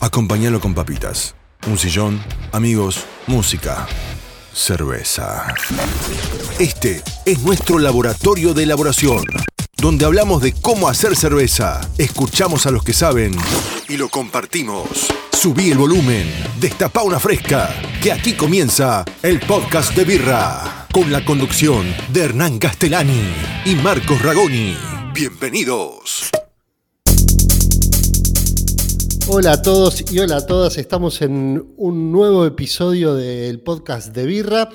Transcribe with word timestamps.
Acompáñalo 0.00 0.60
con 0.60 0.74
papitas, 0.74 1.34
un 1.66 1.76
sillón, 1.76 2.22
amigos, 2.52 3.04
música, 3.26 3.86
cerveza. 4.50 5.54
Este 6.58 7.02
es 7.26 7.40
nuestro 7.40 7.78
laboratorio 7.78 8.54
de 8.54 8.62
elaboración, 8.62 9.24
donde 9.76 10.06
hablamos 10.06 10.40
de 10.40 10.52
cómo 10.52 10.88
hacer 10.88 11.14
cerveza, 11.16 11.82
escuchamos 11.98 12.64
a 12.64 12.70
los 12.70 12.82
que 12.82 12.94
saben 12.94 13.36
y 13.90 13.98
lo 13.98 14.08
compartimos. 14.08 15.08
Subí 15.32 15.70
el 15.70 15.76
volumen, 15.76 16.32
destapa 16.58 17.02
una 17.02 17.20
fresca, 17.20 17.68
que 18.02 18.10
aquí 18.10 18.32
comienza 18.32 19.04
el 19.22 19.38
podcast 19.40 19.94
de 19.94 20.04
Birra, 20.04 20.86
con 20.92 21.12
la 21.12 21.22
conducción 21.26 21.94
de 22.08 22.22
Hernán 22.22 22.58
Castellani 22.58 23.34
y 23.66 23.74
Marcos 23.74 24.22
Ragoni. 24.22 24.78
Bienvenidos. 25.12 26.30
Hola 29.32 29.52
a 29.52 29.62
todos 29.62 30.12
y 30.12 30.18
hola 30.18 30.38
a 30.38 30.46
todas, 30.46 30.76
estamos 30.76 31.22
en 31.22 31.72
un 31.76 32.10
nuevo 32.10 32.44
episodio 32.46 33.14
del 33.14 33.60
podcast 33.60 34.12
de 34.12 34.26
Birra. 34.26 34.68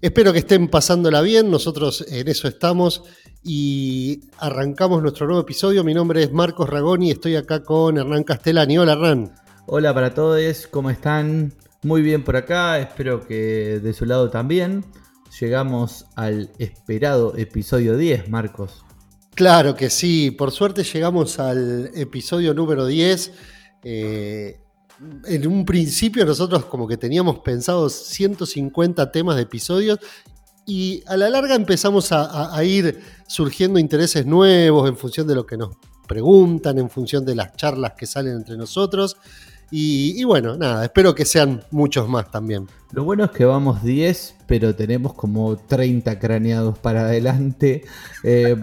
Espero 0.00 0.32
que 0.32 0.40
estén 0.40 0.66
pasándola 0.66 1.22
bien, 1.22 1.52
nosotros 1.52 2.04
en 2.08 2.26
eso 2.26 2.48
estamos 2.48 3.04
y 3.44 4.22
arrancamos 4.38 5.00
nuestro 5.02 5.26
nuevo 5.26 5.42
episodio. 5.42 5.84
Mi 5.84 5.94
nombre 5.94 6.24
es 6.24 6.32
Marcos 6.32 6.68
Ragoni 6.68 7.08
y 7.08 7.10
estoy 7.12 7.36
acá 7.36 7.62
con 7.62 7.96
Hernán 7.96 8.24
Castellani. 8.24 8.76
Hola 8.76 8.94
Hernán. 8.94 9.34
Hola 9.66 9.94
para 9.94 10.14
todos, 10.14 10.66
¿cómo 10.66 10.90
están? 10.90 11.54
Muy 11.82 12.02
bien 12.02 12.24
por 12.24 12.34
acá, 12.34 12.80
espero 12.80 13.24
que 13.24 13.78
de 13.80 13.92
su 13.92 14.04
lado 14.04 14.30
también. 14.30 14.84
Llegamos 15.38 16.06
al 16.16 16.50
esperado 16.58 17.36
episodio 17.36 17.96
10, 17.96 18.30
Marcos. 18.30 18.84
Claro 19.36 19.76
que 19.76 19.90
sí, 19.90 20.32
por 20.32 20.50
suerte 20.50 20.82
llegamos 20.82 21.38
al 21.38 21.92
episodio 21.94 22.52
número 22.52 22.84
10. 22.84 23.30
Eh, 23.84 24.60
en 25.26 25.46
un 25.46 25.64
principio 25.64 26.26
nosotros 26.26 26.66
como 26.66 26.86
que 26.86 26.98
teníamos 26.98 27.38
pensados 27.38 27.94
150 27.94 29.10
temas 29.10 29.36
de 29.36 29.42
episodios 29.42 29.98
y 30.66 31.02
a 31.06 31.16
la 31.16 31.30
larga 31.30 31.54
empezamos 31.54 32.12
a, 32.12 32.62
ir 32.62 33.00
surgiendo 33.26 33.78
intereses 33.78 34.26
nuevos 34.26 34.88
en 34.88 34.96
función 34.96 35.26
de 35.26 35.34
lo 35.34 35.44
que 35.44 35.56
nos 35.56 35.76
preguntan, 36.06 36.78
en 36.78 36.90
función 36.90 37.24
de 37.24 37.34
las 37.34 37.56
charlas 37.56 37.94
que 37.96 38.06
salen 38.06 38.34
entre 38.34 38.56
nosotros. 38.56 39.16
Y, 39.72 40.24
bueno, 40.24 40.56
nada, 40.56 40.84
espero 40.84 41.14
que 41.14 41.24
sean 41.24 41.62
muchos 41.70 42.08
más 42.08 42.30
también. 42.30 42.66
Lo 42.92 43.04
bueno 43.04 43.24
es 43.24 43.30
que 43.30 43.44
vamos 43.44 43.84
10, 43.84 44.36
pero 44.48 44.74
tenemos 44.74 45.14
como 45.14 45.56
30 45.56 46.18
craneados 46.18 46.78
para 46.78 47.02
adelante. 47.02 47.84
Eh, 48.24 48.56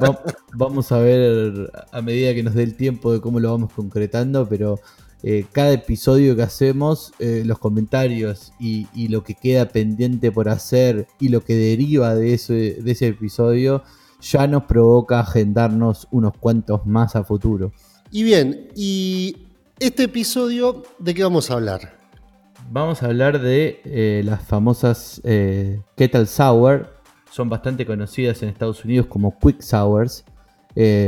vamos 0.54 0.92
a 0.92 1.00
ver 1.00 1.72
a 1.92 2.02
medida 2.02 2.34
que 2.34 2.44
nos 2.44 2.54
dé 2.56 2.64
el 2.64 2.76
tiempo 2.76 3.14
de 3.14 3.22
cómo 3.22 3.40
lo 3.40 3.52
vamos 3.52 3.72
concretando, 3.74 4.48
pero 4.48 4.80
eh, 5.24 5.46
cada 5.52 5.72
episodio 5.72 6.36
que 6.36 6.44
hacemos, 6.44 7.12
eh, 7.18 7.42
los 7.44 7.58
comentarios 7.58 8.54
y, 8.60 8.88
lo 9.08 9.24
que 9.24 9.34
queda 9.34 9.68
pendiente 9.68 10.32
por 10.32 10.48
hacer 10.48 11.08
y 11.20 11.30
lo 11.30 11.44
que 11.44 11.56
deriva 11.56 12.14
de 12.14 12.34
ese, 12.34 12.78
de 12.82 12.92
ese 12.92 13.08
episodio 13.08 13.84
ya 14.22 14.46
nos 14.48 14.64
provoca 14.64 15.20
agendarnos 15.20 16.08
unos 16.12 16.34
cuantos 16.38 16.86
más 16.86 17.16
a 17.16 17.24
futuro. 17.24 17.72
Y 18.12 18.24
bien, 18.24 18.70
y 18.76 19.48
este 19.80 20.04
episodio, 20.04 20.84
¿de 21.00 21.14
qué 21.14 21.24
vamos 21.24 21.50
a 21.50 21.56
hablar? 21.56 21.98
Vamos 22.70 23.02
a 23.02 23.08
hablar 23.08 23.42
de 23.42 23.82
eh, 23.86 24.22
las 24.24 24.44
famosas 24.46 25.22
Kettle 25.24 26.26
Sour. 26.28 26.94
Son 27.32 27.50
bastante 27.50 27.86
conocidas 27.86 28.44
en 28.44 28.50
Estados 28.50 28.86
Unidos 28.86 29.08
como 29.08 29.38
Quick 29.40 29.62
Sours, 29.62 30.26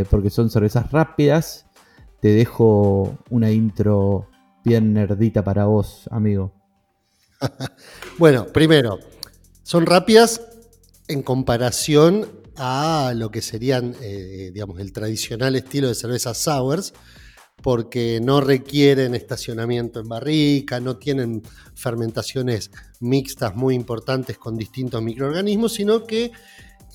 porque 0.09 0.29
son 0.29 0.49
cervezas 0.49 0.91
rápidas. 0.91 1.68
Te 2.21 2.29
dejo 2.29 3.17
una 3.29 3.51
intro 3.51 4.27
bien 4.63 4.93
nerdita 4.93 5.43
para 5.43 5.65
vos, 5.65 6.07
amigo. 6.11 6.53
bueno, 8.17 8.47
primero, 8.47 8.99
son 9.63 9.85
rápidas 9.85 10.41
en 11.07 11.23
comparación 11.23 12.27
a 12.57 13.13
lo 13.15 13.31
que 13.31 13.41
serían, 13.41 13.95
digamos, 14.53 14.79
el 14.79 14.91
tradicional 14.91 15.55
estilo 15.55 15.87
de 15.87 15.95
cervezas 15.95 16.37
sours, 16.37 16.93
porque 17.61 18.19
no 18.21 18.41
requieren 18.41 19.15
estacionamiento 19.15 19.99
en 19.99 20.09
barrica, 20.09 20.79
no 20.79 20.97
tienen 20.97 21.41
fermentaciones 21.73 22.71
mixtas 22.99 23.55
muy 23.55 23.75
importantes 23.75 24.37
con 24.37 24.57
distintos 24.57 25.01
microorganismos, 25.01 25.73
sino 25.73 26.05
que 26.05 26.31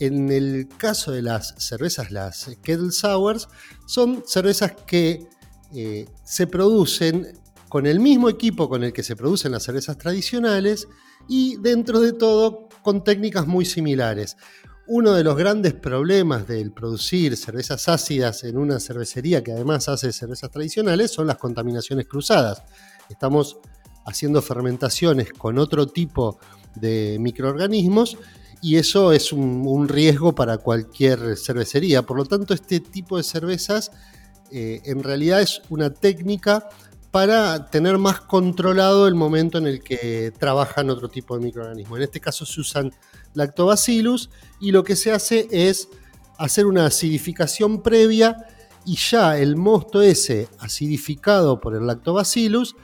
en 0.01 0.31
el 0.31 0.69
caso 0.77 1.13
de 1.13 1.23
las 1.23 1.55
cervezas, 1.59 2.11
las 2.11 2.51
Kettle 2.63 2.91
Sours, 2.91 3.49
son 3.87 4.23
cervezas 4.27 4.73
que 4.87 5.27
eh, 5.75 6.07
se 6.25 6.47
producen 6.47 7.39
con 7.69 7.87
el 7.87 7.99
mismo 7.99 8.29
equipo 8.29 8.69
con 8.69 8.85
el 8.85 8.93
que 8.93 9.03
se 9.03 9.17
producen 9.17 9.53
las 9.53 9.65
cervezas 9.65 9.99
tradicionales 9.99 10.87
y 11.29 11.57
dentro 11.57 12.01
de 12.01 12.13
todo 12.13 12.69
con 12.83 13.03
técnicas 13.03 13.47
muy 13.47 13.65
similares. 13.65 14.37
Uno 14.87 15.13
de 15.15 15.25
los 15.25 15.37
grandes 15.37 15.73
problemas 15.73 16.47
del 16.47 16.71
producir 16.71 17.37
cervezas 17.37 17.89
ácidas 17.89 18.45
en 18.45 18.59
una 18.59 18.79
cervecería 18.79 19.43
que 19.43 19.53
además 19.53 19.89
hace 19.89 20.13
cervezas 20.13 20.51
tradicionales 20.51 21.11
son 21.11 21.27
las 21.27 21.39
contaminaciones 21.39 22.07
cruzadas. 22.07 22.63
Estamos 23.09 23.57
haciendo 24.05 24.43
fermentaciones 24.43 25.33
con 25.33 25.59
otro 25.59 25.87
tipo 25.87 26.39
de 26.75 27.17
microorganismos 27.19 28.19
y 28.65 28.79
eso 28.79 29.13
es 29.13 29.31
un, 29.31 29.89
riesgo 29.89 30.35
para 30.35 30.57
cualquier 30.57 31.37
cervecería. 31.37 32.01
Por 32.01 32.17
lo 32.17 32.25
tanto, 32.25 32.55
este 32.55 32.81
tipo 32.81 33.19
de 33.19 33.23
cervezas 33.23 33.91
eh, 34.51 34.81
en 34.87 35.03
realidad 35.03 35.43
es 35.43 35.61
una 35.69 35.93
técnica 35.93 36.71
para 37.11 37.69
tener 37.69 37.99
más 37.99 38.23
controlado 38.23 39.07
el 39.07 39.17
momento 39.17 39.59
en 39.59 39.67
el 39.67 39.83
que 39.83 40.33
trabajan 40.39 40.89
otro 40.89 41.11
tipo 41.11 41.37
de 41.37 41.45
microorganismos. 41.45 41.99
En 41.99 42.05
este 42.05 42.21
caso 42.21 42.47
se 42.47 42.59
usan 42.59 42.91
lactobacillus 43.35 44.31
y 44.61 44.73
lo 44.73 44.83
que 44.83 44.97
se 44.97 45.13
hace 45.13 45.47
es 45.51 45.91
hacer 46.39 46.65
una 46.65 46.87
acidificación 46.87 47.83
previa 47.83 48.47
y 48.87 48.97
ya 48.97 49.37
el 49.37 49.57
mosto 49.57 50.01
ese 50.01 50.49
acidificado 50.59 51.61
por 51.61 51.75
el 51.77 51.87
lactobacillus 51.87 52.77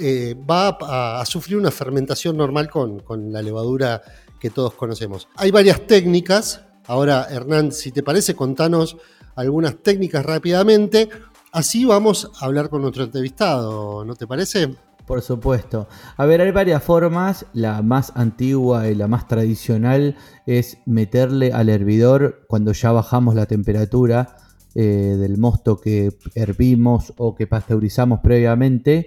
eh, 0.00 0.36
va 0.48 0.78
a, 1.20 1.26
sufrir 1.26 1.56
una 1.56 1.72
fermentación 1.72 2.36
normal 2.36 2.70
con, 2.70 3.00
con 3.00 3.32
la 3.32 3.42
levadura 3.42 4.02
que 4.38 4.50
todos 4.50 4.74
conocemos. 4.74 5.28
Hay 5.36 5.50
varias 5.50 5.86
técnicas. 5.86 6.64
Ahora, 6.86 7.26
Hernán, 7.30 7.72
si 7.72 7.92
te 7.92 8.02
parece, 8.02 8.34
contanos 8.34 8.96
algunas 9.36 9.82
técnicas 9.82 10.24
rápidamente. 10.24 11.08
Así 11.52 11.84
vamos 11.84 12.30
a 12.40 12.44
hablar 12.44 12.68
con 12.68 12.82
nuestro 12.82 13.04
entrevistado, 13.04 14.04
¿no 14.04 14.14
te 14.14 14.26
parece? 14.26 14.74
Por 15.06 15.22
supuesto. 15.22 15.88
A 16.18 16.26
ver, 16.26 16.42
hay 16.42 16.50
varias 16.50 16.82
formas. 16.82 17.46
La 17.54 17.80
más 17.80 18.12
antigua 18.14 18.88
y 18.88 18.94
la 18.94 19.08
más 19.08 19.26
tradicional 19.26 20.16
es 20.44 20.78
meterle 20.84 21.52
al 21.52 21.70
hervidor 21.70 22.44
cuando 22.46 22.72
ya 22.72 22.92
bajamos 22.92 23.34
la 23.34 23.46
temperatura 23.46 24.36
eh, 24.74 25.16
del 25.18 25.38
mosto 25.38 25.80
que 25.80 26.18
hervimos 26.34 27.14
o 27.16 27.34
que 27.34 27.46
pasteurizamos 27.46 28.20
previamente. 28.20 29.06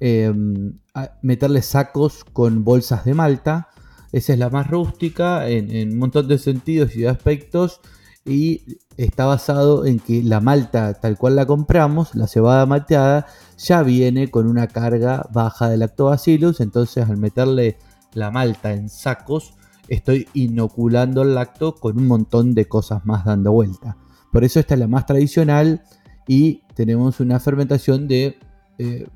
Em, 0.00 0.78
meterle 1.22 1.62
sacos 1.62 2.24
con 2.24 2.64
bolsas 2.64 3.04
de 3.04 3.14
malta. 3.14 3.68
Esa 4.12 4.32
es 4.32 4.38
la 4.38 4.50
más 4.50 4.68
rústica 4.68 5.48
en, 5.48 5.92
un 5.92 5.98
montón 5.98 6.28
de 6.28 6.38
sentidos 6.38 6.94
y 6.96 7.00
de 7.00 7.08
aspectos 7.08 7.80
y 8.24 8.78
está 8.96 9.26
basado 9.26 9.86
en 9.86 10.00
que 10.00 10.22
la 10.22 10.40
malta 10.40 10.94
tal 10.94 11.16
cual 11.16 11.36
la 11.36 11.46
compramos, 11.46 12.14
la 12.14 12.26
cebada 12.26 12.66
malteada, 12.66 13.26
ya 13.58 13.82
viene 13.82 14.30
con 14.30 14.46
una 14.46 14.66
carga 14.66 15.26
baja 15.32 15.68
de 15.68 15.76
lactobacillus, 15.76 16.60
entonces 16.60 17.08
al 17.08 17.16
meterle 17.16 17.78
la 18.14 18.30
malta 18.30 18.72
en 18.72 18.88
sacos, 18.88 19.54
estoy 19.88 20.28
inoculando 20.34 21.22
el 21.22 21.34
lacto 21.34 21.74
con 21.74 21.98
un 21.98 22.06
montón 22.06 22.54
de 22.54 22.66
cosas 22.66 23.04
más 23.04 23.24
dando 23.24 23.52
vuelta. 23.52 23.96
Por 24.32 24.44
eso 24.44 24.58
esta 24.58 24.74
es 24.74 24.80
la 24.80 24.88
más 24.88 25.06
tradicional 25.06 25.82
y 26.26 26.62
tenemos 26.74 27.20
una 27.20 27.40
fermentación 27.40 28.08
de... 28.08 28.38
Eh, 28.78 29.06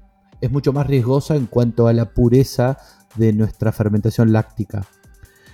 es 0.41 0.51
mucho 0.51 0.73
más 0.73 0.87
riesgosa 0.87 1.37
en 1.37 1.45
cuanto 1.45 1.87
a 1.87 1.93
la 1.93 2.15
pureza 2.15 2.79
de 3.17 3.33
nuestra 3.33 3.73
fermentación 3.73 4.33
láctica. 4.33 4.87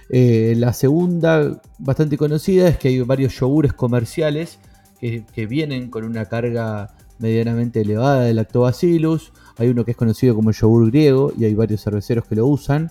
Eh, 0.08 0.54
la 0.56 0.72
segunda, 0.72 1.60
bastante 1.78 2.16
conocida, 2.16 2.68
es 2.68 2.78
que 2.78 2.88
hay 2.88 3.00
varios 3.00 3.38
yogures 3.38 3.72
comerciales 3.72 4.58
que, 5.00 5.46
vienen 5.46 5.90
con 5.90 6.04
una 6.04 6.24
carga 6.24 6.94
medianamente 7.18 7.80
elevada 7.80 8.22
de 8.22 8.34
lactobacillus. 8.34 9.32
Hay 9.58 9.68
uno 9.68 9.84
que 9.84 9.92
es 9.92 9.96
conocido 9.96 10.34
como 10.34 10.50
yogur 10.50 10.90
griego 10.90 11.32
y 11.36 11.44
hay 11.44 11.54
varios 11.54 11.82
cerveceros 11.82 12.26
que 12.26 12.36
lo 12.36 12.46
usan, 12.46 12.90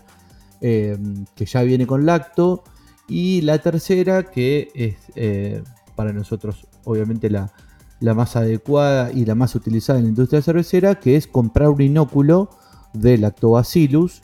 eh, 0.61 0.97
que 1.35 1.45
ya 1.45 1.61
viene 1.63 1.87
con 1.87 2.05
lacto. 2.05 2.63
Y 3.07 3.41
la 3.41 3.59
tercera, 3.59 4.23
que 4.23 4.71
es 4.73 4.95
eh, 5.15 5.61
para 5.95 6.11
nosotros 6.11 6.67
obviamente 6.85 7.29
la, 7.29 7.51
la 7.99 8.13
más 8.13 8.35
adecuada 8.35 9.11
y 9.11 9.25
la 9.25 9.35
más 9.35 9.55
utilizada 9.55 9.99
en 9.99 10.05
la 10.05 10.09
industria 10.09 10.41
cervecera, 10.41 10.95
que 10.95 11.15
es 11.15 11.27
comprar 11.27 11.69
un 11.69 11.81
inóculo 11.81 12.49
de 12.93 13.17
lactobacillus 13.17 14.21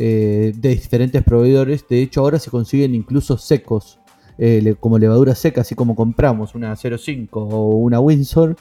eh, 0.00 0.52
de 0.56 0.68
diferentes 0.68 1.24
proveedores. 1.24 1.84
De 1.88 2.00
hecho, 2.00 2.20
ahora 2.20 2.38
se 2.38 2.52
consiguen 2.52 2.94
incluso 2.94 3.36
secos, 3.36 3.98
eh, 4.38 4.76
como 4.78 4.96
levadura 4.96 5.34
seca, 5.34 5.62
así 5.62 5.74
como 5.74 5.96
compramos 5.96 6.54
una 6.54 6.76
05 6.76 7.40
o 7.40 7.70
una 7.78 7.98
Windsor. 7.98 8.54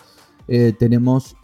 eh, 0.47 0.73
tenemos 0.79 1.35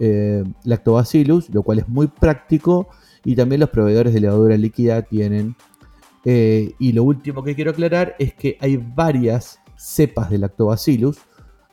lactobacillus, 0.64 1.50
lo 1.52 1.62
cual 1.62 1.80
es 1.80 1.88
muy 1.88 2.08
práctico, 2.08 2.88
y 3.24 3.36
también 3.36 3.60
los 3.60 3.70
proveedores 3.70 4.16
de 4.16 4.22
levadura 4.22 4.58
líquida 4.58 5.04
tienen. 5.04 5.56
Y 6.26 6.92
lo 6.94 7.04
último 7.04 7.44
que 7.44 7.54
quiero 7.54 7.70
aclarar 7.70 8.16
es 8.18 8.34
que 8.34 8.58
hay 8.62 8.78
varias 8.78 9.60
cepas 9.76 10.32
de 10.32 10.40
lactobacillus, 10.40 11.18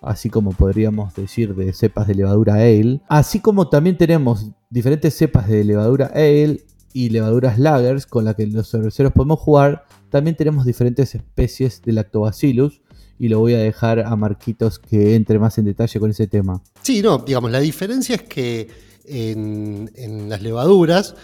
así 0.02 0.28
como 0.28 0.50
podríamos 0.50 1.14
decir 1.14 1.54
de 1.54 1.72
cepas 1.72 2.06
de 2.06 2.16
levadura 2.16 2.54
ale, 2.54 3.00
así 3.08 3.40
como 3.40 3.68
también 3.68 3.96
tenemos 3.96 4.50
diferentes 4.68 5.14
cepas 5.14 5.48
de 5.48 5.64
levadura 5.64 6.10
ale 6.14 6.60
y 6.92 7.10
levaduras 7.10 7.58
lagers 7.58 8.06
con 8.06 8.24
las 8.24 8.36
que 8.36 8.46
los 8.46 8.70
cerveceros 8.70 9.12
podemos 9.12 9.38
jugar, 9.38 9.84
también 10.10 10.36
tenemos 10.36 10.64
diferentes 10.64 11.14
especies 11.14 11.82
de 11.82 11.92
lactobacillus 11.92 12.80
y 13.18 13.28
lo 13.28 13.38
voy 13.38 13.54
a 13.54 13.58
dejar 13.58 14.00
a 14.00 14.16
Marquitos 14.16 14.78
que 14.78 15.14
entre 15.14 15.38
más 15.38 15.58
en 15.58 15.66
detalle 15.66 16.00
con 16.00 16.10
ese 16.10 16.26
tema. 16.26 16.62
Sí, 16.82 17.02
no, 17.02 17.18
digamos, 17.18 17.50
la 17.50 17.60
diferencia 17.60 18.16
es 18.16 18.22
que 18.22 18.68
en, 19.04 20.28
las 20.28 20.42
levaduras, 20.42 21.14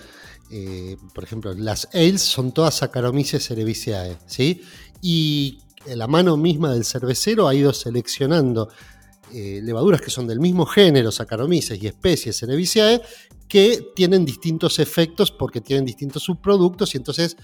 eh, 0.51 0.97
por 1.15 1.25
ejemplo, 1.25 1.55
las 1.55 1.89
ales 1.95 2.23
son 2.23 2.53
todas 2.53 2.75
Saccharomyces 2.77 3.47
cerevisiae, 3.47 4.17
¿sí? 4.27 4.63
Y 5.01 5.61
la 5.95 6.07
mano 6.07 6.37
misma 6.37 6.73
del 6.73 6.85
cervecero 6.85 7.49
ha 7.49 7.55
ido 7.55 7.73
seleccionando 7.73 8.69
eh, 9.35 9.61
levaduras 9.63 10.01
que 10.01 10.11
son 10.11 10.27
del 10.27 10.41
mismo 10.41 10.67
género, 10.67 11.11
Saccharomyces 11.11 11.83
y 11.83 11.87
especies 11.87 12.39
Cerevisiae, 12.39 13.03
que 13.49 13.93
tienen 13.95 14.25
distintos 14.25 14.79
efectos 14.79 15.31
porque 15.31 15.61
tienen 15.61 15.85
distintos 15.85 16.23
subproductos 16.23 16.95
y 16.95 16.99
entonces 16.99 17.37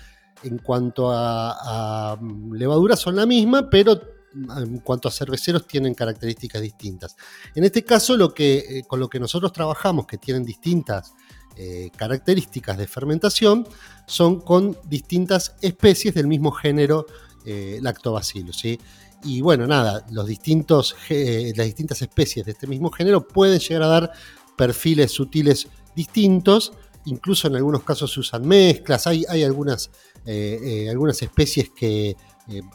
en 0.43 0.59
cuanto 0.59 1.11
a, 1.11 2.19
levaduras 2.53 3.01
son 3.01 3.17
la 3.17 3.27
misma, 3.27 3.69
pero 3.71 4.01
en 4.35 4.79
cuanto 4.79 5.09
a 5.09 5.11
cerveceros 5.11 5.67
tienen 5.67 5.95
características 5.95 6.63
distintas. 6.63 7.17
En 7.55 7.65
este 7.65 7.85
caso, 7.85 8.17
lo 8.17 8.33
que, 8.33 8.59
eh, 8.59 8.83
con 8.87 8.99
lo 8.99 9.09
que 9.09 9.21
nosotros 9.21 9.53
trabajamos, 9.53 10.07
que 10.07 10.19
tienen 10.19 10.45
distintas 10.45 11.13
eh, 11.57 11.91
características 11.97 12.79
de 12.79 12.87
fermentación, 12.87 13.67
son 14.07 14.41
con 14.41 14.77
distintas 14.85 15.55
especies 15.61 16.15
del 16.15 16.27
mismo 16.27 16.51
género 16.51 17.07
eh, 17.45 17.79
lactobacillus. 17.83 18.65
Y 19.25 19.41
bueno, 19.41 19.67
nada, 19.67 20.05
los 20.11 20.27
distintos, 20.27 20.97
las 21.09 21.67
distintas 21.67 22.03
especies 22.03 22.45
de 22.45 22.53
este 22.53 22.67
mismo 22.67 22.91
género 22.91 23.27
pueden 23.27 23.61
llegar 23.61 23.83
a 23.83 23.87
dar 23.87 24.13
perfiles 24.57 25.13
sutiles 25.13 25.69
distintos, 25.95 26.73
incluso 27.05 27.49
en 27.49 27.57
algunos 27.57 27.83
casos 27.85 28.13
se 28.13 28.21
usan 28.21 28.47
mezclas, 28.47 29.07
hay, 29.07 29.25
hay 29.29 29.45
algunas, 29.45 29.91
eh, 30.27 30.59
eh, 30.63 30.91
algunas 30.91 31.21
especies 31.23 31.71
que 31.71 32.17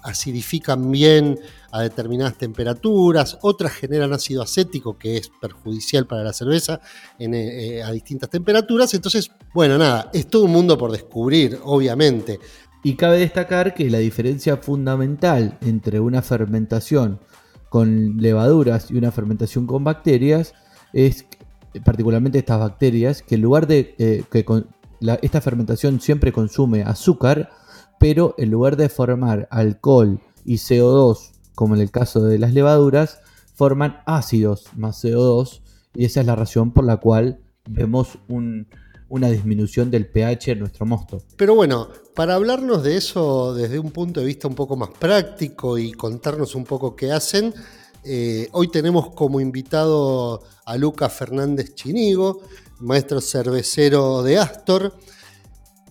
acidifican 0.02 0.90
bien 0.90 1.38
a 1.72 1.82
determinadas 1.82 2.38
temperaturas, 2.38 3.38
otras 3.42 3.74
generan 3.74 4.14
ácido 4.14 4.42
acético 4.42 4.98
que 4.98 5.18
es 5.18 5.30
perjudicial 5.42 6.08
para 6.08 6.24
la 6.24 6.32
cerveza 6.32 6.80
a 7.20 7.92
distintas 7.92 8.30
temperaturas, 8.30 8.94
entonces, 8.94 9.30
bueno, 9.54 9.78
nada, 9.78 10.10
es 10.14 10.28
todo 10.28 10.46
un 10.46 10.52
mundo 10.52 10.78
por 10.78 10.92
descubrir, 10.92 11.60
obviamente. 11.64 12.40
Y 12.88 12.96
cabe 12.96 13.20
destacar 13.20 13.74
que 13.74 13.90
la 13.90 13.98
diferencia 13.98 14.56
fundamental 14.56 15.58
entre 15.60 16.00
una 16.00 16.22
fermentación 16.22 17.20
con 17.68 18.16
levaduras 18.16 18.90
y 18.90 18.98
una 18.98 19.12
fermentación 19.12 19.68
con 19.68 19.84
bacterias 19.84 20.54
es 20.94 21.26
particularmente 21.84 22.38
estas 22.38 22.62
bacterias 22.62 23.24
que 23.24 23.36
en 23.36 23.42
lugar 23.42 23.68
de 23.68 23.94
eh, 23.98 24.24
que 24.32 24.46
esta 25.22 25.42
fermentación 25.42 26.00
siempre 26.00 26.32
consume 26.32 26.84
azúcar, 26.84 27.50
pero 28.00 28.34
en 28.38 28.52
lugar 28.52 28.78
de 28.78 28.88
formar 28.88 29.50
alcohol 29.52 30.22
y 30.46 30.54
CO2 30.54 31.32
como 31.56 31.76
en 31.76 31.82
el 31.82 31.92
caso 31.92 32.24
de 32.24 32.40
las 32.40 32.54
levaduras, 32.54 33.20
forman 33.54 33.98
ácidos 34.06 34.68
más 34.78 35.04
CO2 35.04 35.60
y 35.94 36.06
esa 36.06 36.22
es 36.22 36.26
la 36.26 36.38
razón 36.38 36.72
por 36.72 36.86
la 36.86 36.96
cual 36.96 37.42
vemos 37.70 38.18
un, 38.30 38.70
una 39.10 39.30
disminución 39.30 39.90
del 39.90 40.08
pH 40.08 40.52
en 40.52 40.60
nuestro 40.60 40.86
mosto. 40.86 41.24
Pero 41.36 41.56
bueno, 41.56 41.90
para 42.16 42.36
hablarnos 42.36 42.84
de 42.84 42.98
eso 42.98 43.54
desde 43.54 43.80
un 43.80 43.92
punto 43.92 44.20
de 44.20 44.26
vista 44.26 44.48
un 44.48 44.56
poco 44.56 44.76
más 44.76 44.90
práctico 44.90 45.78
y 45.78 45.92
contarnos 45.92 46.56
un 46.56 46.66
poco 46.66 46.96
qué 46.96 47.12
hacen, 47.12 47.54
eh, 48.04 48.48
hoy 48.52 48.70
tenemos 48.70 49.10
como 49.12 49.42
invitado 49.42 50.44
a 50.66 50.78
Lucas 50.78 51.14
Fernández 51.14 51.76
Chinigo, 51.76 52.42
maestro 52.80 53.22
cervecero 53.22 54.24
de 54.24 54.38
Astor, 54.38 54.94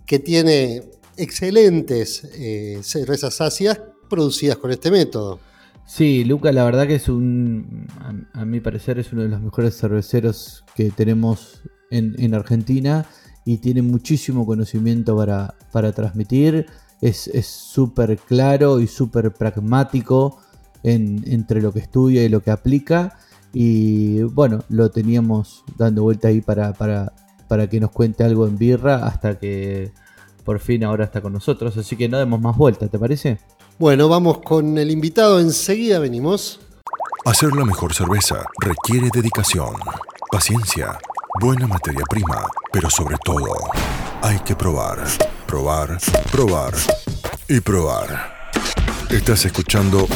que 0.06 0.18
tiene 0.18 0.82
excelentes 1.16 2.24
eh, 2.34 2.80
cervezas 2.82 3.40
ácidas 3.40 3.80
producidas 4.08 4.56
con 4.58 4.70
este 4.70 4.90
método. 4.90 5.40
Sí, 5.86 6.24
Lucas, 6.24 6.54
la 6.54 6.64
verdad 6.64 6.86
que 6.86 6.96
es 6.96 7.08
un, 7.08 7.86
a, 8.32 8.44
mi 8.44 8.60
parecer, 8.60 8.98
es 8.98 9.12
uno 9.12 9.22
de 9.22 9.28
los 9.28 9.40
mejores 9.40 9.76
cerveceros 9.76 10.64
que 10.74 10.90
tenemos 10.90 11.62
en, 11.90 12.34
Argentina 12.34 13.06
y 13.44 13.58
tiene 13.58 13.82
muchísimo 13.82 14.46
conocimiento 14.46 15.16
para, 15.16 15.54
para 15.72 15.92
transmitir. 15.92 16.66
Es 17.00 17.30
súper 17.46 18.16
claro 18.18 18.80
y 18.80 18.86
súper 18.86 19.32
pragmático 19.32 20.38
entre 20.82 21.60
lo 21.60 21.72
que 21.72 21.80
estudia 21.80 22.24
y 22.24 22.28
lo 22.28 22.40
que 22.40 22.50
aplica. 22.50 23.18
Y 23.52 24.22
bueno, 24.22 24.64
lo 24.68 24.90
teníamos 24.90 25.64
dando 25.76 26.02
vuelta 26.02 26.28
ahí 26.28 26.40
para, 26.40 26.72
para, 26.72 27.12
para 27.48 27.68
que 27.68 27.80
nos 27.80 27.90
cuente 27.90 28.24
algo 28.24 28.46
en 28.46 28.58
birra 28.58 29.06
hasta 29.06 29.38
que 29.38 29.92
por 30.44 30.60
fin 30.60 30.84
ahora 30.84 31.04
está 31.04 31.20
con 31.20 31.32
nosotros. 31.32 31.76
Así 31.76 31.96
que 31.96 32.08
no 32.08 32.18
demos 32.18 32.40
más 32.40 32.56
vuelta, 32.56 32.88
¿te 32.88 32.98
parece? 32.98 33.38
Bueno, 33.78 34.08
vamos 34.08 34.38
con 34.38 34.78
el 34.78 34.90
invitado. 34.90 35.40
Enseguida 35.40 35.98
venimos. 35.98 36.60
Hacer 37.24 37.52
la 37.54 37.64
mejor 37.64 37.92
cerveza 37.92 38.46
requiere 38.60 39.10
dedicación, 39.12 39.74
paciencia 40.30 40.98
buena 41.40 41.66
materia 41.66 42.02
prima, 42.08 42.46
pero 42.72 42.88
sobre 42.88 43.16
todo 43.24 43.44
hay 44.22 44.38
que 44.40 44.54
probar, 44.54 44.98
probar, 45.46 45.98
probar 46.32 46.72
y 47.48 47.60
probar. 47.60 48.08
Estás 49.10 49.44
escuchando 49.44 50.06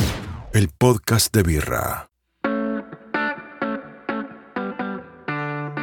el 0.53 0.69
podcast 0.79 1.35
de 1.35 1.43
Birra. 1.43 2.07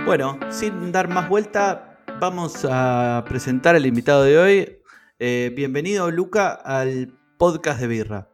Bueno, 0.06 0.40
sin 0.50 0.92
dar 0.92 1.10
más 1.10 1.28
vuelta, 1.30 2.00
vamos 2.20 2.66
a 2.70 3.24
presentar 3.28 3.76
al 3.76 3.86
invitado 3.86 4.24
de 4.24 4.38
hoy. 4.38 4.80
Eh, 5.20 5.52
bienvenido, 5.56 6.10
Luca, 6.10 6.54
al 6.54 7.14
podcast 7.38 7.82
de 7.82 7.88
Birra. 7.88 8.28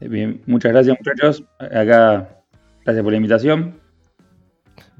Bien, 0.00 0.42
muchas 0.46 0.72
gracias, 0.72 0.96
muchachos. 0.98 1.44
Acá, 1.58 2.42
gracias 2.84 3.02
por 3.02 3.12
la 3.12 3.16
invitación. 3.16 3.79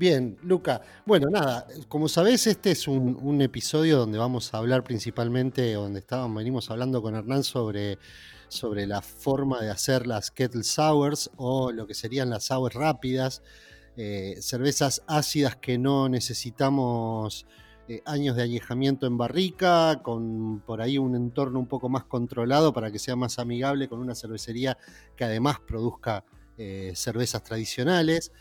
Bien, 0.00 0.38
Luca. 0.44 0.81
Bueno, 1.05 1.29
nada, 1.29 1.67
como 1.88 2.08
sabés, 2.08 2.47
este 2.47 2.70
es 2.70 2.88
un, 2.88 3.43
episodio 3.43 3.99
donde 3.99 4.16
vamos 4.16 4.54
a 4.54 4.57
hablar 4.57 4.83
principalmente, 4.83 5.75
donde 5.75 6.00
estábamos, 6.00 6.38
venimos 6.38 6.71
hablando 6.71 7.02
con 7.02 7.14
Hernán 7.16 7.45
sobre, 7.45 7.99
sobre 8.49 8.87
la 8.87 9.02
forma 9.02 9.61
de 9.61 9.69
hacer 9.69 10.07
las 10.07 10.30
kettle 10.30 10.62
sours 10.64 11.30
o 11.37 11.71
lo 11.71 11.87
que 11.87 11.92
serían 11.92 12.30
las 12.30 12.45
sours 12.45 12.75
rápidas, 12.75 13.42
eh, 13.99 14.37
cervezas 14.40 15.02
ácidas 15.07 15.57
que 15.57 15.76
no 15.76 16.09
necesitamos 16.09 17.45
eh, 17.87 18.00
años 18.07 18.37
de 18.37 18.45
añejamiento 18.45 19.07
en 19.07 19.19
barrica, 19.19 20.00
con 20.02 20.61
por 20.61 20.80
ahí 20.80 20.97
un 20.97 21.14
entorno 21.14 21.59
un 21.59 21.66
poco 21.66 21.90
más 21.90 22.04
controlado 22.04 22.73
para 22.73 22.90
que 22.90 22.99
sea 22.99 23.16
más 23.16 23.38
amigable 23.38 23.87
con 23.87 23.99
una 23.99 24.14
cervecería 24.14 24.78
que 25.14 25.25
además 25.25 25.61
produzca 25.61 26.25
eh, 26.57 26.92
cervezas 26.95 27.45
tradicionales. 27.45 28.33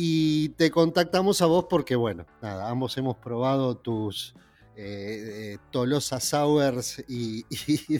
Y 0.00 0.50
te 0.50 0.70
contactamos 0.70 1.42
a 1.42 1.46
vos 1.46 1.66
porque, 1.68 1.96
bueno, 1.96 2.24
nada, 2.40 2.70
ambos 2.70 2.96
hemos 2.98 3.16
probado 3.16 3.76
tus 3.76 4.32
eh, 4.76 5.54
eh 5.54 5.58
Tolosa 5.72 6.20
Sours 6.20 7.02
y, 7.08 7.44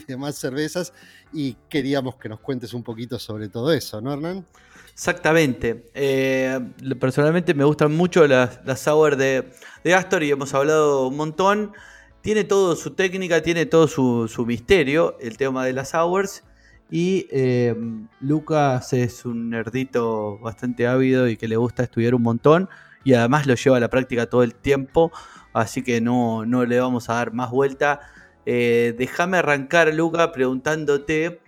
demás 0.07 0.37
cervezas 0.37 0.93
y 1.33 1.57
queríamos 1.67 2.15
que 2.15 2.29
nos 2.29 2.39
cuentes 2.39 2.73
un 2.73 2.83
poquito 2.83 3.19
sobre 3.19 3.49
todo 3.49 3.73
eso, 3.73 3.99
¿no, 3.99 4.13
Hernán? 4.13 4.45
Exactamente. 4.93 5.89
Eh, 5.93 6.57
personalmente 6.97 7.53
me 7.53 7.65
gustan 7.65 7.93
mucho 7.93 8.25
las, 8.27 8.61
las 8.63 8.85
de, 9.17 9.93
Astor 9.93 10.23
y 10.23 10.31
hemos 10.31 10.53
hablado 10.53 11.05
un 11.05 11.17
montón. 11.17 11.73
Tiene 12.21 12.45
todo 12.45 12.77
su 12.77 12.91
técnica, 12.91 13.41
tiene 13.41 13.65
todo 13.65 13.89
su, 13.89 14.29
su 14.29 14.45
misterio, 14.45 15.17
el 15.19 15.35
tema 15.35 15.65
de 15.65 15.73
las 15.73 15.89
sours. 15.89 16.45
Y 16.91 17.27
eh, 17.31 17.75
Lucas 18.19 18.93
es 18.93 19.25
un 19.25 19.49
nerdito 19.49 20.39
bastante 20.39 20.87
ávido 20.87 21.27
y 21.27 21.37
que 21.37 21.47
le 21.47 21.55
gusta 21.55 21.83
estudiar 21.83 22.15
un 22.15 22.23
montón. 22.23 22.69
Y 23.03 23.13
además 23.13 23.45
lo 23.45 23.55
lleva 23.55 23.77
a 23.77 23.79
la 23.79 23.89
práctica 23.89 24.27
todo 24.27 24.43
el 24.43 24.55
tiempo. 24.55 25.11
Así 25.53 25.83
que 25.83 26.01
no, 26.01 26.45
no 26.45 26.65
le 26.65 26.79
vamos 26.79 27.09
a 27.09 27.15
dar 27.15 27.33
más 27.33 27.51
vuelta. 27.51 28.01
Eh, 28.45 28.95
déjame 28.97 29.37
arrancar, 29.37 29.93
Lucas, 29.93 30.29
preguntándote 30.33 31.41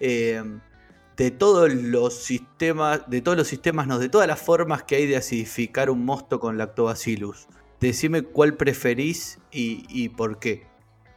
eh, 0.00 0.42
de 1.16 1.30
todos 1.30 1.72
los 1.72 2.14
sistemas, 2.14 3.08
de 3.08 3.22
todos 3.22 3.38
los 3.38 3.48
sistemas, 3.48 3.86
no, 3.86 3.98
de 3.98 4.08
todas 4.08 4.28
las 4.28 4.40
formas 4.40 4.82
que 4.82 4.96
hay 4.96 5.06
de 5.06 5.16
acidificar 5.16 5.88
un 5.88 6.04
mosto 6.04 6.38
con 6.38 6.58
lactobacillus. 6.58 7.48
Decime 7.80 8.22
cuál 8.22 8.54
preferís 8.54 9.38
y 9.50 10.08
por 10.10 10.38
qué. 10.38 10.71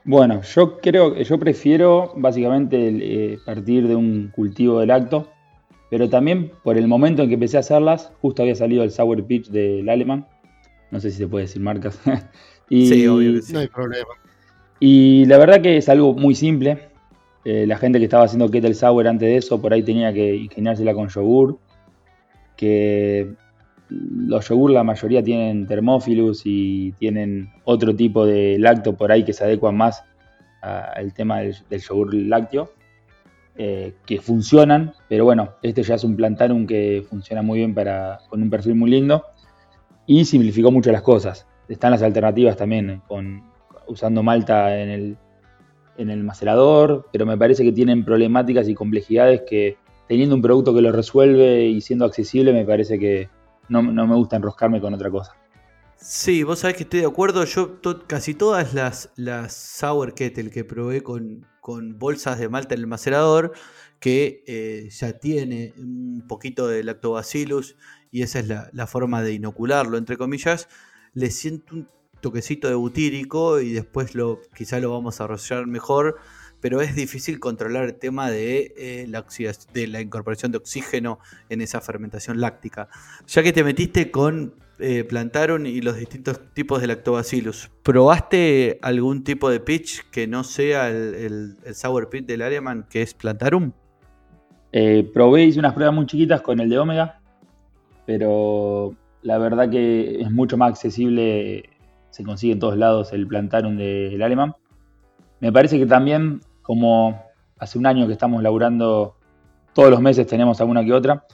Bueno, 0.06 0.44
yo 0.44 0.80
creo 0.80 1.16
que 1.16 1.24
yo 1.24 1.40
prefiero 1.40 2.14
básicamente 2.16 2.78
eh, 2.78 3.40
partir 3.44 3.88
de 3.88 3.96
un 3.96 4.32
cultivo 4.36 4.80
de 4.80 4.86
lacto, 4.86 5.28
pero 5.90 6.08
también 6.08 6.52
por 6.64 6.78
el 6.78 6.88
momento 6.88 7.24
en 7.24 7.30
que 7.30 7.34
empecé 7.34 7.58
a 7.58 7.62
hacerlas, 7.62 8.12
justo 8.22 8.44
había 8.44 8.54
salido 8.54 8.84
el 8.84 8.92
Sour 8.92 9.26
Pitch 9.26 9.50
del 9.50 9.90
alemán. 9.90 10.28
No 10.92 11.00
sé 11.00 11.10
si 11.10 11.18
se 11.18 11.28
puede 11.28 11.46
decir 11.46 11.60
marcas. 11.60 12.00
y, 12.70 12.88
sí, 12.88 13.08
obvio 13.08 13.42
No 13.52 13.60
hay 13.60 13.68
problema. 13.68 14.12
Y 14.80 15.26
la 15.26 15.40
verdad 15.40 15.62
que 15.62 15.78
es 15.78 15.90
algo 15.90 16.14
muy 16.14 16.36
simple. 16.36 16.90
Eh, 17.44 17.66
la 17.66 17.78
gente 17.78 17.98
que 17.98 18.06
estaba 18.06 18.26
haciendo 18.26 18.52
Kettle 18.52 18.76
Sour 18.76 19.08
antes 19.08 19.28
de 19.28 19.38
eso, 19.38 19.60
por 19.60 19.74
ahí 19.74 19.82
tenía 19.82 20.14
que 20.14 20.36
ingeniársela 20.36 20.94
con 20.94 21.10
yogur. 21.10 21.58
Que 22.56 23.34
los 23.90 24.48
yogur 24.50 24.72
la 24.72 24.84
mayoría 24.84 25.24
tienen 25.24 25.68
termófilus 25.68 26.42
y 26.46 26.92
tienen 26.94 27.52
otro 27.64 27.96
tipo 27.96 28.26
de 28.26 28.58
lacto 28.60 28.94
por 28.96 29.12
ahí 29.12 29.24
que 29.24 29.34
se 29.34 29.44
adecuan 29.44 29.78
más 29.78 30.04
al 30.62 31.14
tema 31.14 31.40
del, 31.40 31.56
yogur 31.70 32.14
lácteo. 32.14 32.72
Eh, 33.58 33.94
que 34.06 34.20
funcionan, 34.20 34.94
pero 35.08 35.24
bueno, 35.24 35.54
este 35.62 35.82
ya 35.82 35.96
es 35.96 36.04
un 36.04 36.18
plantarum 36.18 36.68
que 36.68 37.06
funciona 37.10 37.42
muy 37.42 37.60
bien 37.60 37.74
para, 37.74 38.20
con 38.28 38.42
un 38.42 38.50
perfil 38.50 38.76
muy 38.76 38.92
lindo 38.92 39.24
y 40.06 40.26
simplificó 40.26 40.72
mucho 40.72 40.92
las 40.92 41.02
cosas. 41.02 41.48
Están 41.70 41.92
las 41.92 42.02
alternativas 42.02 42.58
también 42.58 43.02
con, 43.08 43.44
usando 43.88 44.24
malta 44.24 44.78
en 44.78 44.90
el, 44.90 45.18
en 45.98 46.10
el 46.10 46.24
macerador, 46.24 47.08
pero 47.14 47.26
me 47.26 47.38
parece 47.38 47.64
que 47.64 47.72
tienen 47.72 48.04
problemáticas 48.04 48.68
y 48.68 48.76
complejidades 48.76 49.44
que 49.48 49.78
teniendo 50.08 50.36
un 50.36 50.42
producto 50.42 50.74
que 50.74 50.82
lo 50.82 50.92
resuelve 50.92 51.66
y 51.66 51.80
siendo 51.80 52.06
accesible, 52.06 52.54
me 52.54 52.66
parece 52.66 53.00
que 53.00 53.30
no, 53.70 53.82
me 53.82 54.16
gusta 54.16 54.36
enroscarme 54.36 54.80
con 54.82 54.94
otra 54.94 55.10
cosa. 55.10 55.36
Sí, 55.98 56.44
vos 56.44 56.60
sabés 56.60 56.78
que 56.78 56.84
estoy 56.84 57.00
de 57.02 57.08
acuerdo. 57.08 57.44
Yo 57.46 57.80
casi 58.08 58.34
todas 58.34 58.74
las, 58.74 59.12
las 59.16 59.54
Sour 59.54 60.14
Kettle 60.14 60.52
que 60.52 60.64
probé 60.64 61.02
con, 61.02 61.48
con 61.62 61.98
bolsas 61.98 62.38
de 62.38 62.50
malta 62.50 62.76
en 62.76 62.82
el 62.82 62.88
macerador, 62.88 63.54
que 64.00 64.44
eh, 64.46 64.90
ya 64.92 65.14
tiene 65.14 65.74
un 65.78 66.24
poquito 66.28 66.68
de 66.68 66.84
lactobacillus 66.84 67.76
y 68.12 68.22
esa 68.22 68.40
es 68.40 68.48
la, 68.48 68.70
la, 68.72 68.88
forma 68.88 69.24
de 69.24 69.34
inocularlo, 69.34 69.98
entre 69.98 70.18
comillas, 70.18 70.70
le 71.14 71.32
siento 71.32 71.76
un 71.76 71.90
toquecito 72.22 72.68
de 72.68 72.76
butírico 72.76 73.60
y 73.60 73.74
después 73.74 74.16
lo, 74.16 74.42
quizá 74.56 74.80
lo 74.80 74.92
vamos 74.92 75.22
a 75.22 75.28
rociar 75.28 75.68
mejor, 75.68 76.18
pero 76.66 76.82
es 76.82 76.96
difícil 76.96 77.40
controlar 77.40 77.86
el 77.86 77.94
tema 77.94 78.32
de, 78.32 78.74
eh, 78.76 79.06
la, 79.08 79.24
de 79.72 79.86
la 79.86 80.02
incorporación 80.02 80.52
de 80.52 80.58
oxígeno 80.58 81.20
en 81.48 81.62
esa 81.62 81.80
fermentación 81.80 82.42
láctica. 82.42 82.88
Ya 83.28 83.44
que 83.44 83.54
te 83.54 83.64
metiste 83.64 84.10
con 84.10 84.56
eh, 84.80 85.04
Plantaron 85.04 85.68
y 85.68 85.80
los 85.82 85.96
distintos 85.96 86.42
tipos 86.56 86.82
de 86.82 86.88
lactobacillus, 86.88 87.70
¿probaste 87.84 88.80
algún 88.82 89.24
tipo 89.24 89.52
de 89.52 89.60
pitch 89.60 90.10
que 90.10 90.26
no 90.26 90.44
sea 90.44 90.90
el, 90.90 91.56
sour 91.76 92.10
pitch 92.10 92.26
del 92.26 92.42
Aleman, 92.42 92.88
que 92.90 93.04
es 93.04 93.14
Plantarum? 93.14 93.72
Eh, 94.72 95.08
probé, 95.14 95.44
hice 95.44 95.60
unas 95.60 95.74
pruebas 95.74 95.94
muy 95.94 96.08
chiquitas 96.08 96.42
con 96.42 96.60
el 96.60 96.68
de 96.68 96.80
Omega, 96.80 97.22
pero 98.08 98.96
la 99.22 99.38
verdad 99.38 99.70
que 99.70 100.20
es 100.20 100.32
mucho 100.32 100.58
más 100.58 100.72
accesible 100.72 101.70
se 102.10 102.24
consigue 102.24 102.54
en 102.54 102.60
todos 102.60 102.76
lados 102.76 103.14
el 103.14 103.28
plantarum 103.28 103.78
del 103.78 104.20
alemán. 104.24 104.56
Me 105.40 105.52
parece 105.52 105.78
que 105.78 105.86
también, 105.86 106.42
como 106.66 107.22
hace 107.60 107.78
un 107.78 107.86
año 107.86 108.08
que 108.08 108.14
estamos 108.14 108.42
laburando, 108.42 109.16
todos 109.74 109.90
los 109.90 110.02
meses 110.02 110.26
tenemos 110.26 110.60
alguna 110.60 110.84
que 110.84 110.94
otra, 110.94 111.26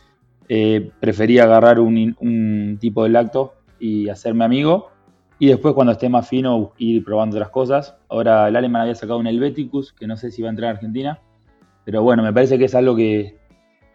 eh, 0.50 0.92
prefería 1.00 1.44
agarrar 1.44 1.80
un, 1.80 2.78
tipo 2.80 3.04
de 3.04 3.10
lacto 3.10 3.54
y 3.80 4.10
hacerme 4.10 4.44
amigo. 4.44 4.90
Y 5.40 5.48
después, 5.48 5.74
cuando 5.74 5.94
esté 5.94 6.10
más 6.10 6.28
fino, 6.28 6.74
ir 6.78 7.04
probando 7.04 7.38
otras 7.38 7.50
cosas. 7.50 7.96
Ahora 8.10 8.48
el 8.48 8.56
alemán 8.56 8.84
había 8.84 8.96
sacado 8.96 9.18
un 9.18 9.28
Helveticus, 9.28 9.94
que 9.94 10.06
no 10.06 10.18
sé 10.18 10.32
si 10.32 10.42
va 10.42 10.50
a 10.50 10.52
entrar 10.52 10.70
a 10.70 10.74
Argentina. 10.74 11.20
Pero 11.86 12.04
bueno, 12.04 12.22
me 12.22 12.34
parece 12.34 12.60
que 12.60 12.66
es 12.66 12.76
algo 12.76 12.96
que, 12.96 13.38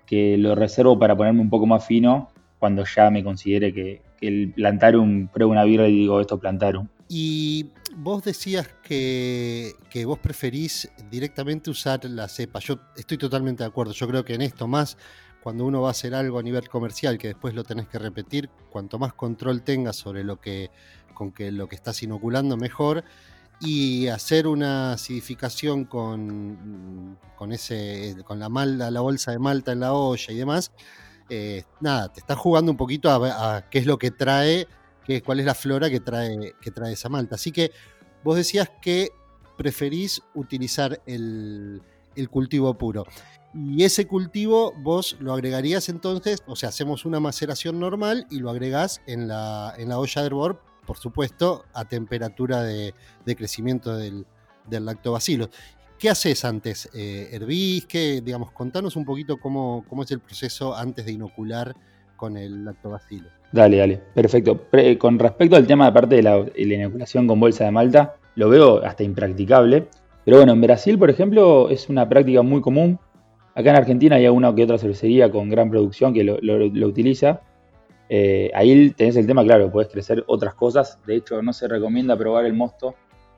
que 0.06 0.38
lo 0.38 0.54
reservo 0.54 0.98
para 0.98 1.14
ponerme 1.14 1.42
un 1.42 1.50
poco 1.50 1.66
más 1.66 1.86
fino 1.86 2.30
cuando 2.58 2.84
ya 2.84 3.10
me 3.10 3.22
considere 3.22 3.72
que, 3.72 4.02
el 4.20 4.52
plantarum, 4.54 5.28
pruebo 5.28 5.52
una 5.52 5.64
birra 5.64 5.88
y 5.88 5.92
digo 5.92 6.20
esto 6.20 6.38
plantarum. 6.38 6.88
Y 7.08 7.70
vos 7.96 8.24
decías 8.24 8.68
que, 8.82 9.74
vos 10.04 10.18
preferís 10.18 10.88
directamente 11.10 11.70
usar 11.70 12.04
la 12.04 12.28
cepa. 12.28 12.58
Yo 12.58 12.80
estoy 12.96 13.16
totalmente 13.16 13.62
de 13.62 13.68
acuerdo. 13.68 13.92
Yo 13.92 14.08
creo 14.08 14.24
que 14.24 14.34
en 14.34 14.42
esto 14.42 14.66
más, 14.66 14.98
cuando 15.42 15.64
uno 15.64 15.82
va 15.82 15.88
a 15.88 15.90
hacer 15.92 16.14
algo 16.14 16.38
a 16.38 16.42
nivel 16.42 16.68
comercial, 16.68 17.16
que 17.18 17.28
después 17.28 17.54
lo 17.54 17.62
tenés 17.62 17.86
que 17.88 17.98
repetir, 17.98 18.50
cuanto 18.70 18.98
más 18.98 19.14
control 19.14 19.62
tengas 19.62 19.96
sobre 19.96 20.24
lo 20.24 20.40
que, 20.40 20.70
con 21.14 21.30
que 21.30 21.52
lo 21.52 21.68
que 21.68 21.76
estás 21.76 22.02
inoculando, 22.02 22.56
mejor. 22.56 23.04
Y 23.60 24.08
hacer 24.08 24.46
una 24.46 24.94
acidificación 24.94 25.84
con, 25.84 27.18
con, 27.36 27.52
ese, 27.52 28.16
con 28.24 28.38
la, 28.38 28.48
malta, 28.48 28.90
la 28.90 29.00
bolsa 29.00 29.30
de 29.30 29.38
malta 29.38 29.72
en 29.72 29.80
la 29.80 29.94
olla 29.94 30.32
y 30.32 30.36
demás, 30.36 30.72
eh, 31.28 31.64
nada, 31.80 32.12
te 32.12 32.20
estás 32.20 32.38
jugando 32.38 32.70
un 32.70 32.76
poquito 32.76 33.10
a, 33.10 33.64
qué 33.70 33.78
es 33.78 33.86
lo 33.86 33.98
que 33.98 34.10
trae, 34.10 34.68
qué, 35.06 35.22
cuál 35.22 35.40
es 35.40 35.46
la 35.46 35.54
flora 35.54 35.88
que 35.88 36.00
trae, 36.00 36.54
que 36.60 36.70
trae 36.70 36.92
esa 36.92 37.08
malta. 37.08 37.36
Así 37.36 37.52
que 37.52 37.70
vos 38.24 38.36
decías 38.36 38.70
que 38.82 39.10
preferís 39.56 40.22
utilizar 40.34 41.00
el, 41.06 41.82
cultivo 42.30 42.74
puro. 42.76 43.06
Y 43.54 43.84
ese 43.84 44.06
cultivo 44.06 44.74
vos 44.78 45.16
lo 45.20 45.32
agregarías 45.32 45.88
entonces, 45.88 46.42
o 46.46 46.56
sea, 46.56 46.68
hacemos 46.68 47.04
una 47.04 47.20
maceración 47.20 47.78
normal 47.78 48.26
y 48.30 48.40
lo 48.40 48.50
agregás 48.50 49.00
en 49.06 49.28
la, 49.28 49.74
en 49.78 49.88
la 49.88 49.98
olla 49.98 50.20
de 50.20 50.26
hervor, 50.26 50.62
por 50.86 50.98
supuesto, 50.98 51.64
a 51.72 51.86
temperatura 51.86 52.62
de, 52.62 52.94
crecimiento 53.36 53.96
del, 53.96 54.26
del 54.68 54.84
lactobacilo. 54.84 55.48
¿Qué 55.98 56.10
haces 56.10 56.44
antes? 56.44 56.90
Eh, 56.92 57.30
¿Hervís? 57.32 57.88
digamos, 57.88 58.52
contanos 58.52 58.96
un 58.96 59.06
poquito 59.06 59.38
cómo, 59.38 59.84
cómo, 59.88 60.02
es 60.02 60.10
el 60.10 60.20
proceso 60.20 60.76
antes 60.76 61.06
de 61.06 61.12
inocular 61.12 61.74
con 62.16 62.36
el 62.36 62.64
lactobacilo. 62.64 63.28
Dale, 63.52 63.76
dale, 63.76 64.00
perfecto. 64.14 64.66
con 64.98 65.18
respecto 65.18 65.56
al 65.56 65.66
tema 65.66 65.86
de 65.86 65.92
parte 65.92 66.16
de 66.16 66.22
la, 66.22 66.44
inoculación 66.56 67.26
con 67.26 67.38
bolsa 67.40 67.64
de 67.64 67.70
malta, 67.70 68.16
lo 68.34 68.48
veo 68.48 68.84
hasta 68.84 69.02
impracticable. 69.02 69.88
Pero 70.24 70.38
bueno, 70.38 70.52
en 70.52 70.60
Brasil, 70.60 70.98
por 70.98 71.10
ejemplo, 71.10 71.70
es 71.70 71.88
una 71.88 72.08
práctica 72.08 72.42
muy 72.42 72.60
común. 72.60 72.98
Acá 73.54 73.70
en 73.70 73.76
Argentina 73.76 74.16
hay 74.16 74.26
alguna 74.26 74.54
que 74.54 74.64
otra 74.64 74.78
cervecería 74.78 75.30
con 75.30 75.48
gran 75.48 75.70
producción 75.70 76.12
que 76.12 76.24
lo, 76.24 76.86
utiliza. 76.86 77.40
Eh, 78.08 78.50
ahí 78.54 78.90
tenés 78.90 79.16
el 79.16 79.26
tema, 79.26 79.42
claro, 79.44 79.70
puedes 79.70 79.90
crecer 79.90 80.24
otras 80.26 80.54
cosas. 80.54 80.98
De 81.06 81.16
hecho, 81.16 81.40
no 81.42 81.52
se 81.52 81.68
recomienda 81.68 82.16
probar 82.16 82.44
el 82.44 82.52
mosto 82.52 82.94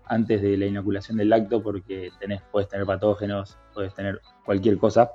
antes 0.07 0.41
de 0.43 0.57
la 0.57 0.67
inoculación 0.67 1.19
del 1.19 1.29
lacto 1.29 1.63
porque 1.63 2.11
tenés, 2.19 2.41
puedes 2.51 2.69
tener 2.69 2.87
patógenos, 2.87 3.59
puedes 3.75 3.95
tener 3.95 4.21
cualquier 4.45 4.79
cosa. 4.79 5.13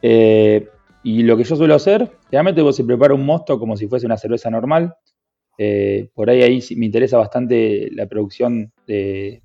Eh, 0.00 0.68
y 1.04 1.22
lo 1.22 1.36
que 1.36 1.44
yo 1.44 1.54
suelo 1.54 1.74
hacer, 1.74 2.10
realmente 2.32 2.62
vos 2.62 2.74
se 2.74 2.82
prepara 2.82 3.14
un 3.14 3.24
mosto 3.24 3.58
como 3.58 3.76
si 3.76 3.86
fuese 3.86 4.06
una 4.06 4.16
cerveza 4.16 4.50
normal. 4.50 4.94
Eh, 5.58 6.08
por 6.14 6.30
ahí, 6.30 6.42
ahí 6.42 6.60
me 6.76 6.86
interesa 6.86 7.18
bastante 7.18 7.90
la 7.92 8.06
producción 8.06 8.72
de, 8.86 9.42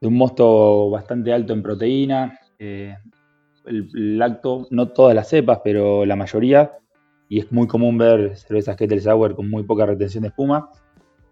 un 0.00 0.14
mosto 0.14 0.88
bastante 0.88 1.32
alto 1.32 1.52
en 1.52 1.62
proteína. 1.62 2.38
Eh, 2.58 2.94
el, 3.66 4.16
lacto, 4.16 4.68
no 4.70 4.88
todas 4.88 5.14
las 5.14 5.28
cepas, 5.28 5.60
pero 5.62 6.06
la 6.06 6.16
mayoría. 6.16 6.72
Y 7.28 7.40
es 7.40 7.50
muy 7.50 7.66
común 7.66 7.98
ver 7.98 8.36
cervezas 8.36 8.76
Kettle 8.76 9.00
Sour 9.00 9.34
con 9.34 9.50
muy 9.50 9.64
poca 9.64 9.84
retención 9.84 10.22
de 10.22 10.28
espuma 10.28 10.70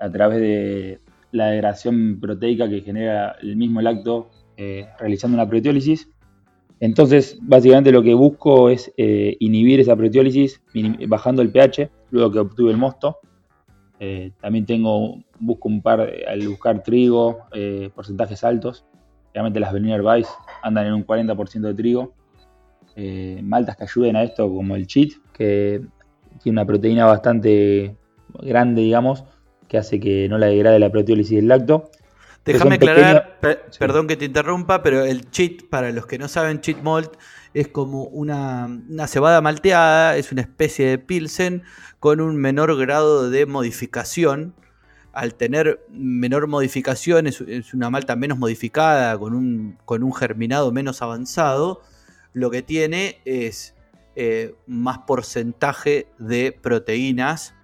a 0.01 0.11
través 0.11 0.41
de, 0.41 0.99
la 1.35 1.49
degradación 1.49 2.21
proteica 2.21 2.69
que 2.69 2.81
genera 2.81 3.37
el 3.43 3.57
mismo 3.57 3.81
lacto 3.81 4.31
eh, 4.57 4.87
realizando 4.99 5.35
una 5.37 5.49
proteólisis. 5.49 6.09
Entonces, 6.81 7.39
básicamente 7.41 7.93
lo 7.93 8.03
que 8.03 8.15
busco 8.15 8.69
es 8.69 8.93
eh, 8.97 9.37
inhibir 9.41 9.81
esa 9.81 9.97
proteólisis 9.97 10.63
bajando 11.09 11.41
el 11.41 11.51
pH, 11.51 11.91
luego 12.11 12.33
que 12.33 12.39
obtuve 12.41 12.71
el 12.71 12.77
mosto. 12.77 13.19
Eh, 14.01 14.33
también 14.41 14.67
tengo, 14.67 15.23
busco 15.39 15.69
un 15.69 15.81
par, 15.81 16.13
al 16.29 16.49
buscar 16.49 16.83
trigo, 16.83 17.39
porcentajes 17.95 18.45
altos. 18.45 18.85
Realmente 19.33 19.61
las 19.61 19.73
Berliner 19.73 20.03
Weiss 20.03 20.29
andan 20.63 20.87
en 20.87 20.95
un 20.95 21.07
40% 21.07 21.61
de 21.61 21.75
trigo. 21.75 22.13
maltas 23.43 23.77
que 23.77 23.85
ayuden 23.85 24.17
a 24.17 24.23
esto, 24.23 24.49
como 24.53 24.77
el 24.77 24.87
cheat, 24.87 25.13
que 25.33 25.81
tiene 26.43 26.61
una 26.61 26.67
proteína 26.67 27.07
bastante 27.07 27.97
grande, 28.43 28.83
digamos, 28.83 29.25
que 29.69 29.79
hace 29.79 30.01
que 30.01 30.29
no 30.29 30.39
la 30.39 30.47
degrade 30.47 30.79
la 30.79 30.91
proteólisis 30.91 31.37
del 31.37 31.49
lacto. 31.49 31.91
Déjame 32.45 32.75
aclarar, 32.75 33.39
perdón 33.79 34.07
que 34.07 34.17
te 34.17 34.27
interrumpa, 34.27 34.83
pero 34.83 35.03
el 35.03 35.31
cheat, 35.31 35.63
para 35.71 35.93
los 35.93 36.07
que 36.07 36.19
no 36.19 36.29
saben, 36.29 36.61
cheat 36.61 36.83
malt 36.83 37.15
es 37.55 37.69
como 37.69 38.05
una, 38.05 38.69
cebada 39.07 39.41
malteada, 39.41 40.17
es 40.17 40.31
una 40.31 40.43
especie 40.43 40.87
de 40.87 40.99
pilsen 40.99 41.63
con 42.01 42.21
un 42.21 42.37
menor 42.37 42.77
grado 42.77 43.31
de 43.31 43.47
modificación. 43.47 44.55
Al 45.13 45.37
tener 45.37 45.87
menor 45.89 46.49
modificación, 46.49 47.29
es, 47.29 47.41
una 47.73 47.89
malta 47.89 48.15
menos 48.17 48.37
modificada, 48.37 49.17
con 49.17 49.33
un, 49.33 49.79
con 49.85 50.03
un, 50.03 50.13
germinado 50.13 50.71
menos 50.71 51.01
avanzado, 51.01 51.81
lo 52.35 52.51
que 52.51 52.63
tiene 52.63 53.21
es 53.25 53.75
eh, 54.17 54.55
más 54.67 54.99
porcentaje 55.07 56.09
de 56.19 56.53
proteínas 56.53 57.55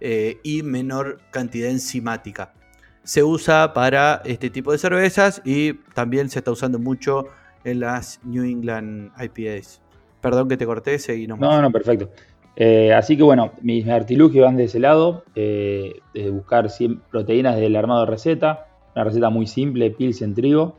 eh, 0.00 0.38
y 0.44 0.62
menor 0.62 1.18
cantidad 1.32 1.70
enzimática. 1.70 2.52
Se 3.06 3.22
usa 3.22 3.72
para 3.72 4.20
este 4.24 4.50
tipo 4.50 4.72
de 4.72 4.78
cervezas 4.78 5.40
y 5.44 5.74
también 5.94 6.28
se 6.28 6.40
está 6.40 6.50
usando 6.50 6.78
mucho 6.80 7.28
en 7.64 7.80
las 7.80 8.20
New 8.24 8.44
England 8.44 9.12
IPAs. 9.18 9.80
Perdón 10.20 10.48
que 10.48 10.56
te 10.56 10.66
corté, 10.66 10.98
seguí 10.98 11.28
nomás. 11.28 11.48
No, 11.48 11.62
no, 11.62 11.70
perfecto. 11.70 12.10
Eh, 12.56 12.92
así 12.92 13.16
que 13.16 13.22
bueno, 13.22 13.52
mis 13.62 13.86
artilugios 13.86 14.44
van 14.44 14.56
de 14.56 14.64
ese 14.64 14.80
lado, 14.80 15.24
eh, 15.36 16.00
de 16.14 16.30
buscar 16.30 16.68
proteínas 17.10 17.56
del 17.56 17.76
armado 17.76 18.00
de 18.00 18.10
receta, 18.10 18.66
una 18.94 19.04
receta 19.04 19.30
muy 19.30 19.46
simple, 19.46 19.90
pilsen 19.92 20.34
trigo. 20.34 20.76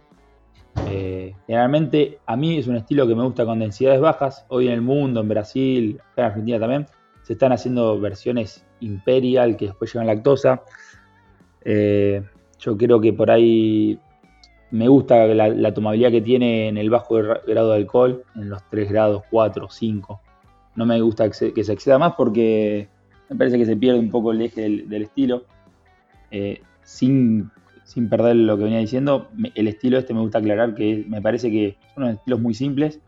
Eh, 0.90 1.34
generalmente 1.48 2.20
a 2.26 2.36
mí 2.36 2.58
es 2.58 2.68
un 2.68 2.76
estilo 2.76 3.08
que 3.08 3.16
me 3.16 3.24
gusta 3.24 3.46
con 3.46 3.60
densidades 3.60 4.02
bajas. 4.02 4.46
Hoy 4.50 4.68
en 4.68 4.74
el 4.74 4.82
mundo, 4.82 5.22
en 5.22 5.30
Brasil, 5.30 6.02
en 6.18 6.24
Argentina 6.26 6.60
también, 6.60 6.88
se 7.24 7.34
están 7.34 7.52
haciendo 7.52 8.00
versiones 8.00 8.66
imperial 8.80 9.56
que 9.56 9.68
después 9.68 9.94
llevan 9.94 10.08
lactosa. 10.08 10.64
Yo 11.68 12.78
creo 12.78 13.02
que 13.02 13.14
por 13.14 13.30
ahí 13.30 14.00
me 14.72 14.88
gusta 14.88 15.28
la, 15.28 15.74
tomabilidad 15.74 16.12
que 16.12 16.22
tiene 16.22 16.68
en 16.68 16.78
el 16.78 16.90
bajo 16.90 17.16
grado 17.16 17.72
de 17.72 17.78
alcohol, 17.78 18.24
en 18.36 18.50
los 18.50 18.62
3 18.70 18.90
grados, 18.90 19.24
4, 19.32 19.68
5. 19.70 20.22
No 20.76 20.86
me 20.86 21.00
gusta 21.02 21.30
que 21.30 21.64
se, 21.64 21.74
exceda 21.74 21.98
más 21.98 22.14
porque 22.16 22.88
me 23.30 23.36
parece 23.36 23.58
que 23.58 23.66
se 23.66 23.78
pierde 23.78 24.00
un 24.00 24.12
poco 24.12 24.32
el 24.32 24.42
eje 24.42 24.62
del, 24.62 25.02
estilo. 25.02 25.46
Eh, 26.32 26.62
sin, 26.84 27.52
perder 28.10 28.36
lo 28.36 28.58
que 28.58 28.66
venía 28.66 28.80
diciendo, 28.80 29.30
el 29.56 29.68
estilo 29.68 29.98
este 29.98 30.14
me 30.14 30.20
gusta 30.20 30.40
aclarar 30.40 30.76
que 30.76 31.06
me 31.08 31.22
parece 31.22 31.50
que 31.50 31.78
son 31.94 32.04
unos 32.04 32.18
estilos 32.18 32.40
muy 32.40 32.54
simples, 32.54 33.00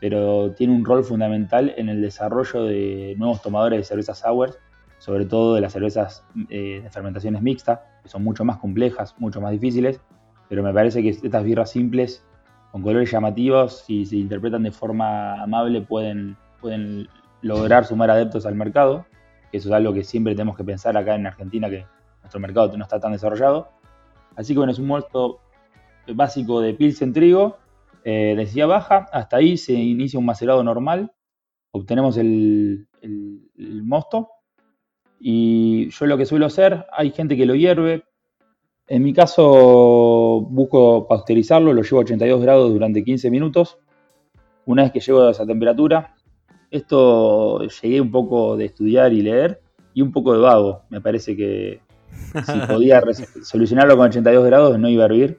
pero 0.00 0.52
tiene 0.52 0.74
un 0.74 0.84
rol 0.84 1.02
fundamental 1.02 1.74
en 1.76 1.88
el 1.88 2.02
desarrollo 2.02 2.64
de 2.64 3.14
nuevos 3.18 3.42
tomadores 3.42 3.80
de 3.80 3.84
cervezas 3.84 4.18
sour, 4.20 4.56
sobre 4.98 5.26
todo 5.26 5.54
de 5.54 5.60
las 5.60 5.72
cervezas 5.72 6.24
eh, 6.50 6.80
de 6.82 6.90
fermentaciones 6.90 7.42
mixtas, 7.42 7.80
que 8.02 8.08
son 8.08 8.24
mucho 8.24 8.44
más 8.44 8.58
complejas, 8.58 9.14
mucho 9.18 9.40
más 9.40 9.52
difíciles 9.52 10.00
pero 10.48 10.62
me 10.62 10.72
parece 10.72 11.02
que 11.02 11.10
estas 11.10 11.44
birras 11.44 11.70
simples, 11.70 12.24
con 12.72 12.82
colores 12.82 13.10
llamativos, 13.10 13.84
si 13.86 14.06
se 14.06 14.16
interpretan 14.16 14.62
de 14.62 14.72
forma 14.72 15.42
amable, 15.42 15.82
pueden, 15.82 16.36
pueden 16.60 17.08
lograr 17.42 17.84
sumar 17.84 18.10
adeptos 18.10 18.46
al 18.46 18.54
mercado, 18.54 19.06
eso 19.52 19.68
es 19.68 19.74
algo 19.74 19.92
que 19.92 20.04
siempre 20.04 20.34
tenemos 20.34 20.56
que 20.56 20.64
pensar 20.64 20.96
acá 20.96 21.14
en 21.14 21.26
Argentina, 21.26 21.68
que 21.70 21.86
nuestro 22.22 22.40
mercado 22.40 22.76
no 22.76 22.84
está 22.84 23.00
tan 23.00 23.12
desarrollado. 23.12 23.70
Así 24.36 24.52
que 24.52 24.58
bueno, 24.58 24.72
es 24.72 24.78
un 24.78 24.86
mosto 24.86 25.40
básico 26.14 26.60
de 26.60 26.74
pilsen 26.74 27.12
trigo, 27.12 27.58
eh, 28.04 28.34
densidad 28.36 28.68
baja, 28.68 29.06
hasta 29.12 29.36
ahí 29.36 29.56
se 29.56 29.74
inicia 29.74 30.18
un 30.18 30.26
macerado 30.26 30.62
normal, 30.62 31.12
obtenemos 31.72 32.16
el, 32.16 32.88
el 33.02 33.82
mosto, 33.84 34.30
y 35.20 35.90
yo 35.90 36.06
lo 36.06 36.16
que 36.16 36.26
suelo 36.26 36.46
hacer, 36.46 36.86
hay 36.92 37.10
gente 37.10 37.36
que 37.36 37.46
lo 37.46 37.54
hierve, 37.54 38.04
en 38.88 39.02
mi 39.02 39.12
caso, 39.12 40.40
busco 40.48 41.06
pasteurizarlo, 41.06 41.74
lo 41.74 41.82
llevo 41.82 41.98
a 41.98 42.04
82 42.04 42.40
grados 42.40 42.72
durante 42.72 43.04
15 43.04 43.30
minutos. 43.30 43.78
Una 44.64 44.82
vez 44.82 44.92
que 44.92 45.00
llego 45.00 45.22
a 45.24 45.30
esa 45.30 45.44
temperatura, 45.44 46.14
esto 46.70 47.66
llegué 47.82 48.00
un 48.00 48.10
poco 48.10 48.56
de 48.56 48.64
estudiar 48.64 49.12
y 49.12 49.20
leer 49.20 49.60
y 49.92 50.00
un 50.00 50.10
poco 50.10 50.32
de 50.32 50.38
vago. 50.38 50.84
Me 50.88 51.02
parece 51.02 51.36
que 51.36 51.80
si 52.46 52.58
podía 52.68 53.02
solucionarlo 53.42 53.94
con 53.98 54.06
82 54.06 54.46
grados 54.46 54.78
no 54.78 54.88
iba 54.88 55.02
a 55.02 55.06
hervir. 55.06 55.38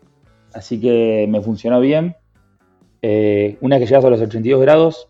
Así 0.53 0.79
que 0.79 1.25
me 1.27 1.41
funcionó 1.41 1.79
bien. 1.79 2.17
Eh, 3.01 3.57
una 3.61 3.77
vez 3.77 3.85
que 3.85 3.89
llegas 3.89 4.05
a 4.05 4.09
los 4.11 4.21
82 4.21 4.61
grados, 4.61 5.09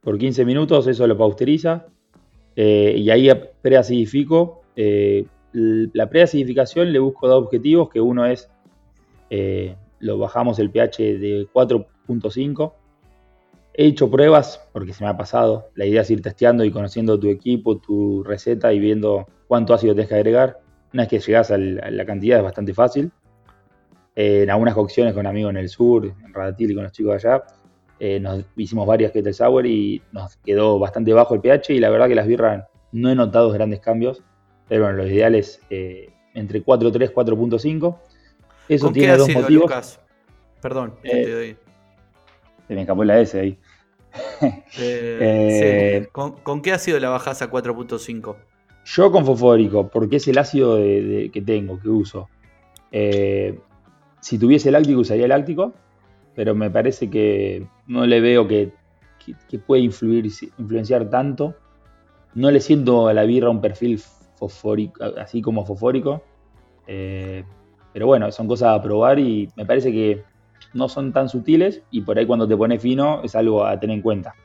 por 0.00 0.16
15 0.16 0.44
minutos, 0.44 0.86
eso 0.86 1.08
lo 1.08 1.18
pasteuriza. 1.18 1.86
Eh, 2.56 2.94
y 2.96 3.10
ahí 3.10 3.30
preacidifico 3.62 4.60
eh, 4.76 5.26
la 5.52 6.08
preacidificación 6.08 6.92
le 6.92 6.98
busco 6.98 7.28
dos 7.28 7.44
objetivos, 7.44 7.90
que 7.90 8.00
uno 8.00 8.26
es, 8.26 8.48
eh, 9.30 9.76
lo 9.98 10.18
bajamos 10.18 10.58
el 10.58 10.70
pH 10.70 11.18
de 11.18 11.48
4.5. 11.52 12.72
He 13.74 13.86
hecho 13.86 14.10
pruebas, 14.10 14.68
porque 14.72 14.92
se 14.92 15.04
me 15.04 15.10
ha 15.10 15.16
pasado, 15.16 15.68
la 15.74 15.86
idea 15.86 16.02
es 16.02 16.10
ir 16.10 16.22
testeando 16.22 16.64
y 16.64 16.70
conociendo 16.70 17.18
tu 17.18 17.28
equipo, 17.28 17.78
tu 17.78 18.22
receta 18.22 18.72
y 18.72 18.78
viendo 18.78 19.26
cuánto 19.48 19.74
ácido 19.74 19.94
tienes 19.94 20.08
que 20.08 20.16
agregar. 20.16 20.60
Una 20.92 21.04
vez 21.04 21.10
que 21.10 21.20
llegas 21.20 21.50
a 21.50 21.58
la 21.58 22.04
cantidad 22.04 22.38
es 22.38 22.44
bastante 22.44 22.74
fácil. 22.74 23.12
Eh, 24.16 24.42
en 24.42 24.50
algunas 24.50 24.74
cocciones 24.74 25.14
con 25.14 25.26
amigos 25.26 25.50
en 25.50 25.56
el 25.56 25.68
sur, 25.68 26.04
en 26.06 26.34
Radatil 26.34 26.72
y 26.72 26.74
con 26.74 26.84
los 26.84 26.92
chicos 26.92 27.14
allá, 27.14 27.44
eh, 28.00 28.18
nos 28.18 28.44
hicimos 28.56 28.86
varias 28.86 29.12
kettle 29.12 29.32
sour 29.32 29.66
y 29.66 30.02
nos 30.10 30.36
quedó 30.38 30.78
bastante 30.78 31.12
bajo 31.12 31.34
el 31.34 31.40
pH 31.40 31.74
y 31.74 31.78
la 31.78 31.90
verdad 31.90 32.08
que 32.08 32.14
las 32.14 32.26
birras 32.26 32.66
no 32.92 33.10
he 33.10 33.14
notado 33.14 33.50
grandes 33.52 33.80
cambios 33.80 34.22
pero 34.70 34.84
bueno, 34.84 34.98
lo 34.98 35.08
ideal 35.08 35.34
es 35.34 35.60
eh, 35.68 36.10
entre 36.32 36.64
4.3 36.64 37.12
4.5. 37.12 37.96
Eso 38.68 38.92
tiene 38.92 39.16
dos 39.16 39.28
motivos. 39.28 39.98
Perdón, 40.62 40.94
eh, 41.02 41.24
te 41.24 41.32
doy. 41.32 41.56
Se 42.68 42.74
me 42.76 42.82
escapó 42.82 43.02
la 43.02 43.18
S 43.18 43.40
ahí. 43.40 43.58
Eh, 44.78 46.06
¿Con, 46.12 46.62
qué 46.62 46.70
ácido 46.70 47.00
la 47.00 47.08
bajas 47.08 47.42
a 47.42 47.50
4.5? 47.50 48.36
Yo 48.84 49.10
con 49.10 49.26
fosfórico, 49.26 49.88
porque 49.88 50.16
es 50.16 50.28
el 50.28 50.38
ácido 50.38 50.76
que 50.76 51.42
tengo, 51.44 51.80
que 51.80 51.88
uso. 51.88 52.28
si 52.92 54.38
tuviese 54.38 54.70
láctico, 54.70 55.00
usaría 55.00 55.26
láctico, 55.26 55.74
pero 56.36 56.54
me 56.54 56.70
parece 56.70 57.10
que 57.10 57.66
no 57.90 58.06
le 58.06 58.20
veo 58.20 58.46
que, 58.46 58.72
que 59.48 59.58
puede 59.58 59.82
influir, 59.82 60.30
influenciar 60.58 61.10
tanto. 61.10 61.56
No 62.34 62.50
le 62.52 62.60
siento 62.60 63.08
a 63.08 63.12
la 63.12 63.24
birra 63.24 63.50
un 63.50 63.60
perfil 63.60 64.00
fosfórico, 64.36 65.04
así 65.18 65.42
como 65.42 65.66
fosfórico. 65.66 66.22
Eh, 66.86 67.42
pero 67.92 68.06
bueno, 68.06 68.30
son 68.30 68.46
cosas 68.46 68.78
a 68.78 68.80
probar 68.80 69.18
y 69.18 69.48
me 69.56 69.66
parece 69.66 69.90
que 69.90 70.22
no 70.72 70.88
son 70.88 71.12
tan 71.12 71.28
sutiles 71.28 71.82
y 71.90 72.02
por 72.02 72.16
ahí 72.16 72.26
cuando 72.26 72.46
te 72.46 72.56
pones 72.56 72.80
fino 72.80 73.22
es 73.24 73.34
algo 73.34 73.64
a 73.64 73.78
tener 73.80 73.96
en 73.96 74.02
cuenta. 74.02 74.36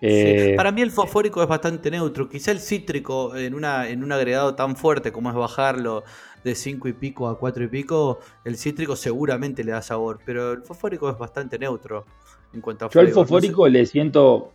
Eh, 0.00 0.54
para 0.56 0.70
mí 0.70 0.82
el 0.82 0.92
fosfórico 0.92 1.42
es 1.42 1.48
bastante 1.48 1.90
neutro. 1.90 2.28
Quizá 2.28 2.52
el 2.52 2.60
cítrico 2.60 3.34
en, 3.36 3.54
una, 3.54 3.88
en 3.88 4.04
un 4.04 4.12
agregado 4.12 4.54
tan 4.54 4.76
fuerte 4.76 5.10
como 5.10 5.30
es 5.30 5.34
bajarlo 5.34 6.04
de 6.44 6.54
5 6.54 6.86
y 6.86 6.92
pico 6.92 7.26
a 7.26 7.38
4 7.38 7.64
y 7.64 7.68
pico, 7.68 8.20
el 8.44 8.56
cítrico 8.56 8.94
seguramente 8.94 9.64
le 9.64 9.72
da 9.72 9.82
sabor, 9.82 10.20
pero 10.24 10.52
el 10.52 10.62
fosfórico 10.62 11.10
es 11.10 11.18
bastante 11.18 11.58
neutro 11.58 12.04
en 12.52 12.60
cuanto 12.60 12.86
a 12.86 12.90
Yo 12.90 13.00
al 13.00 13.08
fosfórico 13.08 13.68
le 13.68 13.86
siento 13.86 14.52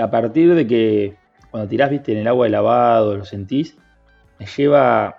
a 0.00 0.10
partir 0.10 0.54
de 0.54 0.66
que 0.66 1.16
cuando 1.50 1.68
tirás, 1.68 1.90
viste, 1.90 2.12
en 2.12 2.18
el 2.18 2.28
agua 2.28 2.46
de 2.46 2.50
lavado, 2.50 3.16
lo 3.16 3.24
sentís, 3.24 3.76
me 4.38 4.46
lleva 4.46 5.16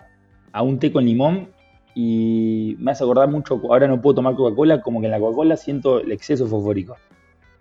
a 0.52 0.62
un 0.62 0.80
té 0.80 0.92
con 0.92 1.06
limón 1.06 1.50
y 1.96 2.76
me 2.80 2.92
hace 2.92 3.04
acordar 3.04 3.30
mucho, 3.30 3.60
ahora 3.70 3.88
no 3.88 4.02
puedo 4.02 4.16
tomar 4.16 4.36
Coca-Cola, 4.36 4.82
como 4.82 5.00
que 5.02 5.08
en 5.08 5.12
la 5.12 5.20
Coca-Cola 5.20 5.58
siento 5.58 6.00
el 6.00 6.12
exceso 6.12 6.48
fosfórico, 6.48 6.98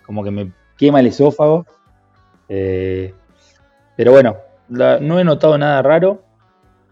como 0.05 0.23
que 0.23 0.31
me 0.31 0.53
quema 0.77 1.01
el 1.01 1.07
esófago. 1.07 1.67
Eh, 2.49 3.15
pero 3.97 4.13
bueno, 4.13 4.37
no 4.69 5.19
he 5.19 5.25
notado 5.25 5.59
nada 5.59 5.83
raro. 5.83 6.23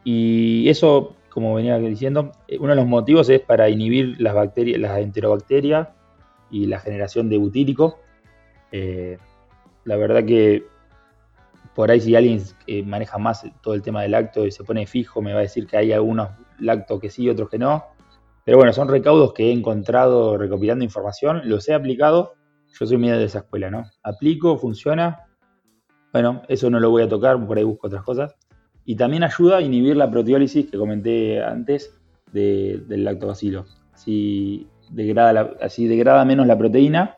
Y 0.03 0.68
eso, 0.68 1.14
como 1.29 1.55
venía 1.55 1.79
diciendo, 1.79 2.33
uno 2.59 2.70
de 2.70 2.77
los 2.77 2.87
motivos 2.87 3.29
es 3.29 3.40
para 3.40 3.68
inhibir 3.68 4.20
las 4.20 4.35
bacterias, 4.35 4.81
las 4.81 4.99
enterobacterias 4.99 5.88
y 6.50 6.66
la 6.66 6.80
generación 6.80 7.28
de 7.28 7.38
butírico. 7.38 7.98
Eh, 8.72 9.18
la 9.85 9.96
verdad 9.96 10.24
que 10.24 10.66
por 11.74 11.90
ahí 11.90 12.00
si 12.00 12.16
alguien 12.16 12.42
eh, 12.66 12.82
maneja 12.82 13.18
más 13.18 13.44
todo 13.61 13.74
el 13.74 13.82
tema 13.82 14.02
del 14.02 14.12
lacto 14.12 14.46
y 14.46 14.50
se 14.50 14.64
pone 14.64 14.87
fijo, 14.87 15.20
me 15.20 15.32
va 15.32 15.40
a 15.40 15.42
decir 15.42 15.66
que 15.66 15.76
hay 15.76 15.92
algunos 15.92 16.30
lactos 16.59 17.00
que 17.00 17.11
sí, 17.11 17.28
otros 17.28 17.50
que 17.50 17.59
no. 17.59 17.85
Pero 18.44 18.56
bueno, 18.56 18.72
son 18.72 18.88
recaudos 18.88 19.35
que 19.35 19.48
he 19.48 19.52
encontrado 19.52 20.38
recopilando 20.38 20.85
información, 20.85 21.42
los 21.44 21.68
he 21.68 21.74
aplicado. 21.74 22.35
Yo 22.78 22.87
soy 22.87 22.96
medio 22.96 23.18
de 23.18 23.24
esa 23.24 23.40
escuela, 23.40 23.70
¿no? 23.70 23.85
Aplico, 24.02 24.56
funciona. 24.56 25.26
Bueno, 26.12 26.42
eso 26.48 26.70
no 26.70 26.80
lo 26.80 26.90
voy 26.90 27.02
a 27.02 27.09
tocar, 27.09 27.44
por 27.46 27.59
ahí 27.59 27.64
busco 27.64 27.88
otras 27.88 28.04
cosas. 28.04 28.37
Y 28.85 28.96
también 28.96 29.24
ayuda 29.24 29.59
a 29.59 29.61
inhibir 29.61 29.96
la 29.96 30.11
proteólisis 30.11 30.70
que 30.70 30.78
comenté 30.78 31.42
antes 31.42 31.94
del 32.32 33.04
lactobacilo. 33.04 33.66
Degrada, 34.90 35.53
así 35.61 35.87
degrada 35.87 36.25
menos 36.25 36.46
la 36.46 36.57
proteína 36.57 37.16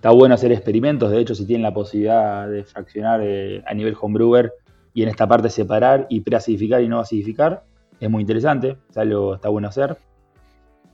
Está 0.00 0.12
bueno 0.12 0.34
hacer 0.34 0.50
experimentos, 0.50 1.10
de 1.10 1.20
hecho, 1.20 1.34
si 1.34 1.44
tienen 1.44 1.62
la 1.62 1.74
posibilidad 1.74 2.48
de 2.48 2.64
fraccionar 2.64 3.20
eh, 3.22 3.62
a 3.66 3.74
nivel 3.74 3.94
homebrewer 4.00 4.50
y 4.94 5.02
en 5.02 5.10
esta 5.10 5.28
parte 5.28 5.50
separar 5.50 6.06
y 6.08 6.20
preacidificar 6.20 6.80
y 6.80 6.88
no 6.88 7.00
acidificar, 7.00 7.64
es 8.00 8.08
muy 8.08 8.22
interesante, 8.22 8.78
es 8.88 8.96
algo 8.96 9.34
está 9.34 9.50
bueno 9.50 9.68
hacer. 9.68 9.98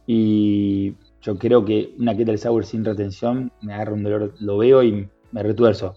Y 0.08 0.96
yo 1.22 1.38
creo 1.38 1.64
que 1.64 1.94
una 2.00 2.16
kettle 2.16 2.36
sour 2.36 2.66
sin 2.66 2.84
retención 2.84 3.52
me 3.62 3.74
agarra 3.74 3.92
un 3.92 4.02
dolor, 4.02 4.34
lo 4.40 4.58
veo 4.58 4.82
y 4.82 5.08
me 5.30 5.42
retuerzo. 5.44 5.94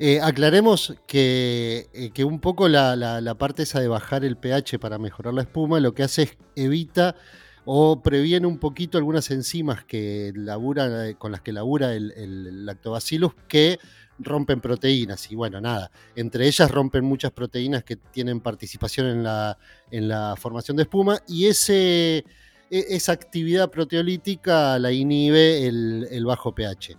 Eh, 0.00 0.20
aclaremos 0.20 0.96
que, 1.06 1.86
eh, 1.94 2.10
que, 2.12 2.24
un 2.24 2.40
poco 2.40 2.66
la, 2.66 2.96
la, 2.96 3.34
parte 3.36 3.62
esa 3.62 3.78
de 3.78 3.86
bajar 3.86 4.24
el 4.24 4.36
pH 4.36 4.80
para 4.80 4.98
mejorar 4.98 5.34
la 5.34 5.42
espuma 5.42 5.78
lo 5.78 5.94
que 5.94 6.02
hace 6.02 6.22
es 6.22 6.38
evita 6.56 7.14
o 7.64 8.02
previene 8.02 8.46
un 8.46 8.58
poquito 8.58 8.98
algunas 8.98 9.30
enzimas 9.30 9.84
que 9.84 10.32
labura, 10.34 11.08
eh, 11.08 11.14
con 11.16 11.32
las 11.32 11.40
que 11.40 11.52
labura 11.52 11.94
el, 11.94 12.66
lactobacillus 12.66 13.34
que 13.46 13.78
rompen 14.18 14.60
proteínas 14.60 15.30
y 15.30 15.34
bueno, 15.34 15.60
nada, 15.60 15.90
entre 16.16 16.46
ellas 16.46 16.70
rompen 16.70 17.04
muchas 17.04 17.32
proteínas 17.32 17.82
que 17.82 17.96
tienen 17.96 18.40
participación 18.40 19.06
en 19.06 19.22
la, 19.22 19.58
en 19.90 20.08
la 20.08 20.34
formación 20.36 20.76
de 20.76 20.84
espuma 20.84 21.20
y 21.26 21.46
ese, 21.46 22.18
e, 22.18 22.24
esa 22.70 23.12
actividad 23.12 23.70
proteolítica 23.70 24.78
la 24.78 24.92
inhibe 24.92 25.66
el, 25.66 26.24
bajo 26.24 26.54
pH. 26.54 26.96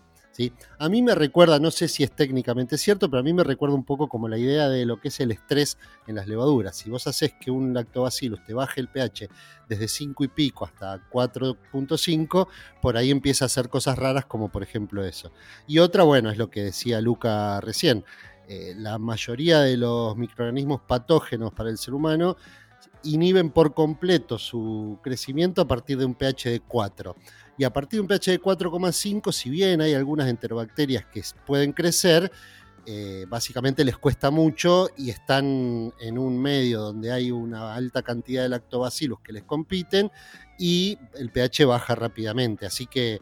A 0.79 0.89
mí 0.89 1.01
me 1.03 1.13
recuerda, 1.13 1.59
no 1.59 1.69
sé 1.69 1.87
si 1.87 2.03
es 2.03 2.11
técnicamente 2.11 2.77
cierto, 2.77 3.09
pero 3.09 3.19
a 3.19 3.23
mí 3.23 3.33
me 3.33 3.43
recuerda 3.43 3.75
un 3.75 3.83
poco 3.83 4.07
como 4.09 4.27
la 4.27 4.37
idea 4.37 4.67
de 4.67 4.85
lo 4.85 4.99
que 4.99 5.09
es 5.09 5.19
el 5.19 5.31
estrés 5.31 5.77
en 6.07 6.15
las 6.15 6.27
levaduras. 6.27 6.75
Si 6.75 6.89
vos 6.89 7.05
haces 7.05 7.33
que 7.39 7.51
un 7.51 7.73
lactobacillus 7.73 8.43
te 8.43 8.53
baje 8.53 8.81
el 8.81 8.87
pH 8.87 9.29
desde 9.69 9.87
5 9.87 10.23
y 10.23 10.27
pico 10.29 10.65
hasta 10.65 11.07
4.5, 11.09 12.47
por 12.81 12.97
ahí 12.97 13.11
empieza 13.11 13.45
a 13.45 13.47
hacer 13.47 13.69
cosas 13.69 13.97
raras 13.97 14.25
como 14.25 14.49
por 14.49 14.63
ejemplo 14.63 15.05
eso. 15.05 15.31
Y 15.67 15.79
otra, 15.79 16.03
bueno, 16.03 16.31
es 16.31 16.37
lo 16.37 16.49
que 16.49 16.63
decía 16.63 16.99
Luca 16.99 17.61
recién. 17.61 18.03
Eh, 18.47 18.73
la 18.75 18.97
mayoría 18.97 19.59
de 19.59 19.77
los 19.77 20.17
microorganismos 20.17 20.81
patógenos 20.81 21.53
para 21.53 21.69
el 21.69 21.77
ser 21.77 21.93
humano 21.93 22.35
inhiben 23.03 23.51
por 23.51 23.73
completo 23.73 24.37
su 24.37 24.99
crecimiento 25.03 25.61
a 25.61 25.67
partir 25.67 25.97
de 25.97 26.05
un 26.05 26.15
pH 26.15 26.49
de 26.49 26.59
4. 26.61 27.15
Y 27.57 27.63
a 27.63 27.71
partir 27.71 27.97
de 27.97 28.01
un 28.01 28.07
pH 28.07 28.31
de 28.31 28.41
4,5, 28.41 29.31
si 29.31 29.49
bien 29.49 29.81
hay 29.81 29.93
algunas 29.93 30.27
enterobacterias 30.27 31.05
que 31.05 31.21
pueden 31.45 31.71
crecer, 31.71 32.31
eh, 32.85 33.25
básicamente 33.29 33.85
les 33.85 33.97
cuesta 33.97 34.29
mucho 34.29 34.89
y 34.97 35.09
están 35.09 35.93
en 36.01 36.17
un 36.17 36.41
medio 36.41 36.81
donde 36.81 37.13
hay 37.13 37.31
una 37.31 37.75
alta 37.75 38.01
cantidad 38.01 38.43
de 38.43 38.49
lactobacillus 38.49 39.21
que 39.21 39.31
les 39.31 39.43
compiten 39.43 40.11
y 40.59 40.97
el 41.13 41.31
pH 41.31 41.65
baja 41.65 41.95
rápidamente. 41.95 42.65
Así 42.65 42.87
que, 42.87 43.21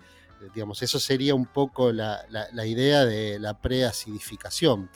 digamos, 0.56 0.82
eso 0.82 1.00
sería 1.00 1.36
un 1.36 1.46
poco 1.46 1.92
la, 1.92 2.26
idea 2.66 3.06
de 3.06 3.38
la 3.38 3.60
preacidificación. 3.60 4.90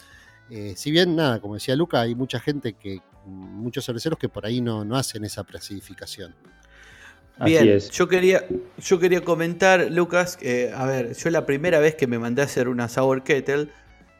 Eh, 0.49 0.73
si 0.77 0.91
bien, 0.91 1.15
nada, 1.15 1.39
como 1.41 1.55
decía 1.55 1.75
Luca, 1.75 2.01
hay 2.01 2.15
mucha 2.15 2.39
gente 2.39 2.73
que, 2.73 3.01
muchos 3.25 3.85
cerveceros 3.85 4.17
que 4.17 4.29
por 4.29 4.45
ahí 4.45 4.61
no, 4.61 4.85
no 4.85 4.95
hacen 4.95 5.25
esa 5.25 5.43
preacidificación. 5.43 6.35
Bien, 7.43 7.79
yo 7.79 8.07
quería, 8.07 8.45
yo 8.77 8.99
quería 8.99 9.21
comentar, 9.21 9.91
Lucas, 9.91 10.37
a 10.73 10.85
ver, 10.85 11.13
yo 11.15 11.29
la 11.29 11.45
primera 11.45 11.79
vez 11.79 11.95
que 11.95 12.07
me 12.07 12.17
mandé 12.17 12.41
a 12.41 12.45
hacer 12.45 12.69
una 12.69 12.87
Sour 12.87 13.23
Kettle, 13.23 13.67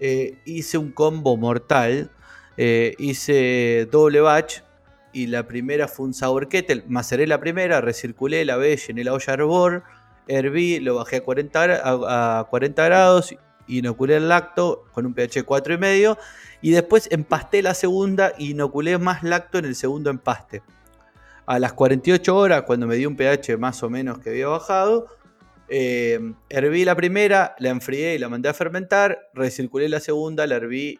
eh, 0.01 0.39
hice 0.43 0.78
un 0.78 0.91
combo 0.91 1.38
mortal, 1.38 2.12
eh, 2.58 2.93
hice 2.97 3.88
doble 3.89 4.19
batch 4.19 4.60
y 5.13 5.28
la 5.28 5.47
primera 5.47 5.88
fue 5.88 6.08
un 6.08 6.13
Sour 6.13 6.49
Kettle, 6.49 6.84
maceré 6.89 7.25
la 7.25 7.39
primera, 7.39 7.80
recirculé, 7.80 8.43
la 8.43 8.58
vez, 8.58 8.86
llené 8.86 9.06
la 9.06 9.13
olla 9.13 9.34
arbor, 9.34 9.84
herví, 10.28 10.82
lo 10.82 10.95
bajé 10.95 11.17
a 11.17 11.23
40, 11.23 12.39
a, 12.39 12.43
40 12.49 12.84
grados, 12.84 13.34
inoculé 13.67 14.17
el 14.17 14.28
lacto 14.28 14.84
con 14.91 15.06
un 15.06 15.13
pH 15.13 15.45
4,5 15.45 16.17
y 16.62 16.71
después 16.71 17.08
empasté 17.12 17.62
la 17.62 17.75
segunda 17.75 18.34
e 18.38 18.45
inoculé 18.45 18.97
más 18.97 19.23
lacto 19.23 19.58
en 19.58 19.65
el 19.65 19.75
segundo 19.75 20.10
empaste 20.10 20.62
a 21.45 21.60
las 21.60 21.73
48 21.73 22.36
horas, 22.36 22.63
cuando 22.63 22.88
me 22.88 22.95
dio 22.95 23.10
un 23.10 23.15
pH 23.15 23.58
más 23.58 23.84
o 23.84 23.89
menos 23.89 24.19
que 24.19 24.31
había 24.31 24.47
bajado, 24.47 25.08
eh, 25.67 26.19
herví 26.49 26.86
la 26.86 26.95
primera, 26.95 27.55
la 27.60 27.69
enfrié 27.69 28.15
y 28.15 28.19
la 28.19 28.29
mandé 28.29 28.49
a 28.49 28.53
fermentar, 28.53 29.29
recirculé 29.34 29.89
la 29.89 29.99
segunda, 29.99 30.45
la 30.47 30.55
herví 30.55 30.99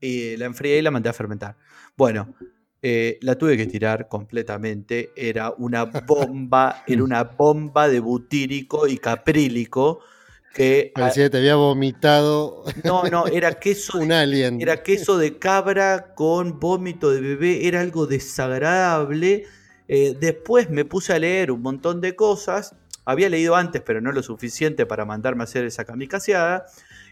y 0.00 0.36
la 0.36 0.46
enfrié 0.46 0.78
y 0.78 0.82
la 0.82 0.90
mandé 0.90 1.08
a 1.08 1.12
fermentar. 1.12 1.56
Bueno, 1.96 2.34
eh, 2.82 3.18
la 3.22 3.36
tuve 3.36 3.56
que 3.56 3.66
tirar 3.66 4.08
completamente, 4.08 5.10
era 5.16 5.50
una 5.50 5.84
bomba, 5.84 6.84
era 6.86 7.02
una 7.02 7.24
bomba 7.24 7.88
de 7.88 8.00
butírico 8.00 8.86
y 8.86 8.98
caprílico 8.98 10.00
que 10.54 10.92
Parecía 10.94 11.24
que 11.24 11.30
te 11.30 11.38
había 11.38 11.56
vomitado. 11.56 12.64
No, 12.84 13.04
no, 13.04 13.26
era 13.26 13.52
queso. 13.60 13.98
un 13.98 14.12
alien. 14.12 14.60
Era 14.60 14.82
queso 14.82 15.18
de 15.18 15.38
cabra 15.38 16.14
con 16.14 16.58
vómito 16.58 17.10
de 17.10 17.20
bebé. 17.20 17.68
Era 17.68 17.80
algo 17.80 18.06
desagradable. 18.06 19.44
Eh, 19.88 20.16
después 20.18 20.70
me 20.70 20.84
puse 20.84 21.12
a 21.12 21.18
leer 21.18 21.50
un 21.50 21.62
montón 21.62 22.00
de 22.00 22.16
cosas. 22.16 22.74
Había 23.04 23.28
leído 23.28 23.56
antes, 23.56 23.82
pero 23.82 24.00
no 24.00 24.12
lo 24.12 24.22
suficiente 24.22 24.84
para 24.84 25.04
mandarme 25.04 25.42
a 25.42 25.44
hacer 25.44 25.64
esa 25.64 25.84
kamikazeada. 25.84 26.66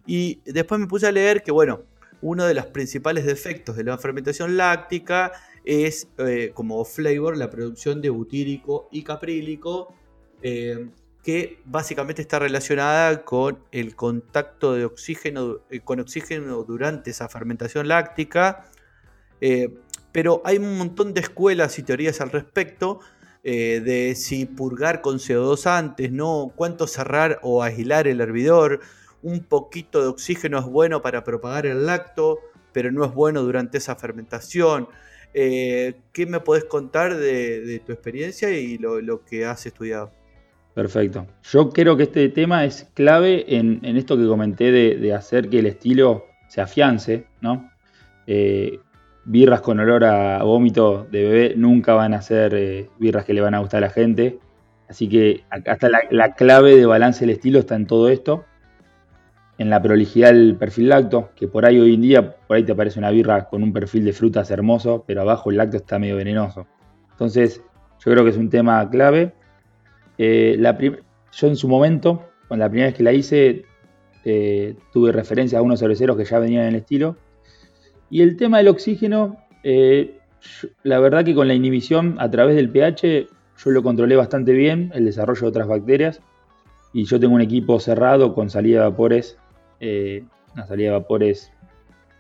Y 0.07 0.41
después 0.45 0.81
me 0.81 0.87
puse 0.87 1.07
a 1.07 1.13
leer 1.13 1.43
que, 1.43 1.53
bueno, 1.53 1.83
uno 2.21 2.45
de 2.45 2.55
los 2.55 2.67
principales 2.67 3.25
defectos 3.25 3.77
de 3.77 3.85
la 3.85 3.99
fermentación 3.99 4.57
láctica 4.57 5.33
es, 5.65 6.09
eh, 6.19 6.53
como 6.55 6.85
flavor, 6.85 7.37
la 7.37 7.51
producción 7.51 8.01
de 8.01 8.11
butírico 8.11 8.89
y 8.93 9.03
caprílico. 9.03 9.95
Eh, 10.43 10.89
que 11.27 11.59
básicamente 11.65 12.23
está 12.23 12.39
relacionada 12.39 13.25
con 13.25 13.59
el 13.73 13.97
contacto 13.97 14.75
de 14.75 14.85
oxígeno, 14.85 15.59
eh, 15.71 15.81
con 15.81 15.99
oxígeno 15.99 16.63
durante 16.63 17.11
esa 17.11 17.29
fermentación 17.29 17.89
láctica. 17.89 18.71
Eh, 19.41 19.75
pero 20.13 20.41
hay 20.45 20.59
un 20.59 20.79
montón 20.79 21.15
de 21.15 21.23
escuelas 21.23 21.81
y 21.81 21.83
teorías 21.83 22.21
al 22.21 22.31
respecto 22.31 23.01
eh, 23.43 23.83
de 23.85 24.15
si 24.15 24.47
purgar 24.47 25.01
con 25.01 25.19
CO2 25.19 25.67
antes, 25.67 26.13
¿no? 26.13 26.53
cuánto 26.55 26.87
cerrar 26.87 27.41
o 27.43 27.61
aislar 27.61 28.07
el 28.07 28.21
hervidor. 28.21 28.79
Un 29.21 29.41
poquito 29.43 30.03
de 30.03 30.07
oxígeno 30.07 30.61
es 30.61 30.67
bueno 30.67 31.03
para 31.03 31.25
propagar 31.25 31.67
el 31.67 31.87
lacto, 31.87 32.39
pero 32.73 32.93
no 32.93 33.05
es 33.05 33.13
bueno 33.13 33.43
durante 33.43 33.79
esa 33.79 33.97
fermentación. 33.97 34.89
¿Qué 35.33 36.27
me 36.29 36.39
podés 36.39 36.67
contar 36.67 37.17
de, 37.17 37.83
tu 37.85 37.91
experiencia 37.91 38.53
y 38.53 38.79
lo 38.79 39.25
que 39.25 39.45
has 39.45 39.67
estudiado? 39.67 40.13
Perfecto. 40.77 41.27
Yo 41.43 41.71
creo 41.71 41.97
que 41.97 42.03
este 42.03 42.29
tema 42.29 42.67
es 42.67 42.87
clave 42.93 43.47
en, 43.57 43.81
esto 43.83 44.15
que 44.19 44.27
comenté 44.27 44.71
de, 44.71 45.15
hacer 45.15 45.49
que 45.49 45.61
el 45.61 45.65
estilo 45.65 46.27
se 46.49 46.61
afiance, 46.61 47.25
¿no? 47.41 47.71
Eh, 48.27 48.79
birras 49.25 49.63
con 49.63 49.81
olor 49.81 50.05
a 50.05 50.43
vómito 50.43 51.07
de 51.11 51.23
bebé 51.23 51.55
nunca 51.57 51.95
van 51.95 52.13
a 52.13 52.21
ser 52.21 52.55
eh, 52.55 52.91
birras 52.99 53.25
que 53.25 53.33
le 53.33 53.41
van 53.41 53.55
a 53.55 53.61
gustar 53.61 53.79
a 53.79 53.87
la 53.87 53.91
gente. 53.91 54.39
Así 54.87 55.09
que 55.09 55.45
hasta 55.49 55.89
la, 55.89 56.01
la, 56.11 56.35
clave 56.35 56.77
de 56.77 56.85
balance 56.85 57.21
del 57.21 57.31
estilo 57.31 57.59
está 57.59 57.75
en 57.75 57.87
todo 57.87 58.11
esto. 58.11 58.45
En 59.57 59.71
la 59.71 59.81
prolijidad 59.81 60.29
del 60.29 60.57
perfil 60.57 60.91
lacto, 60.91 61.31
que 61.37 61.49
por 61.49 61.65
ahí 61.65 61.81
hoy 61.81 61.95
en 61.95 62.03
día, 62.03 62.37
por 62.37 62.59
ahí 62.59 62.65
te 62.65 62.73
aparece 62.73 62.99
una 62.99 63.11
birra 63.11 63.49
con 63.49 63.63
un 63.63 63.73
perfil 63.73 64.05
de 64.05 64.13
frutas 64.13 64.51
hermoso, 64.51 65.05
pero 65.07 65.23
abajo 65.23 65.51
el 65.51 65.57
lacto 65.57 65.79
está 65.79 65.99
medio 65.99 66.17
venenoso. 66.17 66.67
Entonces, 67.13 67.63
yo 68.05 68.13
creo 68.13 68.25
que 68.25 68.31
es 68.31 68.37
un 68.37 68.51
tema 68.51 68.87
clave. 68.91 69.33
Eh, 70.19 70.59
yo 71.33 71.47
en 71.47 71.57
su 71.57 71.69
momento, 71.69 72.23
cuando 72.49 72.65
la 72.65 72.71
primera 72.71 72.89
vez 72.89 72.97
que 72.97 73.03
la 73.03 73.13
hice, 73.13 73.65
eh, 74.25 74.75
tuve 74.93 75.13
referencia 75.13 75.59
a 75.59 75.63
unos 75.63 75.81
cerveceros 75.81 76.17
que 76.17 76.25
ya 76.25 76.39
venían 76.39 76.63
en 76.63 76.69
el 76.69 76.75
estilo. 76.77 77.17
Y 78.11 78.23
el 78.23 78.37
tema 78.37 78.59
del 78.59 78.69
oxígeno, 78.69 79.37
eh, 79.63 80.19
la 80.83 80.99
verdad 81.01 81.25
que 81.25 81.35
con 81.35 81.49
la 81.49 81.55
inhibición 81.55 82.17
a 82.19 82.31
través 82.31 82.57
del 82.57 82.71
pH, 82.71 83.27
yo 83.59 83.71
lo 83.71 83.83
controlé 83.83 84.17
bastante 84.17 84.53
bien, 84.53 84.91
el 84.95 85.05
desarrollo 85.05 85.43
de 85.43 85.49
otras 85.49 85.69
bacterias. 85.69 86.21
Y 86.93 87.05
yo 87.05 87.21
tengo 87.21 87.35
un 87.35 87.41
equipo 87.41 87.79
cerrado 87.81 88.35
con 88.35 88.49
salida 88.49 88.81
de 88.81 88.91
vapores, 88.91 89.39
una 89.81 90.67
salida 90.67 90.91
de 90.91 90.99
vapores 90.99 91.53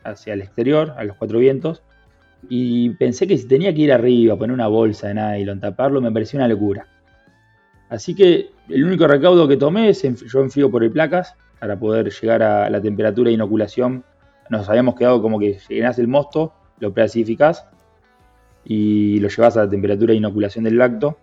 hacia 0.04 0.34
el 0.34 0.42
exterior, 0.42 0.94
a 0.96 1.04
los 1.04 1.16
cuatro 1.16 1.38
vientos. 1.38 1.82
Y 2.48 2.90
pensé 2.90 3.26
que 3.26 3.38
si 3.38 3.48
tenía 3.48 3.74
que 3.74 3.80
ir 3.82 3.92
arriba, 3.92 4.36
poner 4.36 4.52
una 4.52 4.68
bolsa 4.68 5.08
de 5.08 5.14
nylon, 5.14 5.60
taparlo, 5.60 6.00
me 6.00 6.12
pareció 6.12 6.38
una 6.38 6.48
locura. 6.48 6.86
Así 7.88 8.14
que 8.14 8.50
el 8.68 8.84
único 8.84 9.06
recaudo 9.06 9.46
que 9.46 9.56
tomé 9.56 9.90
es 9.90 10.02
yo 10.02 10.40
enfrío 10.40 10.70
por 10.70 10.82
el 10.82 10.90
placas 10.90 11.34
para 11.60 11.78
poder 11.78 12.10
llegar 12.10 12.42
a 12.42 12.68
la 12.68 12.80
temperatura 12.80 13.28
de 13.28 13.34
inoculación. 13.34 14.04
Nos 14.50 14.68
habíamos 14.68 14.94
quedado 14.96 15.22
como 15.22 15.38
que 15.38 15.58
llenás 15.68 15.98
el 15.98 16.08
mosto, 16.08 16.52
lo 16.78 16.92
preacidificás 16.92 17.66
y 18.64 19.20
lo 19.20 19.28
llevas 19.28 19.56
a 19.56 19.64
la 19.64 19.70
temperatura 19.70 20.12
de 20.12 20.18
inoculación 20.18 20.64
del 20.64 20.78
lacto. 20.78 21.18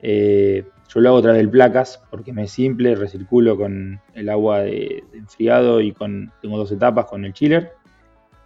Eh, 0.00 0.64
yo 0.88 1.00
lo 1.00 1.08
hago 1.10 1.18
a 1.18 1.22
través 1.22 1.38
del 1.38 1.50
placas 1.50 2.02
porque 2.10 2.32
me 2.32 2.44
es 2.44 2.50
simple, 2.50 2.94
recirculo 2.94 3.56
con 3.56 4.00
el 4.14 4.28
agua 4.30 4.60
de, 4.60 5.04
enfriado 5.12 5.80
y 5.80 5.92
con 5.92 6.32
tengo 6.40 6.56
dos 6.56 6.72
etapas 6.72 7.06
con 7.06 7.24
el 7.24 7.34
chiller. 7.34 7.72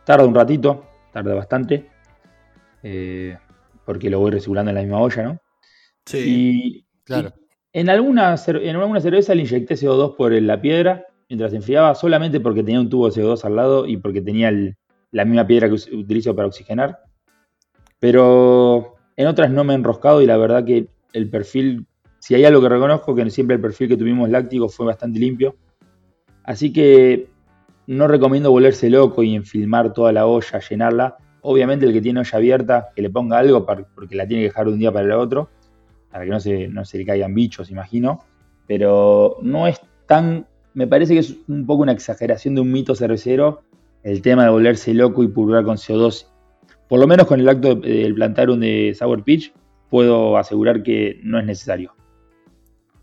Tarda 0.04 0.26
un 0.26 0.34
ratito, 0.34 0.84
tarda 1.12 1.34
bastante, 1.34 1.88
eh, 2.82 3.38
porque 3.84 4.10
lo 4.10 4.18
voy 4.18 4.32
recirculando 4.32 4.70
en 4.70 4.74
la 4.74 4.82
misma 4.82 5.00
olla, 5.00 5.22
¿no? 5.22 5.40
Sí. 6.04 6.84
Claro. 7.04 7.32
En 7.72 7.88
alguna, 7.88 8.36
en 8.46 8.76
alguna 8.76 9.00
cerveza 9.00 9.34
le 9.34 9.42
inyecté 9.42 9.74
CO2 9.74 10.16
por 10.16 10.32
la 10.32 10.60
piedra 10.60 11.06
mientras 11.28 11.54
enfriaba, 11.54 11.94
solamente 11.94 12.38
porque 12.40 12.62
tenía 12.62 12.80
un 12.80 12.90
tubo 12.90 13.08
de 13.08 13.22
CO2 13.22 13.44
al 13.44 13.56
lado 13.56 13.86
y 13.86 13.96
porque 13.96 14.20
tenía 14.20 14.52
la 15.10 15.24
misma 15.24 15.46
piedra 15.46 15.68
que 15.68 15.96
utilizo 15.96 16.36
para 16.36 16.48
oxigenar. 16.48 16.98
Pero 17.98 18.96
en 19.16 19.26
otras 19.26 19.50
no 19.50 19.64
me 19.64 19.72
he 19.72 19.76
enroscado 19.76 20.20
y 20.20 20.26
la 20.26 20.36
verdad 20.36 20.64
que 20.64 20.88
el 21.14 21.30
perfil, 21.30 21.86
si 22.18 22.34
hay 22.34 22.44
algo 22.44 22.60
que 22.60 22.68
reconozco, 22.68 23.14
que 23.14 23.30
siempre 23.30 23.56
el 23.56 23.62
perfil 23.62 23.88
que 23.88 23.96
tuvimos 23.96 24.28
láctico 24.28 24.68
fue 24.68 24.84
bastante 24.84 25.18
limpio. 25.18 25.56
Así 26.44 26.72
que 26.72 27.28
no 27.86 28.08
recomiendo 28.08 28.50
volverse 28.50 28.90
loco 28.90 29.22
y 29.22 29.34
enfilmar 29.34 29.94
toda 29.94 30.12
la 30.12 30.26
olla, 30.26 30.60
llenarla. 30.60 31.16
Obviamente 31.40 31.86
el 31.86 31.94
que 31.94 32.02
tiene 32.02 32.20
olla 32.20 32.36
abierta, 32.36 32.88
que 32.94 33.00
le 33.00 33.08
ponga 33.08 33.38
algo 33.38 33.64
porque 33.64 34.14
la 34.14 34.26
tiene 34.26 34.42
que 34.42 34.48
dejar 34.48 34.66
de 34.66 34.72
un 34.72 34.78
día 34.78 34.92
para 34.92 35.06
el 35.06 35.12
otro 35.12 35.48
para 36.12 36.24
que 36.24 36.30
no 36.30 36.38
se, 36.38 36.68
no 36.68 36.84
se 36.84 36.98
le 36.98 37.06
caigan 37.06 37.34
bichos, 37.34 37.70
imagino. 37.70 38.24
Pero 38.68 39.38
no 39.42 39.66
es 39.66 39.80
tan. 40.06 40.46
Me 40.74 40.86
parece 40.86 41.14
que 41.14 41.20
es 41.20 41.34
un 41.48 41.66
poco 41.66 41.82
una 41.82 41.92
exageración 41.92 42.54
de 42.54 42.60
un 42.60 42.70
mito 42.70 42.94
cervecero 42.94 43.62
el 44.02 44.22
tema 44.22 44.44
de 44.44 44.50
volverse 44.50 44.94
loco 44.94 45.22
y 45.22 45.28
purgar 45.28 45.64
con 45.64 45.76
CO2. 45.76 46.26
Por 46.88 47.00
lo 47.00 47.06
menos 47.06 47.26
con 47.26 47.40
el 47.40 47.48
acto 47.48 47.74
del 47.74 48.14
plantar 48.14 48.50
un 48.50 48.60
de 48.60 48.94
Sour 48.96 49.24
Pitch, 49.24 49.52
puedo 49.88 50.36
asegurar 50.36 50.82
que 50.82 51.20
no 51.22 51.38
es 51.38 51.46
necesario. 51.46 51.94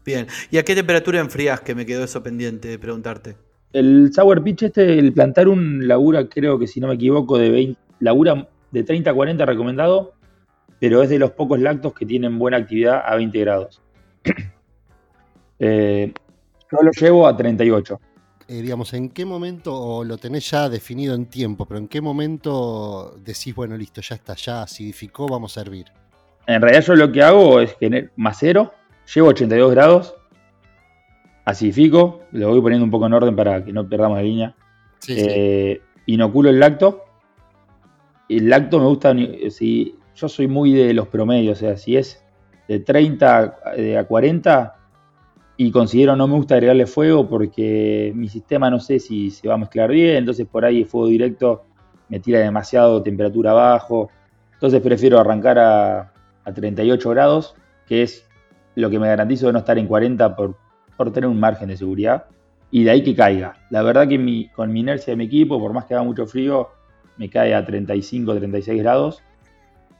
Bien. 0.05 0.27
¿Y 0.51 0.57
a 0.57 0.63
qué 0.63 0.75
temperatura 0.75 1.19
enfrías? 1.19 1.61
Que 1.61 1.75
me 1.75 1.85
quedó 1.85 2.03
eso 2.03 2.21
pendiente 2.21 2.67
de 2.67 2.79
preguntarte. 2.79 3.35
El 3.73 4.11
Sour 4.13 4.43
Pitch 4.43 4.63
este, 4.63 4.99
el 4.99 5.13
plantar 5.13 5.47
un 5.47 5.87
labura, 5.87 6.27
creo 6.27 6.59
que 6.59 6.67
si 6.67 6.79
no 6.79 6.87
me 6.87 6.95
equivoco, 6.95 7.37
de 7.37 7.49
20, 7.49 7.79
labura 7.99 8.47
de 8.71 8.83
30 8.83 9.09
a 9.09 9.13
40 9.13 9.45
recomendado, 9.45 10.13
pero 10.79 11.03
es 11.03 11.09
de 11.09 11.19
los 11.19 11.31
pocos 11.31 11.59
lactos 11.59 11.93
que 11.93 12.05
tienen 12.05 12.39
buena 12.39 12.57
actividad 12.57 13.01
a 13.05 13.15
20 13.15 13.39
grados. 13.39 13.81
eh, 15.59 16.13
yo 16.71 16.77
lo 16.81 16.91
llevo 16.91 17.27
a 17.27 17.35
38. 17.35 17.99
Eh, 18.47 18.61
digamos, 18.61 18.93
¿en 18.93 19.09
qué 19.09 19.25
momento, 19.25 19.75
o 19.75 20.03
lo 20.03 20.17
tenés 20.17 20.49
ya 20.49 20.69
definido 20.69 21.13
en 21.13 21.27
tiempo, 21.27 21.65
pero 21.67 21.79
en 21.79 21.87
qué 21.87 22.01
momento 22.01 23.15
decís, 23.23 23.53
bueno, 23.53 23.77
listo, 23.77 24.01
ya 24.01 24.15
está, 24.15 24.33
ya 24.33 24.63
acidificó, 24.63 25.27
vamos 25.27 25.57
a 25.57 25.61
hervir? 25.61 25.85
En 26.47 26.61
realidad 26.61 26.83
yo 26.83 26.95
lo 26.95 27.11
que 27.11 27.21
hago 27.21 27.59
es 27.59 27.75
que 27.75 28.09
macero, 28.15 28.73
llevo 29.13 29.27
82 29.27 29.71
grados, 29.71 30.15
acidifico, 31.45 32.21
lo 32.31 32.49
voy 32.49 32.61
poniendo 32.61 32.85
un 32.85 32.91
poco 32.91 33.05
en 33.05 33.13
orden 33.13 33.35
para 33.35 33.63
que 33.63 33.71
no 33.71 33.87
perdamos 33.87 34.17
la 34.17 34.23
línea. 34.23 34.55
Eh, 35.07 35.81
inoculo 36.07 36.49
el 36.49 36.59
lacto. 36.59 37.05
El 38.27 38.49
lacto 38.49 38.79
me 38.79 38.85
gusta, 38.85 39.13
si 39.49 39.95
yo 40.19 40.29
soy 40.29 40.47
muy 40.47 40.73
de 40.73 40.93
los 40.93 41.07
promedios, 41.07 41.57
o 41.57 41.59
sea, 41.59 41.77
si 41.77 41.97
es 41.97 42.23
de 42.67 42.79
30 42.79 43.57
a 43.99 44.03
40 44.03 44.75
y 45.57 45.71
considero 45.71 46.15
no 46.15 46.27
me 46.27 46.35
gusta 46.35 46.55
agregarle 46.55 46.85
fuego 46.85 47.27
porque 47.27 48.11
mi 48.15 48.29
sistema 48.29 48.69
no 48.69 48.79
sé 48.79 48.99
si 48.99 49.31
se 49.31 49.47
va 49.47 49.55
a 49.55 49.57
mezclar 49.57 49.89
bien, 49.91 50.17
entonces 50.17 50.47
por 50.47 50.65
ahí 50.65 50.79
el 50.81 50.85
fuego 50.85 51.07
directo 51.07 51.65
me 52.09 52.19
tira 52.19 52.39
demasiado 52.39 53.01
temperatura 53.01 53.51
abajo, 53.51 54.09
entonces 54.53 54.81
prefiero 54.81 55.19
arrancar 55.19 55.59
a, 55.59 56.13
a 56.43 56.53
38 56.53 57.09
grados, 57.09 57.55
que 57.87 58.03
es 58.03 58.25
lo 58.75 58.89
que 58.89 58.99
me 58.99 59.07
garantizo 59.07 59.47
de 59.47 59.53
no 59.53 59.59
estar 59.59 59.77
en 59.77 59.87
40 59.87 60.35
por 60.35 60.55
por 60.99 61.13
tener 61.13 61.29
un 61.29 61.39
margen 61.39 61.69
de 61.69 61.77
seguridad 61.77 62.25
y 62.71 62.83
de 62.83 62.91
ahí 62.91 63.01
que 63.01 63.15
caiga. 63.15 63.55
La 63.69 63.83
verdad 63.83 64.05
que 64.05 64.49
con 64.53 64.73
mi 64.73 64.81
inercia 64.81 65.13
de 65.13 65.15
mi 65.15 65.23
equipo, 65.23 65.57
por 65.57 65.71
más 65.71 65.85
que 65.85 65.93
haga 65.93 66.03
mucho 66.03 66.27
frío, 66.27 66.71
me 67.15 67.29
cae 67.29 67.55
a 67.55 67.63
35, 67.63 68.35
36 68.35 68.81
grados 68.81 69.23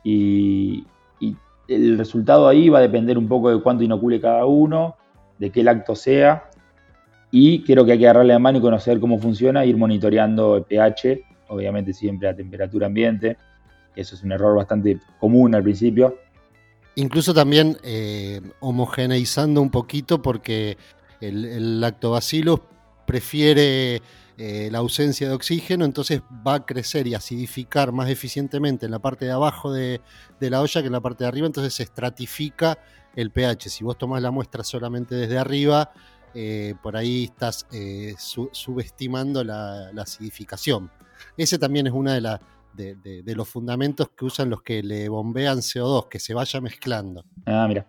y, 0.03 0.85
el 1.67 1.99
resultado 1.99 2.47
ahí 2.47 2.67
va 2.67 2.79
a 2.79 2.81
depender 2.81 3.15
un 3.15 3.27
poco 3.27 3.51
de 3.51 3.62
cuánto 3.62 3.83
inocule 3.83 4.19
cada 4.19 4.43
uno, 4.43 4.95
de 5.38 5.51
qué 5.51 5.62
lacto 5.62 5.95
sea 5.95 6.49
y 7.29 7.62
creo 7.62 7.85
que 7.85 7.91
hay 7.91 7.99
que 7.99 8.05
agarrarle 8.05 8.33
la 8.33 8.39
mano 8.39 8.57
y 8.57 8.62
conocer 8.62 8.99
cómo 8.99 9.19
funciona, 9.19 9.63
ir 9.65 9.77
monitoreando 9.77 10.57
el 10.57 10.63
pH, 10.63 11.21
obviamente 11.49 11.93
siempre 11.93 12.27
a 12.27 12.35
temperatura 12.35 12.88
ambiente, 12.88 13.38
eso 13.95 14.15
es 14.15 14.23
un 14.23 14.31
error 14.31 14.55
bastante 14.55 14.99
común 15.19 15.53
al 15.53 15.62
principio, 15.62 16.17
Incluso 16.99 17.33
también 17.33 17.77
eh, 17.81 18.41
homogeneizando 18.59 19.62
un 19.62 19.69
poquito 19.69 20.21
porque 20.21 20.77
el, 21.21 21.79
lactobacillus 21.79 22.59
prefiere 23.05 24.01
eh, 24.41 24.69
la 24.71 24.78
ausencia 24.78 25.28
de 25.28 25.36
oxígeno, 25.36 25.84
entonces 25.84 26.21
va 26.47 26.54
a 26.54 26.65
crecer 26.65 27.08
y 27.08 27.13
acidificar 27.13 27.91
más 27.91 28.10
eficientemente 28.10 28.86
en 28.86 28.91
la 28.93 28.99
parte 28.99 29.25
de 29.25 29.32
abajo 29.32 29.73
de, 29.73 29.99
la 30.39 30.62
olla 30.62 30.80
que 30.80 30.88
en 30.88 30.93
la 30.93 31.02
parte 31.02 31.25
de 31.25 31.28
arriba, 31.28 31.45
entonces 31.45 31.73
se 31.73 31.84
estratifica 31.84 32.80
el 33.17 33.32
pH. 33.32 33.69
Si 33.69 33.84
vos 33.84 33.97
tomás 33.97 34.21
la 34.21 34.32
muestra 34.32 34.63
solamente 34.63 35.13
desde 35.15 35.38
arriba, 35.38 35.91
eh, 36.34 36.73
por 36.82 36.95
ahí 36.95 37.25
estás 37.25 37.67
subestimando 38.17 39.43
la, 39.43 39.89
acidificación. 39.97 40.89
Ese 41.36 41.60
también 41.60 41.88
es 41.88 41.93
una 41.93 42.13
de, 42.13 42.95
de, 42.95 43.36
los 43.36 43.49
fundamentos 43.49 44.10
que 44.15 44.23
usan 44.23 44.49
los 44.49 44.62
que 44.62 44.82
le 44.82 45.10
bombean 45.10 45.58
CO2, 45.58 46.08
que 46.08 46.19
se 46.19 46.34
vaya 46.34 46.62
mezclando. 46.62 47.25
Ah, 47.45 47.65
mira. 47.67 47.86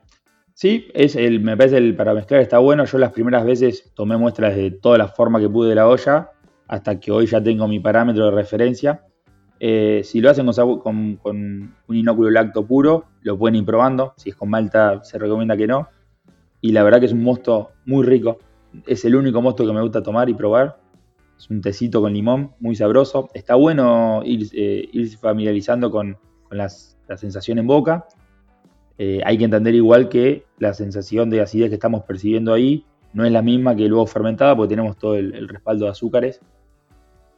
Sí, 0.61 0.89
es 0.93 1.17
el, 1.17 1.41
me 1.41 1.57
parece 1.57 1.79
el 1.79 1.97
para 1.97 2.13
mezclar 2.13 2.41
está 2.43 2.59
bueno. 2.59 2.85
Yo 2.85 2.99
las 2.99 3.13
primeras 3.13 3.47
veces 3.47 3.93
tomé 3.95 4.19
muestras 4.19 4.55
de 4.55 4.71
toda 4.71 4.99
la 4.99 5.09
forma 5.09 5.41
que 5.41 5.49
pude 5.49 5.71
de 5.71 5.75
la 5.75 5.89
olla, 5.89 6.33
hasta 6.71 7.01
que 7.01 7.11
hoy 7.11 7.27
ya 7.27 7.43
tengo 7.43 7.67
mi 7.67 7.81
parámetro 7.81 8.27
de 8.27 8.31
referencia. 8.31 9.05
Eh, 9.59 10.03
si 10.05 10.21
lo 10.21 10.31
hacen 10.31 10.47
con, 10.47 11.21
un 11.25 11.97
inóculo 11.97 12.31
lacto 12.31 12.65
puro, 12.65 13.07
lo 13.23 13.37
pueden 13.37 13.57
ir 13.57 13.65
probando. 13.65 14.15
Si 14.17 14.31
es 14.31 14.37
con 14.37 14.51
malta, 14.51 15.03
se 15.03 15.19
recomienda 15.19 15.57
que 15.57 15.67
no. 15.67 15.89
Y 16.61 16.71
la 16.71 16.85
verdad 16.85 17.01
que 17.01 17.07
es 17.07 17.13
un 17.13 17.25
mosto 17.25 17.73
muy 17.87 18.07
rico. 18.07 18.39
Es 18.87 19.05
el 19.05 19.17
único 19.17 19.43
mosto 19.43 19.67
que 19.67 19.73
me 19.73 19.83
gusta 19.83 20.01
tomar 20.01 20.29
y 20.29 20.35
probar. 20.35 20.79
Es 21.37 21.51
un 21.51 21.61
tecito 21.61 22.01
con 22.01 22.13
limón, 22.13 22.53
muy 22.61 22.77
sabroso. 22.77 23.31
Está 23.35 23.57
bueno 23.57 24.23
ir, 24.25 24.49
eh, 24.53 24.89
familiarizando 25.21 25.91
con, 25.91 26.19
la 26.53 26.69
sensación 26.69 27.59
en 27.59 27.67
boca. 27.67 28.07
Eh, 28.97 29.23
hay 29.25 29.39
que 29.39 29.45
entender 29.45 29.75
igual 29.75 30.09
que 30.09 30.45
la 30.59 30.73
sensación 30.73 31.31
de 31.31 31.41
acidez 31.41 31.69
que 31.69 31.75
estamos 31.75 32.05
percibiendo 32.05 32.53
ahí 32.53 32.85
no 33.13 33.25
es 33.25 33.33
la 33.33 33.43
misma 33.43 33.75
que 33.75 33.89
luego 33.89 34.07
fermentada 34.07 34.57
porque 34.57 34.71
tenemos 34.71 34.97
todo 34.97 35.17
el, 35.17 35.49
respaldo 35.49 35.87
de 35.87 35.91
azúcares. 35.91 36.41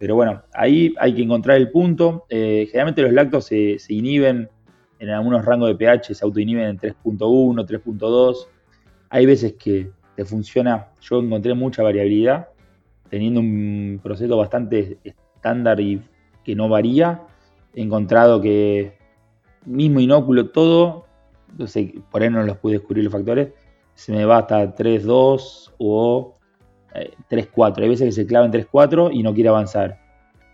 Pero 0.03 0.17
bueno, 0.17 0.43
ahí 0.53 0.93
hay 0.99 1.15
que 1.15 1.23
encontrar 1.23 1.59
el 1.59 1.71
punto. 1.71 2.27
Eh, 2.29 2.67
generalmente 2.67 3.03
los 3.03 3.13
lactos 3.13 3.45
se, 3.45 3.79
se, 3.79 3.95
inhiben 3.95 4.49
en 4.99 5.11
algunos 5.11 5.45
rangos 5.45 5.69
de 5.69 5.77
pH, 5.77 6.13
se 6.17 6.25
autoinhiben 6.25 6.65
en 6.65 6.77
3.1, 6.77 7.65
3.2. 7.65 8.49
Hay 9.11 9.27
veces 9.27 9.53
que 9.53 9.93
te 10.17 10.25
funciona, 10.25 10.89
yo 11.01 11.21
encontré 11.21 11.55
mucha 11.55 11.85
variabilidad 11.85 12.49
teniendo 13.11 13.39
un 13.39 14.01
proceso 14.03 14.37
bastante 14.37 14.99
estándar 15.05 15.79
y 15.79 16.03
que 16.43 16.57
no 16.57 16.69
varía, 16.69 17.23
he 17.73 17.83
encontrado 17.83 18.41
que 18.41 18.99
mismo 19.65 20.01
inóculo 20.01 20.51
todo, 20.51 21.07
no 21.57 21.69
sé, 21.69 21.95
por 22.11 22.23
ahí 22.23 22.29
no 22.29 22.43
los 22.43 22.59
pude 22.59 22.73
descubrir 22.73 23.05
los 23.05 23.13
factores, 23.13 23.51
se 23.95 24.11
me 24.11 24.25
va 24.25 24.39
hasta 24.39 24.75
3.2 24.75 25.75
o 25.79 26.39
3.4. 26.95 27.79
Eh, 27.79 27.83
Hay 27.83 27.89
veces 27.89 28.07
que 28.07 28.13
se 28.13 28.27
clava 28.27 28.47
en 28.47 28.53
3.4 28.53 29.11
y 29.13 29.23
no 29.23 29.35
quiere 29.35 29.49
avanzar. 29.49 29.99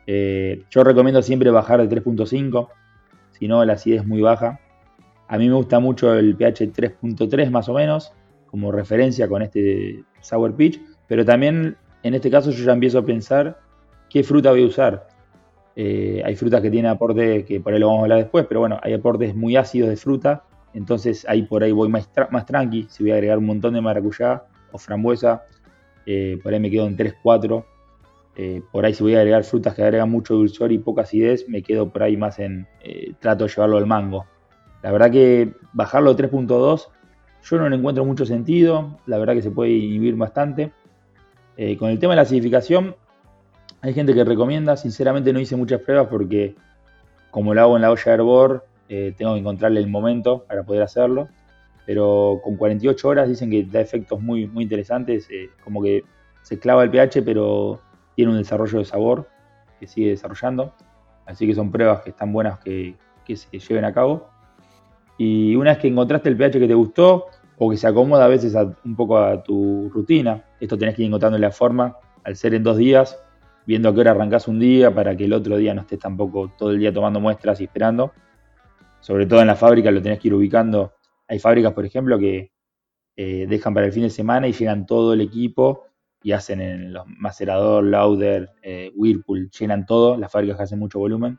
Eh, 0.06 0.64
yo 0.70 0.84
recomiendo 0.84 1.20
siempre 1.22 1.50
bajar 1.50 1.86
de 1.86 2.02
3.5, 2.02 2.68
si 3.32 3.46
no 3.46 3.64
la 3.64 3.74
acidez 3.74 4.00
es 4.02 4.06
muy 4.06 4.22
baja. 4.22 4.60
A 5.28 5.36
mí 5.36 5.48
me 5.48 5.54
gusta 5.54 5.78
mucho 5.80 6.14
el 6.14 6.34
pH 6.36 6.72
3.3 6.72 7.50
más 7.50 7.68
o 7.68 7.74
menos, 7.74 8.12
como 8.46 8.72
referencia 8.72 9.28
con 9.28 9.42
este 9.42 10.02
Sour 10.20 10.54
Pitch, 10.54 10.80
pero 11.06 11.24
también 11.24 11.76
en 12.02 12.14
este 12.14 12.30
caso 12.30 12.50
yo 12.50 12.64
ya 12.64 12.72
empiezo 12.72 13.00
a 13.00 13.04
pensar 13.04 13.58
qué 14.08 14.22
fruta 14.22 14.50
voy 14.50 14.62
a 14.62 14.66
usar. 14.66 15.08
Eh, 15.76 16.22
hay 16.24 16.34
frutas 16.34 16.62
que 16.62 16.70
tienen 16.70 16.90
aportes, 16.90 17.44
que 17.44 17.60
por 17.60 17.72
ahí 17.72 17.78
lo 17.78 17.88
vamos 17.88 18.00
a 18.00 18.02
hablar 18.04 18.18
después, 18.18 18.46
pero 18.48 18.60
bueno, 18.60 18.80
hay 18.82 18.94
aportes 18.94 19.34
muy 19.34 19.56
ácidos 19.56 19.90
de 19.90 19.96
fruta, 19.96 20.42
entonces 20.72 21.26
ahí 21.28 21.42
por 21.42 21.62
ahí 21.62 21.72
voy 21.72 21.88
más, 21.88 22.08
más 22.30 22.46
tranqui, 22.46 22.86
si 22.88 23.02
voy 23.02 23.12
a 23.12 23.14
agregar 23.14 23.38
un 23.38 23.46
montón 23.46 23.74
de 23.74 23.80
maracuyá 23.80 24.44
o 24.72 24.78
frambuesa, 24.78 25.44
eh, 26.08 26.38
por 26.42 26.52
ahí 26.54 26.60
me 26.60 26.70
quedo 26.70 26.86
en 26.86 26.96
3, 26.96 27.14
4. 27.22 27.66
Eh, 28.36 28.62
por 28.72 28.84
ahí 28.84 28.94
si 28.94 29.02
voy 29.02 29.14
a 29.14 29.18
agregar 29.18 29.44
frutas 29.44 29.74
que 29.74 29.82
agregan 29.82 30.10
mucho 30.10 30.34
dulzor 30.34 30.72
y 30.72 30.78
poca 30.78 31.02
acidez, 31.02 31.48
me 31.48 31.62
quedo 31.62 31.90
por 31.90 32.02
ahí 32.02 32.16
más 32.16 32.38
en 32.38 32.66
trato 33.20 33.44
de 33.44 33.50
llevarlo 33.50 33.76
al 33.76 33.86
mango. 33.86 34.26
La 34.82 34.92
verdad 34.92 35.10
que 35.10 35.52
bajarlo 35.72 36.14
de 36.14 36.30
3.2 36.30 36.88
yo 37.42 37.58
no 37.58 37.68
le 37.68 37.76
encuentro 37.76 38.04
mucho 38.04 38.26
sentido, 38.26 38.98
la 39.06 39.18
verdad 39.18 39.34
que 39.34 39.42
se 39.42 39.50
puede 39.50 39.70
inhibir 39.70 40.16
bastante. 40.16 40.72
Eh, 41.56 41.76
con 41.76 41.90
el 41.90 41.98
tema 41.98 42.12
de 42.12 42.16
la 42.16 42.22
acidificación, 42.22 42.94
hay 43.80 43.94
gente 43.94 44.14
que 44.14 44.24
recomienda, 44.24 44.76
sinceramente 44.76 45.32
no 45.32 45.40
hice 45.40 45.56
muchas 45.56 45.80
pruebas 45.80 46.08
porque 46.08 46.56
como 47.30 47.54
lo 47.54 47.60
hago 47.60 47.76
en 47.76 47.82
la 47.82 47.90
olla 47.90 48.04
de 48.04 48.12
hervor, 48.12 48.66
eh, 48.88 49.14
tengo 49.16 49.34
que 49.34 49.40
encontrarle 49.40 49.80
el 49.80 49.88
momento 49.88 50.44
para 50.46 50.62
poder 50.62 50.82
hacerlo. 50.82 51.28
Pero 51.88 52.42
con 52.44 52.56
48 52.56 53.08
horas 53.08 53.30
dicen 53.30 53.48
que 53.48 53.64
da 53.64 53.80
efectos 53.80 54.20
muy, 54.20 54.46
muy 54.46 54.64
interesantes, 54.64 55.26
eh, 55.30 55.48
como 55.64 55.82
que 55.82 56.04
se 56.42 56.58
clava 56.58 56.84
el 56.84 56.90
pH, 56.90 57.22
pero 57.22 57.80
tiene 58.14 58.32
un 58.32 58.36
desarrollo 58.36 58.80
de 58.80 58.84
sabor 58.84 59.26
que 59.80 59.86
sigue 59.86 60.10
desarrollando. 60.10 60.74
Así 61.24 61.46
que 61.46 61.54
son 61.54 61.72
pruebas 61.72 62.02
que 62.02 62.10
están 62.10 62.30
buenas 62.30 62.58
que, 62.58 62.94
que 63.24 63.36
se 63.36 63.58
lleven 63.58 63.86
a 63.86 63.94
cabo. 63.94 64.28
Y 65.16 65.56
una 65.56 65.70
vez 65.70 65.78
que 65.78 65.88
encontraste 65.88 66.28
el 66.28 66.36
pH 66.36 66.58
que 66.58 66.68
te 66.68 66.74
gustó, 66.74 67.28
o 67.56 67.70
que 67.70 67.78
se 67.78 67.86
acomoda 67.86 68.26
a 68.26 68.28
veces 68.28 68.54
un 68.84 68.94
poco 68.94 69.16
a 69.16 69.42
tu 69.42 69.90
rutina. 69.92 70.44
Esto 70.60 70.76
tenés 70.76 70.94
que 70.94 71.02
ir 71.02 71.08
encontrando 71.08 71.38
la 71.38 71.50
forma, 71.50 71.96
al 72.24 72.36
ser 72.36 72.52
en 72.52 72.62
dos 72.62 72.76
días, 72.76 73.18
viendo 73.66 73.88
a 73.88 73.94
qué 73.94 74.00
hora 74.00 74.10
arrancás 74.10 74.46
un 74.46 74.60
día 74.60 74.94
para 74.94 75.16
que 75.16 75.24
el 75.24 75.32
otro 75.32 75.56
día 75.56 75.72
no 75.72 75.80
estés 75.80 75.98
tampoco 75.98 76.52
todo 76.58 76.70
el 76.70 76.78
día 76.78 76.92
tomando 76.92 77.18
muestras 77.18 77.60
y 77.60 77.64
esperando. 77.64 78.12
Sobre 79.00 79.26
todo 79.26 79.40
en 79.40 79.46
la 79.46 79.56
fábrica 79.56 79.90
lo 79.90 80.02
tenés 80.02 80.18
que 80.18 80.28
ir 80.28 80.34
ubicando. 80.34 80.94
Hay 81.28 81.38
fábricas, 81.38 81.72
por 81.72 81.84
ejemplo, 81.84 82.18
que 82.18 82.50
eh, 83.16 83.46
dejan 83.48 83.74
para 83.74 83.86
el 83.86 83.92
fin 83.92 84.02
de 84.02 84.10
semana 84.10 84.48
y 84.48 84.52
llegan 84.52 84.86
todo 84.86 85.12
el 85.12 85.20
equipo 85.20 85.84
y 86.22 86.32
hacen 86.32 86.60
en 86.60 86.92
los 86.92 87.06
macerador, 87.06 87.84
Lauder, 87.84 88.50
eh, 88.62 88.90
Whirlpool, 88.96 89.50
llenan 89.50 89.86
todo, 89.86 90.16
las 90.16 90.32
fábricas 90.32 90.56
que 90.56 90.62
hacen 90.64 90.78
mucho 90.78 90.98
volumen. 90.98 91.38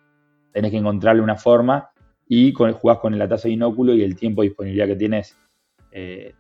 Tenés 0.54 0.72
que 0.72 0.78
encontrarle 0.78 1.22
una 1.22 1.36
forma 1.36 1.90
y 2.28 2.54
con, 2.54 2.72
jugás 2.74 3.00
con 3.00 3.18
la 3.18 3.28
tasa 3.28 3.48
de 3.48 3.56
inóculo 3.56 3.94
y 3.94 4.04
el 4.04 4.16
tiempo 4.16 4.42
de 4.42 4.50
disponibilidad 4.50 4.88
que 4.88 4.96
tienes 4.96 5.38
eh, 5.92 6.34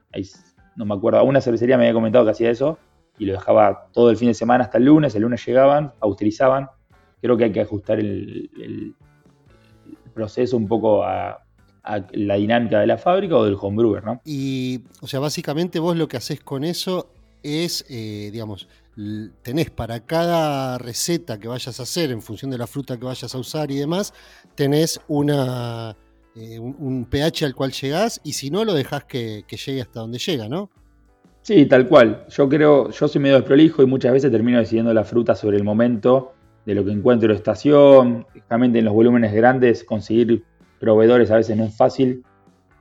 no 0.76 0.86
me 0.86 0.96
acuerdo, 0.96 1.24
una 1.24 1.42
cervecería 1.42 1.78
me 1.78 1.84
había 1.84 1.94
comentado 1.94 2.24
que 2.26 2.32
hacía 2.32 2.50
eso 2.50 2.78
y 3.18 3.26
lo 3.26 3.34
dejaba 3.34 3.90
todo 3.92 4.10
el 4.10 4.18
fin 4.18 4.30
de 4.30 4.34
semana 4.34 4.64
hasta 4.64 4.78
el 4.78 4.86
lunes. 4.86 5.14
El 5.16 5.24
lunes 5.24 5.46
llegaban, 5.46 5.92
utilizaban 6.02 6.70
Creo 7.22 7.36
que 7.36 7.46
hay 7.46 7.52
que 7.52 7.62
ajustar 7.62 8.00
el, 8.00 8.96
proceso 10.14 10.58
un 10.58 10.68
poco 10.68 11.04
a, 11.04 11.46
a 11.84 12.06
la 12.13 12.36
dinámica 12.36 12.80
de 12.80 12.88
la 12.88 12.98
fábrica 12.98 13.36
o 13.36 13.46
del 13.46 13.58
homebrewer, 13.60 14.04
¿no? 14.04 14.22
Y, 14.26 14.82
o 15.02 15.08
sea, 15.08 15.20
básicamente 15.20 15.80
vos 15.80 15.96
lo 15.96 16.08
que 16.08 16.18
haces 16.18 16.42
con 16.42 16.63
eso 16.63 17.12
es, 17.44 17.86
eh, 17.89 18.30
digamos, 18.32 18.68
tenés 19.42 19.70
para 19.70 20.02
cada 20.02 20.78
receta 20.78 21.39
que 21.39 21.48
vayas 21.48 21.80
a 21.80 21.84
hacer 21.84 22.12
en 22.12 22.22
función 22.22 22.52
de 22.52 22.58
la 22.58 22.68
fruta 22.68 22.98
que 22.98 23.06
vayas 23.06 23.34
a 23.34 23.38
usar 23.38 23.72
y 23.72 23.78
demás, 23.78 24.13
tenés 24.56 25.00
una, 25.08 25.96
eh, 26.36 26.60
un, 26.60 27.06
pH 27.06 27.46
al 27.46 27.56
cual 27.56 27.72
llegás 27.72 28.20
y 28.24 28.34
si 28.34 28.50
no 28.50 28.65
lo 28.65 28.74
dejás 28.74 29.06
que, 29.06 29.46
llegue 29.50 29.82
hasta 29.82 30.02
donde 30.02 30.20
llega, 30.20 30.50
¿no? 30.50 30.70
Sí, 31.42 31.65
tal 31.65 31.88
cual. 31.88 32.26
Yo 32.30 32.50
creo, 32.50 32.92
yo 32.92 33.08
soy 33.08 33.22
medio 33.22 33.38
desprolijo 33.38 33.82
y 33.82 33.86
muchas 33.86 34.12
veces 34.12 34.32
termino 34.32 34.60
decidiendo 34.60 34.94
la 34.94 35.06
fruta 35.06 35.34
sobre 35.34 35.58
el 35.58 35.63
momento 35.63 36.34
de 36.65 36.76
lo 36.76 36.84
que 36.84 36.92
encuentro 36.92 37.32
en 37.32 37.38
estación. 37.38 38.28
Realmente 38.50 38.80
en 38.80 38.86
los 38.86 38.94
volúmenes 38.94 39.34
grandes 39.34 39.84
conseguir 39.84 40.44
proveedores 40.80 41.32
a 41.32 41.38
veces 41.38 41.56
no 41.58 41.65
es 41.65 41.76
fácil. 41.76 42.24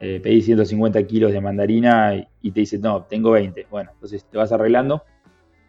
Eh, 0.01 0.21
pedís 0.23 0.45
150 0.45 1.03
kilos 1.05 1.33
de 1.33 1.41
mandarina 1.41 2.15
y, 2.41 2.51
te 2.53 2.61
dicen, 2.61 2.81
no, 2.81 3.03
tengo 3.03 3.33
20. 3.33 3.67
Bueno, 3.71 3.91
entonces 3.95 4.25
te 4.25 4.39
vas 4.39 4.53
arreglando. 4.53 5.03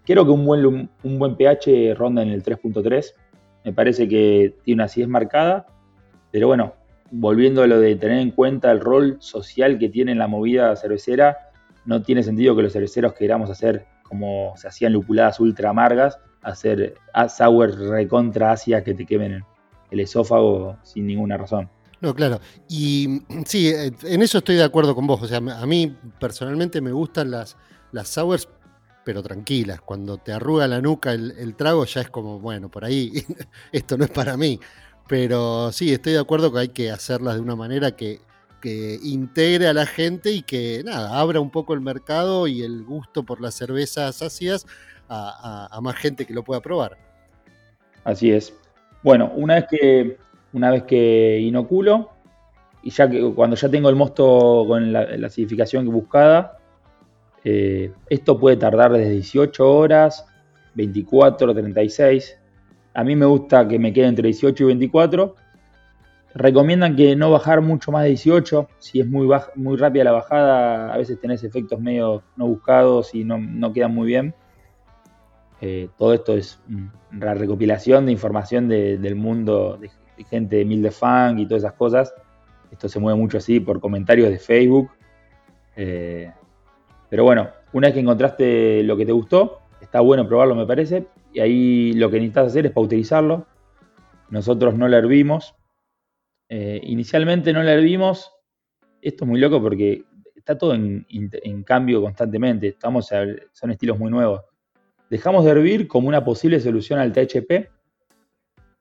Creo 0.05 0.25
que 0.25 0.31
un 0.31 0.45
buen, 0.45 0.89
un 1.03 1.19
buen 1.19 1.35
pH 1.35 1.95
ronda 1.95 2.21
en 2.21 2.29
el 2.29 2.43
3.3. 2.43 3.13
Me 3.65 3.73
parece 3.73 4.07
que 4.07 4.55
tiene 4.63 4.77
una 4.77 4.85
acidez 4.85 5.07
marcada. 5.07 5.65
Pero 6.31 6.47
bueno, 6.47 6.75
volviendo 7.11 7.63
a 7.63 7.67
lo 7.67 7.79
de 7.79 7.95
tener 7.95 8.19
en 8.19 8.31
cuenta 8.31 8.71
el 8.71 8.79
rol 8.79 9.17
social 9.19 9.79
que 9.79 9.89
tiene 9.89 10.13
la 10.15 10.27
movida 10.27 10.75
cervecera, 10.75 11.37
no 11.85 12.01
tiene 12.03 12.23
sentido 12.23 12.55
que 12.55 12.63
los 12.63 12.73
cerveceros 12.73 13.13
queramos 13.13 13.49
hacer 13.49 13.85
como 14.03 14.53
se 14.57 14.67
hacían 14.67 14.93
lupuladas 14.93 15.39
ultra 15.39 15.69
amargas, 15.69 16.19
hacer 16.41 16.95
sour 17.29 17.77
recontra 17.89 18.51
ácidas 18.51 18.83
que 18.83 18.93
te 18.93 19.05
quemen 19.05 19.43
el 19.91 19.99
esófago 19.99 20.77
sin 20.83 21.07
ninguna 21.07 21.37
razón. 21.37 21.69
No, 22.01 22.15
claro. 22.15 22.39
Y 22.67 23.21
sí, 23.45 23.69
eh, 23.69 23.91
en 24.03 24.21
eso 24.21 24.39
estoy 24.39 24.55
de 24.55 24.63
acuerdo 24.63 24.95
con 24.95 25.07
vos. 25.07 25.21
O 25.21 25.27
sea, 25.27 25.37
a 25.37 25.65
mí 25.65 25.95
personalmente 26.19 26.81
me 26.81 26.91
gustan 26.91 27.31
las, 27.31 27.57
las 27.91 28.07
sours, 28.07 28.47
pero 29.03 29.23
tranquilas. 29.23 29.81
Cuando 29.81 30.17
te 30.17 30.31
arruga 30.31 30.67
la 30.67 30.81
nuca 30.81 31.13
el, 31.13 31.55
trago, 31.55 31.85
ya 31.85 32.01
es 32.01 32.09
como, 32.09 32.39
bueno, 32.39 32.69
por 32.69 32.85
ahí, 32.85 33.11
esto 33.71 33.97
no 33.97 34.05
es 34.05 34.11
para 34.11 34.37
mí. 34.37 34.59
Pero 35.07 35.71
sí, 35.71 35.91
estoy 35.91 36.13
de 36.13 36.19
acuerdo 36.19 36.53
que 36.53 36.59
hay 36.59 36.69
que 36.69 36.91
hacerlas 36.91 37.35
de 37.35 37.41
una 37.41 37.55
manera 37.55 37.95
que, 37.95 38.21
que 38.61 38.99
integre 39.01 39.67
a 39.67 39.73
la 39.73 39.87
gente 39.87 40.31
y 40.31 40.43
que, 40.43 40.83
nada, 40.85 41.19
abra 41.19 41.39
un 41.39 41.49
poco 41.49 41.73
el 41.73 41.81
mercado 41.81 42.45
y 42.47 42.61
el 42.61 42.83
gusto 42.83 43.23
por 43.23 43.41
las 43.41 43.55
cervezas 43.55 44.21
ácidas 44.21 44.67
a, 45.09 45.67
a 45.71 45.81
más 45.81 45.95
gente 45.95 46.27
que 46.27 46.33
lo 46.35 46.43
pueda 46.43 46.61
probar. 46.61 46.95
Así 48.03 48.31
es. 48.31 48.53
Bueno, 49.01 49.31
una 49.35 49.55
vez 49.55 49.65
que 49.71 50.17
una 50.53 50.71
vez 50.71 50.83
que 50.83 51.39
inoculo, 51.39 52.09
y 52.81 52.91
ya 52.91 53.09
que 53.09 53.33
cuando 53.33 53.55
ya 53.55 53.69
tengo 53.69 53.89
el 53.89 53.95
mosto 53.95 54.65
con 54.67 54.93
la, 54.93 55.01
acidificación 55.25 55.85
buscada, 55.89 56.57
eh, 57.43 57.91
esto 58.09 58.39
puede 58.39 58.57
tardar 58.57 58.91
desde 58.91 59.11
18 59.11 59.69
horas, 59.69 60.25
24, 60.75 61.53
36. 61.53 62.37
A 62.93 63.03
mí 63.03 63.15
me 63.15 63.25
gusta 63.25 63.67
que 63.67 63.79
me 63.79 63.93
quede 63.93 64.07
entre 64.07 64.27
18 64.27 64.63
y 64.63 64.67
24. 64.67 65.35
Recomiendan 66.35 66.95
que 66.95 67.15
no 67.15 67.31
bajar 67.31 67.61
mucho 67.61 67.91
más 67.91 68.03
de 68.03 68.09
18. 68.09 68.69
Si 68.77 68.99
es 68.99 69.07
muy, 69.07 69.27
muy 69.55 69.77
rápida 69.77 70.03
la 70.05 70.11
bajada, 70.11 70.93
a 70.93 70.97
veces 70.97 71.19
tenés 71.19 71.43
efectos 71.43 71.79
medio 71.79 72.23
no 72.37 72.47
buscados 72.47 73.13
y 73.15 73.23
no, 73.23 73.73
quedan 73.73 73.93
muy 73.93 74.07
bien. 74.07 74.35
Eh, 75.61 75.89
todo 75.97 76.13
esto 76.13 76.35
es 76.35 76.61
la 77.11 77.33
recopilación 77.33 78.05
de 78.05 78.13
información 78.13 78.69
del 78.69 79.15
mundo 79.15 79.77
de, 79.77 79.89
gente 80.25 80.57
de 80.57 80.65
Mil 80.65 80.81
de 80.81 80.91
Funk 80.91 81.39
y 81.39 81.45
todas 81.45 81.63
esas 81.63 81.73
cosas. 81.73 82.13
Esto 82.71 82.87
se 82.87 82.99
mueve 82.99 83.19
mucho 83.19 83.37
así 83.37 83.59
por 83.59 83.79
comentarios 83.79 84.29
de 84.29 84.37
Facebook. 84.37 84.91
Eh, 85.75 86.31
pero 87.09 87.23
bueno, 87.23 87.49
una 87.73 87.87
vez 87.87 87.93
que 87.93 87.99
encontraste 88.01 88.83
lo 88.83 88.95
que 88.97 89.05
te 89.05 89.11
gustó, 89.11 89.61
está 89.81 90.01
bueno 90.01 90.27
probarlo 90.27 90.55
me 90.55 90.65
parece. 90.65 91.07
Y 91.33 91.39
ahí 91.39 91.93
lo 91.93 92.09
que 92.09 92.17
necesitas 92.17 92.47
hacer 92.47 92.65
es 92.65 92.71
pauterizarlo. 92.71 93.47
Nosotros 94.29 94.75
no 94.75 94.87
la 94.87 94.97
hervimos. 94.97 95.55
Eh, 96.49 96.79
inicialmente 96.83 97.53
no 97.53 97.63
la 97.63 97.73
hervimos. 97.73 98.31
Esto 99.01 99.23
es 99.23 99.29
muy 99.29 99.39
loco 99.39 99.61
porque 99.61 100.03
está 100.35 100.57
todo 100.57 100.73
en, 100.73 101.63
cambio 101.63 102.01
constantemente. 102.01 102.67
Estamos 102.67 103.09
son 103.51 103.71
estilos 103.71 103.97
muy 103.97 104.11
nuevos. 104.11 104.41
Dejamos 105.09 105.45
de 105.45 105.51
hervir 105.51 105.87
como 105.87 106.07
una 106.07 106.23
posible 106.23 106.59
solución 106.59 106.99
al 106.99 107.13
THP 107.13 107.78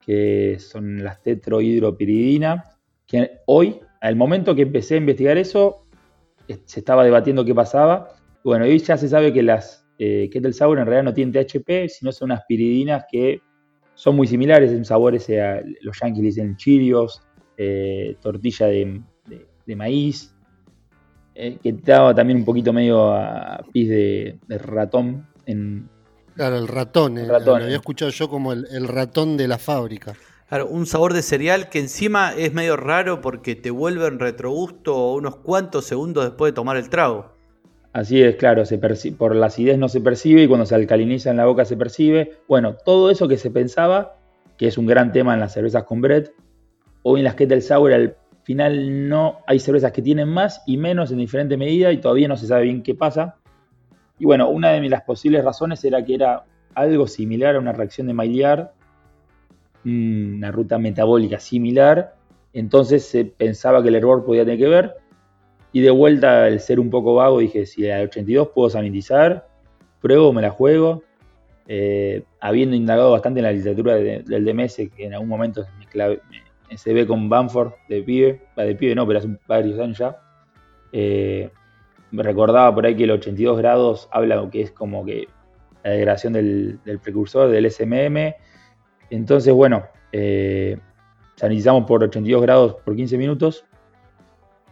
que 0.08 0.58
son 0.58 1.04
las 1.04 1.22
tetrohidropiridina, 1.22 2.64
que 3.06 3.42
hoy, 3.44 3.78
al 4.00 4.16
momento 4.16 4.54
que 4.54 4.62
empecé 4.62 4.94
a 4.94 4.96
investigar 4.96 5.36
eso, 5.36 5.84
se 6.64 6.80
estaba 6.80 7.04
debatiendo 7.04 7.44
qué 7.44 7.54
pasaba. 7.54 8.08
Bueno, 8.42 8.64
hoy 8.64 8.78
ya 8.78 8.96
se 8.96 9.06
sabe 9.06 9.34
que 9.34 9.42
las 9.42 9.86
eh, 9.98 10.30
Kettle 10.32 10.54
Sour 10.54 10.78
en 10.78 10.86
realidad 10.86 11.02
no 11.04 11.12
tienen 11.12 11.34
THP, 11.34 11.90
sino 11.90 12.10
son 12.10 12.30
unas 12.30 12.40
piridinas 12.48 13.04
que 13.12 13.42
son 13.92 14.16
muy 14.16 14.26
similares 14.26 14.72
en 14.72 14.86
sabores 14.86 15.28
a 15.28 15.60
los 15.82 16.00
yankees 16.00 16.22
dicen 16.22 16.56
chirios, 16.56 17.20
eh, 17.58 18.16
tortilla 18.22 18.68
de, 18.68 19.02
maíz, 19.76 20.34
eh, 21.34 21.58
que 21.62 21.72
daba 21.72 22.14
también 22.14 22.38
un 22.38 22.46
poquito 22.46 22.72
medio 22.72 23.12
a 23.12 23.62
pis 23.74 23.90
de, 23.90 24.38
de 24.46 24.56
ratón 24.56 25.26
Claro, 26.38 26.56
el 26.56 26.68
ratón. 26.68 27.18
Eh, 27.18 27.26
lo 27.26 27.56
había 27.56 27.74
escuchado 27.74 28.12
yo 28.12 28.28
como 28.28 28.52
el, 28.52 28.86
ratón 28.86 29.36
de 29.36 29.48
la 29.48 29.58
fábrica. 29.58 30.14
Claro, 30.48 30.68
un 30.68 30.86
sabor 30.86 31.12
de 31.12 31.22
cereal 31.22 31.68
que 31.68 31.80
encima 31.80 32.32
es 32.32 32.54
medio 32.54 32.76
raro 32.76 33.20
porque 33.20 33.56
te 33.56 33.72
vuelve 33.72 34.06
en 34.06 34.20
retrogusto 34.20 35.14
unos 35.14 35.34
cuantos 35.38 35.86
segundos 35.86 36.22
después 36.22 36.52
de 36.52 36.54
tomar 36.54 36.76
el 36.76 36.90
trago. 36.90 37.32
Así 37.92 38.22
es, 38.22 38.36
claro, 38.36 38.64
se 38.64 38.78
por 38.78 39.34
la 39.34 39.46
acidez 39.46 39.78
no 39.78 39.88
se 39.88 40.00
percibe 40.00 40.44
y 40.44 40.46
cuando 40.46 40.64
se 40.64 40.76
alcaliniza 40.76 41.32
en 41.32 41.38
la 41.38 41.46
boca 41.46 41.64
se 41.64 41.76
percibe. 41.76 42.38
Bueno, 42.46 42.76
todo 42.84 43.10
eso 43.10 43.26
que 43.26 43.36
se 43.36 43.50
pensaba, 43.50 44.16
que 44.56 44.68
es 44.68 44.78
un 44.78 44.86
gran 44.86 45.10
tema 45.10 45.34
en 45.34 45.40
las 45.40 45.54
cervezas 45.54 45.82
con 45.82 46.00
Brett, 46.00 46.32
hoy 47.02 47.18
en 47.18 47.24
las 47.24 47.34
Kettle 47.34 47.62
Sour 47.62 47.92
al 47.92 48.16
final 48.44 49.08
no 49.08 49.40
hay 49.48 49.58
cervezas 49.58 49.90
que 49.90 50.02
tienen 50.02 50.28
más 50.28 50.62
y 50.68 50.76
menos 50.76 51.10
en 51.10 51.18
diferente 51.18 51.56
medida 51.56 51.90
y 51.90 52.00
todavía 52.00 52.28
no 52.28 52.36
se 52.36 52.46
sabe 52.46 52.62
bien 52.62 52.84
qué 52.84 52.94
pasa. 52.94 53.38
Y 54.18 54.24
bueno, 54.24 54.48
una 54.48 54.72
de 54.72 54.88
las 54.88 55.02
posibles 55.02 55.44
razones 55.44 55.84
era 55.84 56.04
que 56.04 56.14
era 56.14 56.44
algo 56.74 57.06
similar 57.06 57.56
a 57.56 57.58
una 57.58 57.72
reacción 57.72 58.06
de 58.06 58.14
Maillard, 58.14 58.70
una 59.84 60.50
ruta 60.50 60.78
metabólica 60.78 61.38
similar, 61.38 62.14
entonces 62.52 63.04
se 63.04 63.24
pensaba 63.24 63.82
que 63.82 63.88
el 63.88 63.96
hervor 63.96 64.24
podía 64.24 64.44
tener 64.44 64.58
que 64.58 64.68
ver, 64.68 64.96
y 65.72 65.80
de 65.80 65.90
vuelta 65.90 66.44
al 66.44 66.60
ser 66.60 66.80
un 66.80 66.90
poco 66.90 67.14
vago 67.14 67.38
dije, 67.38 67.66
si 67.66 67.88
al 67.90 68.04
82 68.04 68.48
puedo 68.48 68.70
sanitizar, 68.70 69.46
pruebo, 70.00 70.32
me 70.32 70.42
la 70.42 70.50
juego, 70.50 71.02
eh, 71.66 72.22
habiendo 72.40 72.74
indagado 72.74 73.12
bastante 73.12 73.40
en 73.40 73.44
la 73.44 73.52
literatura 73.52 73.94
del 73.96 74.44
DMS, 74.44 74.76
que 74.96 75.04
en 75.04 75.14
algún 75.14 75.28
momento 75.28 75.64
se 76.74 76.92
ve 76.92 77.06
con 77.06 77.28
Banford 77.28 77.72
de 77.88 78.02
pibe, 78.02 78.42
de 78.56 78.74
pibe 78.74 78.94
no, 78.94 79.06
pero 79.06 79.18
hace 79.18 79.28
varios 79.46 79.78
años 79.78 79.98
ya, 79.98 80.16
eh, 80.92 81.50
recordaba 82.12 82.74
por 82.74 82.86
ahí 82.86 82.96
que 82.96 83.04
el 83.04 83.10
82 83.12 83.58
grados 83.58 84.08
habla 84.10 84.48
que 84.50 84.62
es 84.62 84.70
como 84.70 85.04
que 85.04 85.28
la 85.84 85.90
degradación 85.90 86.32
del, 86.32 86.80
precursor, 87.02 87.50
del 87.50 87.70
SMM. 87.70 88.34
Entonces, 89.10 89.52
bueno, 89.52 89.84
eh, 90.12 90.78
sanitizamos 91.36 91.84
por 91.84 92.02
82 92.02 92.42
grados 92.42 92.74
por 92.84 92.96
15 92.96 93.16
minutos. 93.18 93.64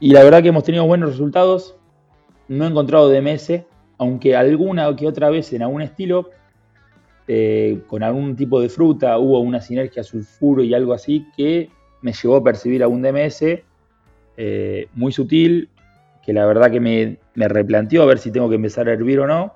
Y 0.00 0.12
la 0.12 0.22
verdad 0.24 0.42
que 0.42 0.48
hemos 0.48 0.64
tenido 0.64 0.86
buenos 0.86 1.10
resultados. 1.10 1.76
No 2.48 2.64
he 2.64 2.68
encontrado 2.68 3.08
DMS, 3.08 3.64
aunque 3.98 4.36
alguna 4.36 4.94
que 4.94 5.06
otra 5.06 5.30
vez 5.30 5.52
en 5.52 5.62
algún 5.62 5.82
estilo, 5.82 6.30
eh, 7.28 7.80
con 7.86 8.02
algún 8.02 8.36
tipo 8.36 8.60
de 8.60 8.68
fruta, 8.68 9.18
hubo 9.18 9.40
una 9.40 9.60
sinergia 9.60 10.04
sulfuro 10.04 10.62
y 10.62 10.74
algo 10.74 10.92
así 10.92 11.26
que 11.36 11.70
me 12.02 12.12
llevó 12.12 12.36
a 12.36 12.44
percibir 12.44 12.82
algún 12.82 13.02
DMS 13.02 13.42
eh, 14.36 14.88
muy 14.94 15.12
sutil, 15.12 15.70
que 16.26 16.32
la 16.32 16.44
verdad 16.44 16.72
que 16.72 16.80
me, 16.80 17.18
me 17.34 17.46
replanteó 17.46 18.02
a 18.02 18.06
ver 18.06 18.18
si 18.18 18.32
tengo 18.32 18.48
que 18.48 18.56
empezar 18.56 18.88
a 18.88 18.92
hervir 18.92 19.20
o 19.20 19.28
no. 19.28 19.54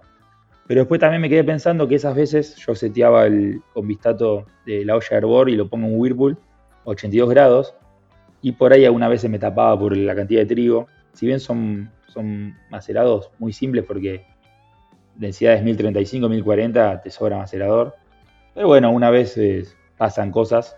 Pero 0.68 0.82
después 0.82 1.00
también 1.00 1.20
me 1.20 1.28
quedé 1.28 1.42
pensando 1.42 1.88
que 1.88 1.96
esas 1.96 2.14
veces 2.14 2.54
yo 2.64 2.76
seteaba 2.76 3.26
el 3.26 3.60
convistato 3.74 4.46
de 4.64 4.84
la 4.84 4.94
olla 4.94 5.08
de 5.10 5.16
hervor 5.16 5.50
y 5.50 5.56
lo 5.56 5.68
pongo 5.68 5.88
en 5.88 5.98
Whirlpool, 5.98 6.38
82 6.84 7.28
grados, 7.28 7.74
y 8.40 8.52
por 8.52 8.72
ahí 8.72 8.84
alguna 8.84 9.08
vez 9.08 9.20
se 9.20 9.28
me 9.28 9.40
tapaba 9.40 9.76
por 9.76 9.96
la 9.96 10.14
cantidad 10.14 10.42
de 10.42 10.46
trigo. 10.46 10.86
Si 11.12 11.26
bien 11.26 11.40
son, 11.40 11.90
son 12.06 12.54
macerados 12.70 13.32
muy 13.40 13.52
simples 13.52 13.84
porque 13.84 14.24
densidades 15.16 15.64
1035, 15.64 16.28
1040 16.28 17.00
te 17.02 17.10
sobra 17.10 17.36
macerador. 17.36 17.96
Pero 18.54 18.68
bueno, 18.68 18.92
una 18.92 19.10
vez 19.10 19.36
pasan 19.98 20.30
cosas. 20.30 20.76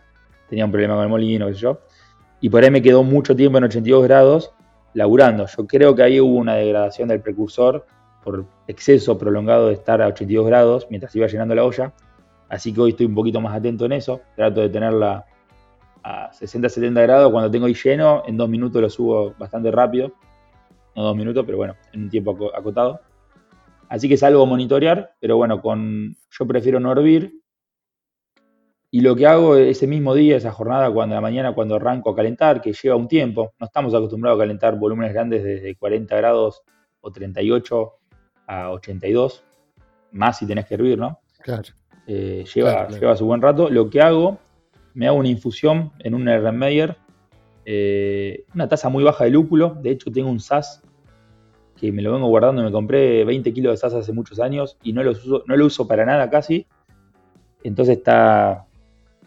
Tenía 0.49 0.65
un 0.65 0.71
problema 0.71 0.95
con 0.95 1.05
el 1.05 1.11
molino, 1.11 1.49
qué 1.49 1.53
sé 1.55 1.61
yo. 1.61 1.81
Y 2.41 2.49
por 2.49 2.65
ahí 2.65 2.71
me 2.71 2.81
quedó 2.81 3.03
mucho 3.03 3.37
tiempo 3.37 3.59
en 3.59 3.65
82 3.65 4.05
grados 4.05 4.55
laburando. 4.95 5.47
Yo 5.47 5.67
creo 5.67 5.95
que 5.95 6.03
ahí 6.03 6.21
hubo 6.21 6.37
una 6.37 6.55
degradación 6.55 7.09
del 7.09 7.21
precursor 7.21 7.87
por 8.23 8.45
exceso 8.67 9.19
prolongado 9.19 9.69
de 9.69 9.75
estar 9.75 10.01
a 10.01 10.09
82 10.09 10.47
grados 10.47 10.87
mientras 10.91 11.15
iba 11.17 11.27
llenando 11.27 11.55
la 11.55 11.65
olla. 11.65 11.93
Así 12.49 12.73
que 12.73 12.81
hoy 12.81 12.91
estoy 12.91 13.07
un 13.07 13.15
poquito 13.15 13.41
más 13.41 13.57
atento 13.57 13.87
en 13.87 13.93
eso. 13.93 14.21
Trato 14.37 14.61
de 14.61 14.69
tenerla 14.69 15.25
a 16.03 16.31
60-70 16.33 17.03
grados, 17.03 17.33
cuando 17.33 17.51
tengo 17.51 17.67
ahí 17.67 17.75
lleno, 17.75 18.23
en 18.27 18.37
dos 18.37 18.49
minutos 18.49 18.83
lo 18.83 18.91
subo 18.91 19.35
bastante 19.39 19.71
rápido. 19.71 20.13
No 20.95 21.05
dos 21.05 21.17
minutos, 21.17 21.45
pero 21.47 21.57
bueno, 21.57 21.75
en 21.93 22.03
un 22.03 22.11
tiempo 22.11 22.37
acotado. 22.55 23.01
Así 23.89 24.09
que 24.09 24.15
es 24.15 24.23
algo 24.23 24.45
monitorear, 24.47 25.15
pero 25.21 25.37
bueno, 25.37 25.61
con 25.61 26.17
yo 26.31 26.47
prefiero 26.47 26.81
no 26.81 26.93
hervir. 26.93 27.42
Y 28.95 29.01
lo 29.01 29.17
que 29.17 29.27
hago 29.27 29.57
ese 29.57 29.87
mismo 29.87 30.15
día, 30.15 30.37
esa 30.37 30.53
jornada, 30.53 30.91
cuando 30.91 31.15
la 31.15 31.23
mañana, 31.23 31.55
cuando 31.55 31.77
arranco 31.77 32.11
a 32.11 32.15
calentar, 32.15 32.61
que 32.61 32.75
lleva 32.75 32.95
un 32.95 33.09
tiempo, 33.09 33.55
no 33.59 33.65
estamos 33.65 33.95
acostumbrados 33.95 34.39
a 34.39 34.43
calentar 34.43 34.79
volúmenes 34.79 35.15
grandes 35.15 35.43
desde 35.43 35.75
40 35.77 36.15
grados 36.15 36.63
o 37.01 37.11
38 37.11 37.93
a 38.49 38.71
82, 38.71 39.45
más 40.11 40.37
si 40.37 40.47
tenés 40.47 40.67
que 40.67 40.75
hervir, 40.75 40.99
¿no? 40.99 41.21
Claro. 41.41 41.63
Eh, 42.07 42.45
lleva, 42.55 42.87
lleva 42.89 43.17
su 43.17 43.25
buen 43.25 43.41
rato. 43.41 43.71
Lo 43.71 43.89
que 43.89 44.03
hago, 44.03 44.39
me 44.93 45.07
hago 45.07 45.17
una 45.17 45.29
infusión 45.29 45.93
en 46.01 46.13
un 46.13 46.29
Erlenmeyer, 46.29 46.99
eh, 47.65 48.45
una 48.55 48.69
tasa 48.69 48.91
muy 48.91 49.05
baja 49.05 49.25
de 49.25 49.31
lúpulo. 49.31 49.75
De 49.81 49.91
hecho, 49.91 50.13
tengo 50.13 50.29
un 50.29 50.39
SAS 50.39 50.83
que 51.77 51.93
me 51.93 52.03
lo 52.03 52.13
vengo 52.13 52.27
guardando. 52.27 52.63
Me 52.63 52.71
compré 52.71 53.25
20 53.25 53.55
kilos 53.55 53.73
de 53.73 53.77
SAS 53.79 53.95
hace 53.95 54.13
muchos 54.13 54.39
años 54.39 54.77
y 54.83 54.93
no 54.93 55.03
lo 55.03 55.13
uso, 55.13 55.45
no 55.47 55.57
lo 55.57 55.65
uso 55.65 55.89
para 55.89 56.05
nada 56.05 56.29
casi. 56.29 56.67
Entonces 57.65 57.97
está, 57.97 58.67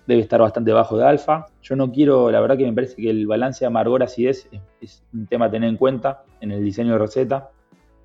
debe 0.08 0.22
estar 0.22 0.40
bastante 0.40 0.72
bajo 0.72 0.98
de 0.98 1.06
alfa. 1.06 1.48
Yo 1.62 1.76
no 1.76 1.92
quiero, 1.92 2.32
la 2.32 2.40
verdad 2.40 2.58
que 2.58 2.66
me 2.66 2.74
parece 2.74 2.96
que 2.96 3.10
el 3.10 3.28
balance 3.28 3.62
de 3.62 3.68
amargor-acidez 3.68 4.48
es, 4.52 4.62
es, 4.82 5.04
un 5.14 5.28
tema 5.28 5.46
a 5.46 5.52
tener 5.52 5.70
en 5.70 5.78
cuenta 5.78 6.24
en 6.42 6.52
el 6.52 6.64
diseño 6.64 6.94
de 6.94 7.00
receta. 7.00 7.50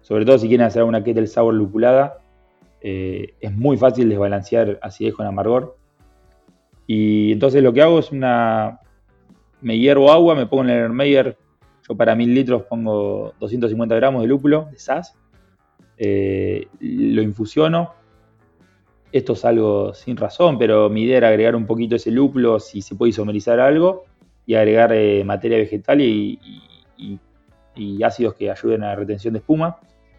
Sobre 0.00 0.24
todo 0.24 0.38
si 0.38 0.48
quieren 0.48 0.66
hacer 0.66 0.82
una 0.82 1.04
kettle 1.04 1.26
sour 1.26 1.52
lupulada, 1.52 2.18
eh, 2.80 3.34
es 3.40 3.54
muy 3.54 3.76
fácil 3.76 4.08
desbalancear 4.08 4.78
acidez 4.82 5.14
con 5.14 5.26
amargor. 5.26 5.76
Y 6.86 7.32
entonces 7.32 7.62
lo 7.62 7.72
que 7.72 7.82
hago 7.82 7.98
es 7.98 8.10
una... 8.10 8.80
Me 9.60 9.78
hiervo 9.78 10.10
agua, 10.10 10.34
me 10.34 10.46
pongo 10.46 10.64
en 10.64 10.70
el 10.70 10.88
Meyer, 10.88 11.36
yo 11.86 11.94
para 11.94 12.14
mil 12.14 12.34
litros 12.34 12.62
pongo 12.62 13.34
250 13.40 13.94
gramos 13.94 14.22
de 14.22 14.28
lúpulo, 14.28 14.68
de 14.70 14.78
SAS, 14.78 15.14
eh, 15.98 16.66
lo 16.80 17.20
infusiono. 17.20 17.92
Esto 19.12 19.32
es 19.32 19.44
algo 19.44 19.92
sin 19.92 20.16
razón, 20.16 20.56
pero 20.58 20.88
mi 20.88 21.02
idea 21.02 21.18
era 21.18 21.28
agregar 21.28 21.56
un 21.56 21.66
poquito 21.66 21.96
ese 21.96 22.12
lúpulo 22.12 22.60
si 22.60 22.80
se 22.80 22.94
puede 22.94 23.10
isomerizar 23.10 23.58
algo 23.58 24.04
y 24.46 24.54
agregar 24.54 24.92
eh, 24.92 25.24
materia 25.24 25.58
vegetal 25.58 26.00
y, 26.00 26.38
ácidos 28.04 28.34
que 28.34 28.50
ayuden 28.50 28.82
a 28.84 28.88
la 28.88 28.96
retención 28.96 29.32
de 29.32 29.38
espuma. 29.38 29.78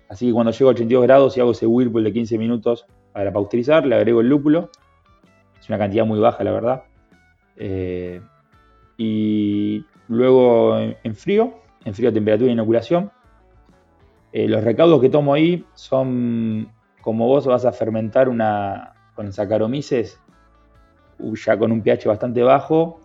Así 0.09 0.27
que 0.27 0.33
cuando 0.33 0.51
llego 0.51 0.69
a 0.69 0.73
82 0.73 1.03
grados 1.03 1.37
y 1.37 1.39
hago 1.39 1.51
ese 1.51 1.67
whirlpool 1.67 2.03
de 2.03 2.11
15 2.11 2.37
minutos 2.37 2.85
para 3.13 3.31
pausterizar, 3.31 3.85
le 3.85 3.95
agrego 3.95 4.21
el 4.21 4.27
lúpulo. 4.27 4.69
Es 5.59 5.69
una 5.69 5.77
cantidad 5.77 6.05
muy 6.05 6.19
baja, 6.19 6.43
la 6.43 6.51
verdad. 6.51 6.83
Eh, 7.55 8.19
y 8.97 9.85
luego 10.07 10.77
en 10.79 11.15
frío, 11.15 11.53
en 11.85 11.93
frío 11.93 12.11
temperatura 12.11 12.47
de 12.47 12.53
inoculación. 12.53 13.11
Eh, 14.33 14.47
los 14.47 14.63
recaudos 14.63 15.01
que 15.01 15.09
tomo 15.09 15.33
ahí 15.33 15.65
son 15.75 16.69
como 17.01 17.27
vos 17.27 17.45
vas 17.45 17.65
a 17.65 17.71
fermentar 17.71 18.29
una 18.29 18.93
con 19.15 19.31
Saccharomyces, 19.31 20.19
ya 21.45 21.57
con 21.57 21.71
un 21.71 21.81
pH 21.81 22.07
bastante 22.07 22.43
bajo. 22.43 22.99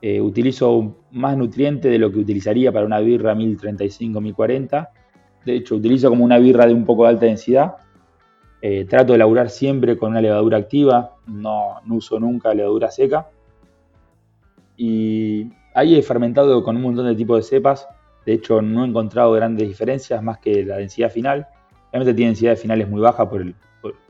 Eh, 0.00 0.20
utilizo 0.20 0.96
más 1.12 1.36
nutriente 1.36 1.88
de 1.88 1.98
lo 1.98 2.10
que 2.10 2.18
utilizaría 2.18 2.72
para 2.72 2.86
una 2.86 2.98
birra 2.98 3.34
1035-1040 3.34 4.88
de 5.44 5.56
hecho, 5.56 5.76
utilizo 5.76 6.08
como 6.08 6.24
una 6.24 6.38
birra 6.38 6.66
de 6.66 6.74
un 6.74 6.84
poco 6.84 7.04
de 7.04 7.10
alta 7.10 7.26
densidad. 7.26 7.76
Eh, 8.60 8.84
trato 8.84 9.12
de 9.12 9.18
laburar 9.18 9.50
siempre 9.50 9.96
con 9.96 10.12
una 10.12 10.20
levadura 10.20 10.58
activa, 10.58 11.16
no, 11.26 11.80
uso 11.90 12.20
nunca 12.20 12.54
levadura 12.54 12.90
seca. 12.90 13.28
Y 14.76 15.50
ahí 15.74 15.96
he 15.96 16.02
fermentado 16.02 16.62
con 16.62 16.76
un 16.76 16.82
montón 16.82 17.06
de 17.06 17.16
tipos 17.16 17.38
de 17.38 17.42
cepas. 17.42 17.88
De 18.24 18.34
hecho, 18.34 18.62
no 18.62 18.84
he 18.84 18.88
encontrado 18.88 19.32
grandes 19.32 19.66
diferencias 19.66 20.22
más 20.22 20.38
que 20.38 20.64
la 20.64 20.76
densidad 20.76 21.10
final. 21.10 21.48
Realmente 21.92 22.14
tiene 22.14 22.30
densidades 22.30 22.60
finales 22.60 22.88
muy 22.88 23.00
bajas, 23.00 23.28
por 23.28 23.42
el, 23.42 23.54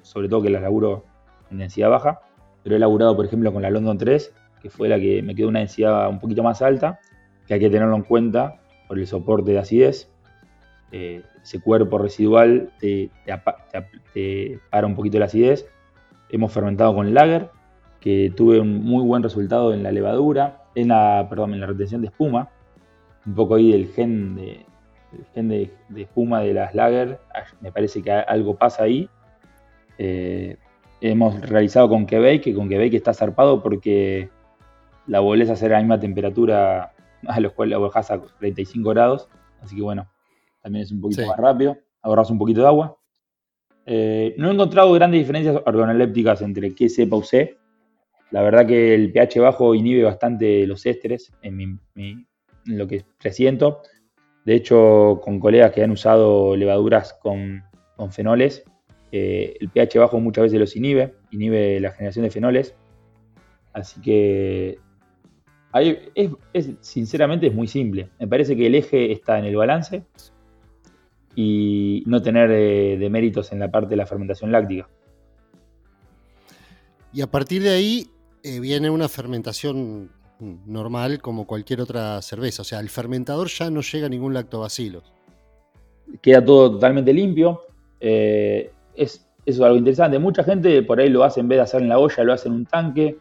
sobre 0.02 0.28
todo 0.28 0.42
que 0.42 0.50
las 0.50 0.62
laburo 0.62 1.04
en 1.50 1.58
densidad 1.58 1.90
baja. 1.90 2.20
Pero 2.62 2.76
he 2.76 2.78
laburado, 2.78 3.16
por 3.16 3.26
ejemplo, 3.26 3.52
con 3.52 3.62
la 3.62 3.70
London 3.70 3.98
3, 3.98 4.32
que 4.62 4.70
fue 4.70 4.88
la 4.88 5.00
que 5.00 5.20
me 5.22 5.34
quedó 5.34 5.48
una 5.48 5.58
densidad 5.58 6.08
un 6.08 6.20
poquito 6.20 6.44
más 6.44 6.62
alta, 6.62 7.00
que 7.46 7.54
hay 7.54 7.60
que 7.60 7.70
tenerlo 7.70 7.96
en 7.96 8.02
cuenta 8.02 8.60
por 8.86 8.98
el 8.98 9.06
soporte 9.06 9.50
de 9.50 9.58
acidez. 9.58 10.08
Eh, 10.92 11.22
ese 11.42 11.60
cuerpo 11.60 11.98
residual 11.98 12.70
te, 12.78 13.10
para 14.70 14.86
un 14.86 14.94
poquito 14.94 15.18
la 15.18 15.24
acidez. 15.24 15.66
Hemos 16.28 16.52
fermentado 16.52 16.94
con 16.94 17.12
lager, 17.12 17.50
que 17.98 18.32
tuve 18.36 18.60
un 18.60 18.84
muy 18.84 19.04
buen 19.04 19.24
resultado 19.24 19.74
en 19.74 19.82
la 19.82 19.90
levadura, 19.90 20.64
en 20.76 20.88
la, 20.88 21.26
perdón, 21.28 21.54
en 21.54 21.60
la 21.60 21.66
retención 21.66 22.00
de 22.00 22.08
espuma. 22.08 22.48
Un 23.26 23.34
poco 23.34 23.56
ahí 23.56 23.72
del 23.72 23.88
gen 23.88 24.36
de, 24.36 24.66
gen 25.34 25.48
de, 25.48 25.70
espuma 25.96 26.40
de 26.40 26.54
las 26.54 26.74
lager, 26.74 27.20
me 27.60 27.72
parece 27.72 28.02
que 28.02 28.10
algo 28.10 28.56
pasa 28.56 28.84
ahí. 28.84 29.08
Eh, 29.98 30.56
hemos 31.00 31.40
realizado 31.40 31.88
con 31.88 32.06
Quebec, 32.06 32.42
que 32.42 32.54
con 32.54 32.68
Quebec 32.68 32.94
está 32.94 33.12
zarpado 33.12 33.62
porque 33.62 34.30
la 35.06 35.20
volvés 35.20 35.50
a 35.50 35.54
hacer 35.54 35.72
a 35.72 35.76
la 35.76 35.82
misma 35.82 36.00
temperatura 36.00 36.92
a 37.26 37.40
los 37.40 37.52
cuales 37.52 37.72
la 37.72 37.78
bajas 37.78 38.10
a 38.10 38.20
35 38.20 38.90
grados. 38.90 39.28
Así 39.60 39.76
que 39.76 39.82
bueno, 39.82 40.08
también 40.62 40.84
es 40.84 40.92
un 40.92 41.00
poquito 41.00 41.26
más 41.26 41.36
rápido, 41.36 41.76
ahorras 42.02 42.30
un 42.30 42.38
poquito 42.38 42.60
de 42.60 42.66
agua. 42.66 42.96
Eh, 43.84 44.34
no 44.38 44.48
he 44.48 44.54
encontrado 44.54 44.92
grandes 44.92 45.20
diferencias 45.20 45.60
organolépticas 45.66 46.42
entre 46.42 46.74
qué 46.74 46.88
cepa 46.88 47.16
usé. 47.16 47.58
La 48.30 48.42
verdad 48.42 48.66
que 48.66 48.94
el 48.94 49.12
pH 49.12 49.40
bajo 49.40 49.74
inhibe 49.74 50.04
bastante 50.04 50.66
los 50.66 50.86
ésteres 50.86 51.32
en, 51.42 51.80
lo 52.64 52.86
que 52.86 53.04
presiento. 53.20 53.82
De 54.44 54.54
hecho, 54.54 55.20
con 55.22 55.38
colegas 55.38 55.72
que 55.72 55.82
han 55.82 55.90
usado 55.90 56.56
levaduras 56.56 57.14
con, 57.14 57.62
fenoles, 58.10 58.64
eh, 59.12 59.56
el 59.60 59.68
pH 59.68 59.98
bajo 60.00 60.18
muchas 60.18 60.44
veces 60.44 60.58
los 60.58 60.74
inhibe, 60.74 61.14
inhibe 61.30 61.78
la 61.78 61.92
generación 61.92 62.24
de 62.24 62.30
fenoles. 62.30 62.74
Así 63.72 64.00
que 64.00 64.78
sinceramente 66.80 67.46
es 67.46 67.54
muy 67.54 67.68
simple. 67.68 68.10
Me 68.18 68.26
parece 68.26 68.56
que 68.56 68.66
el 68.66 68.74
eje 68.74 69.12
está 69.12 69.38
en 69.38 69.44
el 69.44 69.56
balance 69.56 70.04
y 71.34 72.02
no 72.06 72.20
tener 72.20 72.50
eh, 72.50 72.96
deméritos 72.98 73.52
en 73.52 73.60
la 73.60 73.70
parte 73.70 73.90
de 73.90 73.96
la 73.96 74.06
fermentación 74.06 74.52
láctica. 74.52 74.88
Y 77.12 77.20
a 77.20 77.30
partir 77.30 77.62
de 77.62 77.70
ahí 77.70 78.06
eh, 78.42 78.60
viene 78.60 78.90
una 78.90 79.08
fermentación 79.08 80.10
normal 80.66 81.20
como 81.20 81.46
cualquier 81.46 81.80
otra 81.80 82.20
cerveza. 82.22 82.62
O 82.62 82.64
sea, 82.64 82.80
el 82.80 82.88
fermentador 82.88 83.48
ya 83.48 83.70
no 83.70 83.80
llega 83.80 84.06
a 84.06 84.10
ningún 84.10 84.34
lactobacilos. 84.34 85.12
Queda 86.20 86.44
todo 86.44 86.72
totalmente 86.72 87.12
limpio. 87.12 87.62
Eh, 88.00 88.70
es, 88.94 89.26
algo 89.60 89.76
interesante. 89.76 90.18
Mucha 90.18 90.44
gente 90.44 90.82
por 90.82 91.00
ahí 91.00 91.08
lo 91.08 91.24
hace 91.24 91.40
en 91.40 91.48
vez 91.48 91.58
de 91.58 91.62
hacer 91.62 91.82
en 91.82 91.88
la 91.88 91.98
olla, 91.98 92.24
lo 92.24 92.32
hace 92.32 92.48
en 92.48 92.54
un 92.54 92.66
tanque. 92.66 93.18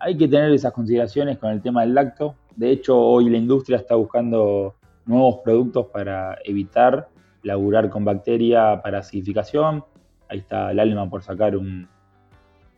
Hay 0.00 0.16
que 0.16 0.26
tener 0.26 0.52
esas 0.52 0.72
consideraciones 0.72 1.38
con 1.38 1.50
el 1.50 1.62
tema 1.62 1.82
del 1.82 1.94
lacto. 1.94 2.34
De 2.56 2.70
hecho, 2.70 2.98
hoy 2.98 3.30
la 3.30 3.38
industria 3.38 3.78
está 3.78 3.94
buscando 3.94 4.74
nuevos 5.06 5.40
productos 5.44 5.86
para 5.86 6.38
evitar 6.44 7.08
laburar 7.42 7.88
con 7.90 8.04
bacteria 8.04 8.80
para 8.82 8.98
acidificación. 8.98 9.84
Ahí 10.28 10.38
está 10.38 10.70
el 10.70 10.80
alma 10.80 11.08
por 11.08 11.22
sacar 11.22 11.58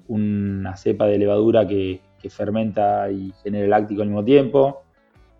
una 0.08 0.76
cepa 0.76 1.06
de 1.06 1.18
levadura 1.18 1.66
que, 1.66 2.00
fermenta 2.30 3.10
y 3.10 3.32
genera 3.42 3.66
láctico 3.66 4.02
al 4.02 4.08
mismo 4.08 4.24
tiempo. 4.24 4.82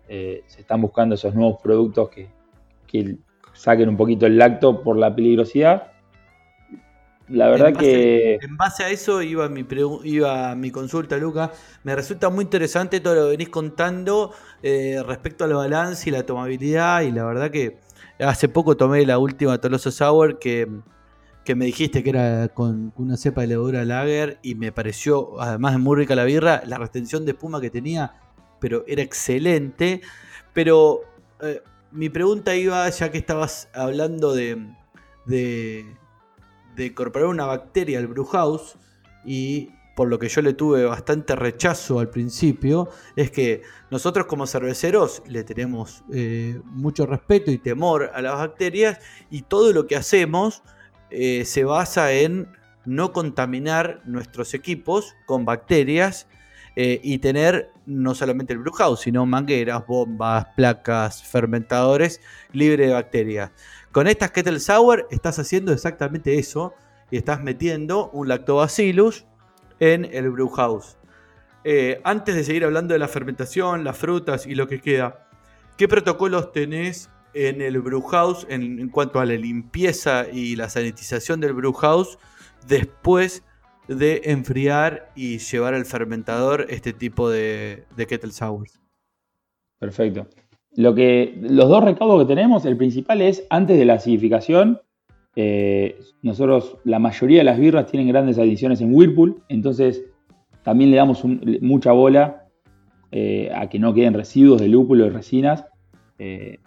Eh, 0.07 0.43
se 0.47 0.61
están 0.61 0.81
buscando 0.81 1.15
esos 1.15 1.33
nuevos 1.33 1.59
productos 1.61 2.09
que, 2.09 2.29
saquen 3.53 3.89
un 3.89 3.97
poquito 3.97 4.25
el 4.25 4.37
lacto 4.37 4.81
por 4.81 4.97
la 4.97 5.13
peligrosidad. 5.13 5.91
La 7.27 7.49
verdad 7.49 7.73
que. 7.73 8.35
En 8.41 8.55
base 8.55 8.83
a 8.83 8.89
eso 8.89 9.21
iba 9.21 9.49
mi, 9.49 9.65
iba 10.03 10.55
mi 10.55 10.71
consulta, 10.71 11.17
Luca. 11.17 11.51
Me 11.83 11.95
resulta 11.95 12.29
muy 12.29 12.43
interesante 12.43 12.99
todo 12.99 13.15
lo 13.15 13.23
que 13.23 13.29
venís 13.31 13.49
contando 13.49 14.31
eh, 14.61 15.01
respecto 15.05 15.43
al 15.43 15.53
balance 15.53 16.09
y 16.09 16.13
la 16.13 16.23
tomabilidad. 16.23 17.01
Y 17.01 17.11
la 17.11 17.25
verdad 17.25 17.51
que 17.51 17.79
Hace 18.19 18.47
poco 18.47 18.77
tomé 18.77 19.05
la 19.05 19.17
última 19.17 19.57
Toloso 19.59 19.91
Sour 19.91 20.39
que, 20.39 20.69
me 21.53 21.65
dijiste 21.65 22.01
que 22.01 22.09
era 22.09 22.47
con 22.47 22.91
una 22.95 23.17
cepa 23.17 23.41
de 23.41 23.47
levadura 23.47 23.85
lager 23.85 24.39
y 24.41 24.55
me 24.55 24.71
pareció, 24.71 25.39
además 25.39 25.73
de 25.73 25.77
muy 25.77 25.97
rica 25.97 26.15
la 26.15 26.23
birra, 26.23 26.63
la 26.65 26.79
retención 26.79 27.25
de 27.25 27.33
espuma 27.33 27.61
que 27.61 27.69
tenía, 27.69 28.13
pero 28.59 28.83
era 28.87 29.03
excelente. 29.03 30.01
Pero 30.53 31.01
eh, 31.41 31.61
mi 31.91 32.09
pregunta 32.09 32.55
iba, 32.55 32.89
ya 32.89 33.11
que 33.11 33.19
estabas 33.19 33.69
hablando 33.73 34.33
de, 34.33 34.65
de, 35.27 35.85
de 36.75 36.85
incorporar 36.87 37.27
una 37.27 37.45
bacteria 37.45 37.99
al 37.99 38.07
Brewhouse 38.07 38.77
y 39.23 39.69
por 39.95 40.09
lo 40.09 40.19
que 40.19 40.27
yo 40.27 40.41
le 40.41 40.53
tuve 40.53 40.83
bastante 40.83 41.35
rechazo 41.35 41.99
al 41.99 42.09
principio, 42.09 42.89
es 43.15 43.31
que 43.31 43.61
nosotros 43.89 44.25
como 44.25 44.45
cerveceros 44.45 45.23
le 45.27 45.43
tenemos 45.43 46.03
eh, 46.11 46.59
mucho 46.65 47.05
respeto 47.05 47.49
y 47.49 47.57
temor 47.57 48.11
a 48.13 48.21
las 48.21 48.33
bacterias 48.33 48.99
y 49.31 49.43
todo 49.43 49.71
lo 49.71 49.87
que 49.87 49.95
hacemos 49.95 50.63
eh, 51.15 51.45
se 51.45 51.63
basa 51.63 52.11
en 52.11 52.49
no 52.85 53.13
contaminar 53.13 54.01
nuestros 54.05 54.53
equipos 54.53 55.15
con 55.25 55.45
bacterias 55.45 56.27
eh, 56.75 56.99
y 57.01 57.19
tener 57.19 57.71
no 57.85 58.15
solamente 58.15 58.53
el 58.53 58.61
house, 58.77 59.01
sino 59.01 59.25
mangueras, 59.25 59.87
bombas, 59.87 60.47
placas, 60.57 61.23
fermentadores 61.23 62.19
libre 62.51 62.87
de 62.87 62.93
bacterias. 62.93 63.51
Con 63.93 64.07
estas 64.07 64.31
Kettle 64.31 64.59
Sour 64.59 65.07
estás 65.09 65.39
haciendo 65.39 65.71
exactamente 65.71 66.37
eso 66.37 66.73
y 67.09 67.17
estás 67.17 67.41
metiendo 67.41 68.09
un 68.11 68.27
lactobacillus 68.27 69.25
en 69.79 70.03
el 70.05 70.29
brewhouse. 70.31 70.97
Eh, 71.63 72.01
antes 72.03 72.35
de 72.35 72.43
seguir 72.43 72.65
hablando 72.65 72.93
de 72.93 72.99
la 72.99 73.07
fermentación, 73.07 73.85
las 73.85 73.97
frutas 73.97 74.45
y 74.45 74.53
lo 74.53 74.67
que 74.67 74.81
queda, 74.81 75.29
¿qué 75.77 75.87
protocolos 75.87 76.51
tenés 76.51 77.09
en 77.35 77.61
el 77.61 77.79
brewhouse 77.81 78.47
en, 78.49 78.79
en 78.79 78.89
cuanto 78.89 79.19
a 79.19 79.25
la 79.25 79.35
limpieza 79.35 80.25
y 80.31 80.55
la 80.55 80.69
sanitización 80.69 81.39
del 81.41 81.53
brewhouse 81.53 82.17
después 82.67 83.43
de 83.87 84.21
enfriar 84.25 85.11
y 85.15 85.37
llevar 85.37 85.73
al 85.73 85.85
fermentador 85.85 86.65
este 86.69 86.93
tipo 86.93 87.29
de, 87.29 87.83
kettle 87.97 88.31
sours. 88.31 88.79
Perfecto. 89.79 90.27
Lo 90.75 90.95
que, 90.95 91.37
los 91.41 91.69
dos 91.69 91.83
recaudos 91.83 92.23
que 92.23 92.33
tenemos, 92.33 92.65
el 92.65 92.77
principal 92.77 93.21
es 93.21 93.45
antes 93.49 93.77
de 93.77 93.85
la 93.85 93.93
acidificación. 93.93 94.81
Eh, 95.35 95.99
nosotros, 96.21 96.77
la 96.83 96.99
mayoría 96.99 97.39
de 97.39 97.43
las 97.43 97.59
birras 97.59 97.85
tienen 97.87 98.07
grandes 98.07 98.37
adiciones 98.39 98.81
en 98.81 98.93
Whirlpool, 98.93 99.41
entonces 99.49 100.03
también 100.63 100.91
le 100.91 100.97
damos 100.97 101.23
mucha 101.61 101.91
bola 101.91 102.47
eh, 103.11 103.51
a 103.53 103.69
que 103.69 103.79
no 103.79 103.93
queden 103.93 104.13
residuos 104.13 104.59
de 104.59 104.67
lúpulo 104.67 105.05
y 105.05 105.09
resinas. 105.09 105.65
Eh, 106.17 106.59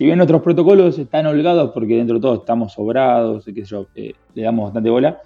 si 0.00 0.06
bien 0.06 0.16
nuestros 0.16 0.40
protocolos 0.40 0.98
están 0.98 1.26
holgados 1.26 1.72
porque 1.72 1.96
dentro 1.96 2.16
de 2.16 2.22
todo 2.22 2.34
estamos 2.36 2.72
sobrados, 2.72 3.44
qué 3.44 3.66
sé 3.66 3.66
yo, 3.66 3.86
le 3.94 4.42
damos 4.42 4.68
bastante 4.68 4.88
bola, 4.88 5.20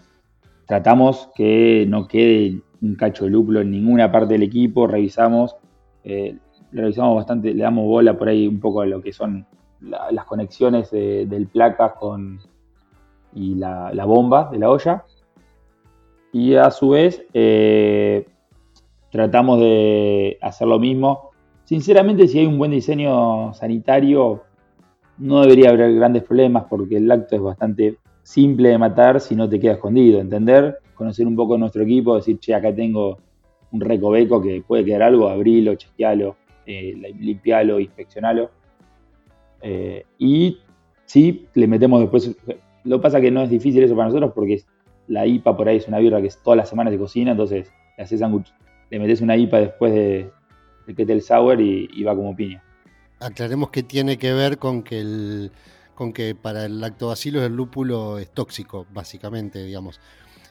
tratamos 0.66 1.30
que 1.36 1.86
no 1.88 2.08
quede 2.08 2.60
un 2.82 2.96
cacho 2.96 3.22
de 3.22 3.30
lúpulo 3.30 3.60
en 3.60 3.70
ninguna 3.70 4.10
parte 4.10 4.32
del 4.32 4.42
equipo, 4.42 4.88
revisamos, 4.88 5.54
eh, 6.02 6.38
revisamos 6.72 7.14
bastante, 7.14 7.54
le 7.54 7.62
damos 7.62 7.84
bola 7.84 8.18
por 8.18 8.28
ahí 8.28 8.48
un 8.48 8.58
poco 8.58 8.80
a 8.80 8.86
lo 8.86 9.00
que 9.00 9.12
son 9.12 9.46
las 9.80 10.24
conexiones 10.24 10.90
del 10.90 11.46
placas 11.46 11.92
con 11.92 12.40
y 13.32 13.54
la, 13.54 14.04
bomba 14.04 14.48
de 14.50 14.58
la 14.58 14.70
olla. 14.70 15.04
Y 16.32 16.56
a 16.56 16.72
su 16.72 16.88
vez 16.88 17.24
eh, 17.32 18.26
tratamos 19.12 19.60
de 19.60 20.36
hacer 20.42 20.66
lo 20.66 20.80
mismo. 20.80 21.30
Sinceramente, 21.62 22.26
si 22.26 22.40
hay 22.40 22.46
un 22.46 22.58
buen 22.58 22.72
diseño 22.72 23.54
sanitario, 23.54 24.42
no 25.18 25.42
debería 25.42 25.70
haber 25.70 25.94
grandes 25.94 26.24
problemas 26.24 26.64
porque 26.68 26.96
el 26.96 27.08
lacto 27.08 27.36
es 27.36 27.42
bastante 27.42 27.98
simple 28.22 28.70
de 28.70 28.78
matar 28.78 29.20
si 29.20 29.36
no 29.36 29.48
te 29.48 29.60
queda 29.60 29.72
escondido, 29.72 30.20
entender, 30.20 30.78
conocer 30.94 31.26
un 31.26 31.36
poco 31.36 31.56
nuestro 31.58 31.82
equipo, 31.82 32.16
decir, 32.16 32.38
che, 32.38 32.54
acá 32.54 32.74
tengo 32.74 33.18
un 33.70 33.80
recoveco 33.80 34.40
que 34.40 34.62
puede 34.66 34.84
quedar 34.84 35.02
algo, 35.02 35.28
abrilo, 35.28 35.74
chequealo, 35.74 36.36
eh, 36.66 37.14
limpialo, 37.18 37.80
inspeccionalo. 37.80 38.50
Eh, 39.60 40.04
y 40.18 40.58
sí, 41.04 41.46
le 41.54 41.66
metemos 41.66 42.00
después. 42.00 42.36
Lo 42.84 42.98
que 42.98 43.02
pasa 43.02 43.20
que 43.20 43.30
no 43.30 43.42
es 43.42 43.50
difícil 43.50 43.82
eso 43.82 43.94
para 43.94 44.08
nosotros 44.08 44.32
porque 44.34 44.62
la 45.08 45.26
IPA 45.26 45.56
por 45.56 45.68
ahí 45.68 45.76
es 45.76 45.88
una 45.88 45.98
birra 45.98 46.22
que 46.22 46.30
todas 46.42 46.56
las 46.56 46.68
semanas 46.68 46.92
se 46.92 46.98
cocina, 46.98 47.32
entonces 47.32 47.70
le 47.96 48.04
haces 48.04 48.20
le 48.90 48.98
metes 48.98 49.20
una 49.20 49.36
IPA 49.36 49.60
después 49.60 49.92
de, 49.92 50.30
de 50.86 50.94
Kettle 50.94 51.20
Sour 51.20 51.60
y, 51.60 51.88
y 51.92 52.02
va 52.04 52.14
como 52.14 52.34
piña. 52.34 52.63
Aclaremos 53.24 53.70
que 53.70 53.82
tiene 53.82 54.18
que 54.18 54.32
ver 54.32 54.58
con 54.58 54.82
que 54.82 55.00
el, 55.00 55.52
con 55.94 56.12
que 56.12 56.34
para 56.34 56.66
el 56.66 56.80
lactobacillus 56.80 57.42
el 57.42 57.54
lúpulo 57.56 58.18
es 58.18 58.30
tóxico, 58.30 58.86
básicamente, 58.92 59.64
digamos. 59.64 60.00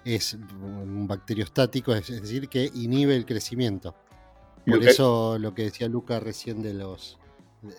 Es 0.06 0.34
un 0.34 1.08
bacteriostático, 1.08 1.94
es 1.94 2.08
decir, 2.08 2.50
que 2.50 2.70
inhibe 2.74 3.16
el 3.16 3.26
crecimiento. 3.26 3.96
Por 4.66 4.84
eso 4.84 5.38
lo 5.40 5.54
que 5.54 5.64
decía 5.64 5.88
Luca 5.88 6.20
recién 6.20 6.62
de 6.62 6.74
los 6.74 7.20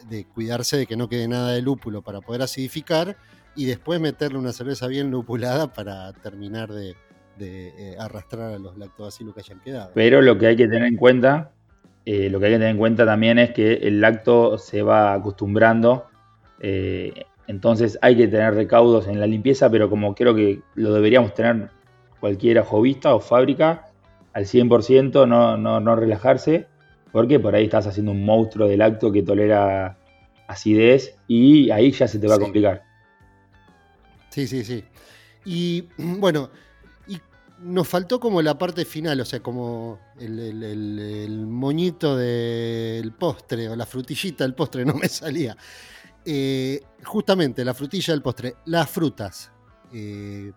de 0.09 0.25
cuidarse 0.25 0.77
de 0.79 0.87
que 0.87 0.97
no 0.97 1.09
quede 1.09 1.29
nada 1.29 1.53
de 1.53 1.61
lúpulo 1.61 2.03
para 2.03 2.21
poder 2.21 2.43
acidificar 2.43 3.17
y 3.55 3.67
después 3.67 4.01
meterle 4.01 4.39
una 4.39 4.53
cerveza 4.53 4.87
bien 4.87 5.11
lupulada 5.11 5.73
para 5.73 6.13
terminar 6.13 6.73
de, 6.73 6.97
eh, 7.39 7.97
arrastrar 7.99 8.55
a 8.55 8.59
los 8.59 8.77
lactobacillus 8.79 9.35
que 9.35 9.41
hayan 9.41 9.61
quedado. 9.61 9.91
Pero 9.95 10.23
lo 10.23 10.39
que 10.39 10.47
hay 10.47 10.57
que 10.57 10.67
tener 10.67 10.85
en 10.85 10.97
cuenta, 10.97 11.53
eh, 12.07 12.29
lo 12.31 12.39
que 12.39 12.47
hay 12.47 12.53
que 12.53 12.59
tener 12.59 12.71
en 12.71 12.79
cuenta 12.79 13.05
también 13.07 13.39
es 13.39 13.53
que 13.53 13.75
el 13.75 14.01
lacto 14.01 14.59
se 14.59 14.83
va 14.83 15.15
acostumbrando 15.15 16.07
eh, 16.61 17.25
entonces 17.47 17.99
hay 18.01 18.17
que 18.17 18.29
tener 18.29 18.55
recaudos 18.55 19.07
en 19.07 19.21
la 19.21 19.27
limpieza, 19.27 19.71
pero 19.71 19.91
como 19.91 20.15
creo 20.15 20.35
que 20.35 20.63
lo 20.75 20.95
deberíamos 20.95 21.35
tener 21.35 21.69
cualquiera 22.21 22.65
jovista 22.65 23.15
o 23.15 23.21
fábrica, 23.21 23.91
al 24.33 24.47
100%, 24.47 25.29
no, 25.29 25.57
no, 25.59 25.97
relajarse, 25.97 26.67
porque 27.13 27.39
por 27.39 27.55
ahí 27.55 27.65
estás 27.65 27.87
haciendo 27.87 28.13
un 28.13 28.25
monstruo 28.25 28.67
del 28.67 28.81
acto 28.81 29.13
que 29.13 29.23
tolera 29.23 29.99
acidez 30.49 31.17
y 31.29 31.71
ahí 31.71 31.93
ya 31.93 32.09
se 32.09 32.19
te 32.19 32.27
va 32.27 32.37
a 32.37 32.39
complicar. 32.39 32.83
Sí, 34.31 34.47
sí, 34.47 34.65
sí. 34.65 34.85
Y 35.45 35.89
bueno, 35.99 36.49
nos 37.65 37.89
faltó 37.89 38.21
como 38.21 38.43
la 38.43 38.59
parte 38.59 38.85
final, 38.85 39.21
o 39.21 39.25
sea, 39.25 39.41
como 39.41 39.99
el, 40.21 41.47
moñito 41.47 42.17
del 42.17 43.13
postre 43.13 43.69
o 43.71 43.77
la 43.77 43.87
frutillita 43.87 44.45
del 44.45 44.55
postre, 44.55 44.85
no 44.87 44.95
me 44.95 45.09
salía. 45.09 45.57
Eh, 46.27 46.81
justamente 47.05 47.65
la 47.65 47.75
frutilla 47.75 48.13
del 48.13 48.23
postre, 48.23 48.57
las 48.67 48.91
frutas, 48.91 49.51
eh, 49.93 50.53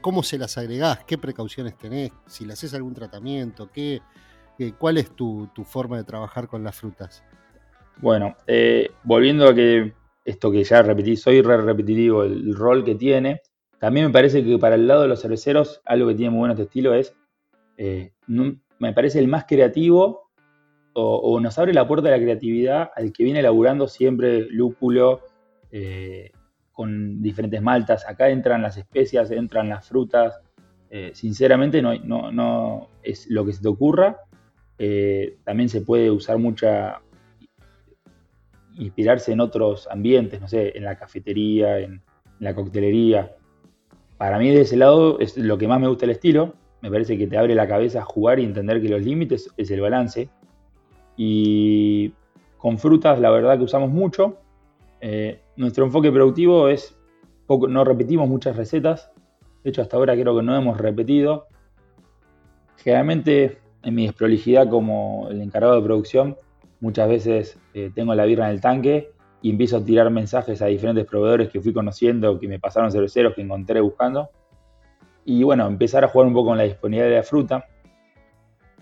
¿cómo 0.00 0.22
se 0.22 0.38
las 0.38 0.56
agregás? 0.56 1.04
¿Qué 1.04 1.18
precauciones 1.18 1.76
tenés? 1.76 2.12
Si 2.26 2.44
le 2.44 2.52
haces 2.52 2.74
algún 2.74 2.94
tratamiento, 2.94 3.68
¿qué, 3.72 4.00
¿cuál 4.78 4.98
es 4.98 5.14
tu, 5.14 5.50
forma 5.64 5.96
de 5.96 6.04
trabajar 6.04 6.46
con 6.46 6.62
las 6.62 6.76
frutas? 6.76 7.24
Bueno, 7.98 8.36
eh, 8.46 8.90
volviendo 9.02 9.48
a 9.48 9.54
que 9.54 9.94
esto 10.24 10.50
que 10.50 10.62
ya 10.62 10.82
repetí, 10.82 11.16
soy 11.16 11.42
re 11.42 11.56
repetitivo 11.56 12.22
el, 12.22 12.54
rol 12.54 12.84
que 12.84 12.94
tiene, 12.94 13.42
también 13.80 14.06
me 14.06 14.12
parece 14.12 14.44
que 14.44 14.58
para 14.58 14.76
el 14.76 14.86
lado 14.86 15.02
de 15.02 15.08
los 15.08 15.20
cerveceros, 15.20 15.80
algo 15.84 16.08
que 16.08 16.14
tiene 16.14 16.30
muy 16.30 16.38
bueno 16.38 16.52
este 16.54 16.64
estilo 16.64 16.94
es, 16.94 17.16
me 18.78 18.92
parece 18.92 19.18
el 19.18 19.26
más 19.26 19.46
creativo 19.46 20.30
o, 20.92 21.40
nos 21.40 21.58
abre 21.58 21.72
la 21.72 21.86
puerta 21.86 22.08
de 22.08 22.16
la 22.16 22.22
creatividad 22.22 22.90
al 22.94 23.12
que 23.12 23.24
viene 23.24 23.40
elaborando 23.40 23.88
siempre 23.88 24.46
lúpulo 24.50 25.20
eh, 25.70 26.32
con 26.72 27.22
diferentes 27.22 27.62
maltas. 27.62 28.06
Acá 28.08 28.30
entran 28.30 28.62
las 28.62 28.76
especias, 28.76 29.30
entran 29.30 29.68
las 29.68 29.88
frutas. 29.88 30.40
Eh, 30.90 31.12
sinceramente 31.14 31.80
no, 31.80 31.96
no, 32.32 32.88
es 33.02 33.28
lo 33.30 33.44
que 33.44 33.52
se 33.52 33.62
te 33.62 33.68
ocurra. 33.68 34.16
Eh, 34.78 35.38
también 35.44 35.68
se 35.68 35.82
puede 35.82 36.10
usar 36.10 36.38
mucha, 36.38 37.00
inspirarse 38.74 39.32
en 39.32 39.40
otros 39.40 39.86
ambientes, 39.90 40.40
no 40.40 40.48
sé, 40.48 40.76
en 40.76 40.84
la 40.84 40.96
cafetería, 40.96 41.78
en, 41.78 42.02
la 42.38 42.54
coctelería. 42.54 43.36
Para 44.20 44.38
mí 44.38 44.50
de 44.50 44.60
ese 44.60 44.76
lado 44.76 45.18
es 45.18 45.38
lo 45.38 45.56
que 45.56 45.66
más 45.66 45.80
me 45.80 45.88
gusta 45.88 46.04
el 46.04 46.10
estilo. 46.10 46.52
Me 46.82 46.90
parece 46.90 47.16
que 47.16 47.26
te 47.26 47.38
abre 47.38 47.54
la 47.54 47.66
cabeza 47.66 48.02
jugar 48.02 48.38
y 48.38 48.44
entender 48.44 48.82
que 48.82 48.90
los 48.90 49.00
límites 49.00 49.48
es 49.56 49.70
el 49.70 49.80
balance 49.80 50.28
y 51.16 52.12
con 52.58 52.78
frutas, 52.78 53.18
la 53.18 53.30
verdad 53.30 53.56
que 53.56 53.64
usamos 53.64 53.88
mucho. 53.88 54.36
Eh, 55.00 55.40
nuestro 55.56 55.86
enfoque 55.86 56.12
productivo 56.12 56.68
es, 56.68 56.94
poco, 57.46 57.66
no 57.66 57.82
repetimos 57.82 58.28
muchas 58.28 58.56
recetas. 58.56 59.10
De 59.64 59.70
hecho, 59.70 59.80
hasta 59.80 59.96
ahora 59.96 60.12
creo 60.12 60.36
que 60.36 60.42
no 60.42 60.54
hemos 60.54 60.76
repetido. 60.76 61.46
Generalmente, 62.76 63.56
en 63.82 63.94
mi 63.94 64.04
desprolijidad 64.04 64.68
como 64.68 65.28
el 65.30 65.40
encargado 65.40 65.76
de 65.76 65.82
producción, 65.82 66.36
muchas 66.80 67.08
veces 67.08 67.58
eh, 67.72 67.90
tengo 67.94 68.14
la 68.14 68.26
birra 68.26 68.50
en 68.50 68.50
el 68.50 68.60
tanque 68.60 69.12
y 69.42 69.50
empiezo 69.50 69.78
a 69.78 69.84
tirar 69.84 70.10
mensajes 70.10 70.60
a 70.62 70.66
diferentes 70.66 71.06
proveedores 71.06 71.48
que 71.48 71.60
fui 71.60 71.72
conociendo, 71.72 72.38
que 72.38 72.48
me 72.48 72.58
pasaron 72.58 72.90
cerveceros, 72.90 73.34
que 73.34 73.42
encontré 73.42 73.80
buscando. 73.80 74.30
Y 75.24 75.42
bueno, 75.42 75.66
empezar 75.66 76.04
a 76.04 76.08
jugar 76.08 76.28
un 76.28 76.34
poco 76.34 76.48
con 76.50 76.58
la 76.58 76.64
disponibilidad 76.64 77.08
de 77.08 77.16
la 77.16 77.22
fruta 77.22 77.66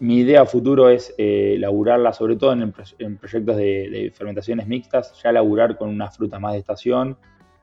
mi 0.00 0.18
idea 0.18 0.46
futuro 0.46 0.90
es 0.90 1.12
eh, 1.18 1.56
laburarla, 1.58 2.12
sobre 2.12 2.36
todo 2.36 2.52
en, 2.52 2.72
proyectos 2.72 3.56
de, 3.56 4.12
fermentaciones 4.14 4.66
mixtas, 4.68 5.20
ya 5.22 5.32
laburar 5.32 5.76
con 5.76 5.88
una 5.88 6.08
fruta 6.10 6.38
más 6.38 6.52
de 6.52 6.60
estación, 6.60 7.16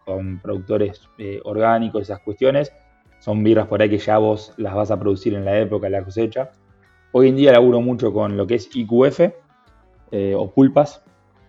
con 0.04 0.40
productores 0.42 1.02
eh, 1.18 1.40
orgánicos, 1.46 2.02
esas 2.02 2.20
cuestiones. 2.20 2.74
Son 3.20 3.42
birras 3.42 3.68
por 3.68 3.82
ahí 3.82 3.90
que 3.90 3.98
ya 3.98 4.18
vos 4.18 4.54
las 4.58 4.76
vas 4.76 4.92
a 4.92 5.00
producir 5.00 5.34
en 5.34 5.46
la 5.46 5.58
época 5.60 5.86
de 5.86 5.92
la 5.92 6.04
cosecha. 6.04 6.52
Hoy 7.14 7.30
en 7.30 7.38
día 7.38 7.54
laburo 7.54 7.80
mucho 7.80 8.12
con 8.12 8.36
lo 8.36 8.46
que 8.46 8.56
es 8.56 8.70
IQF 8.76 9.22
eh, 10.12 10.36
o 10.36 10.52
pulpas. 10.52 11.04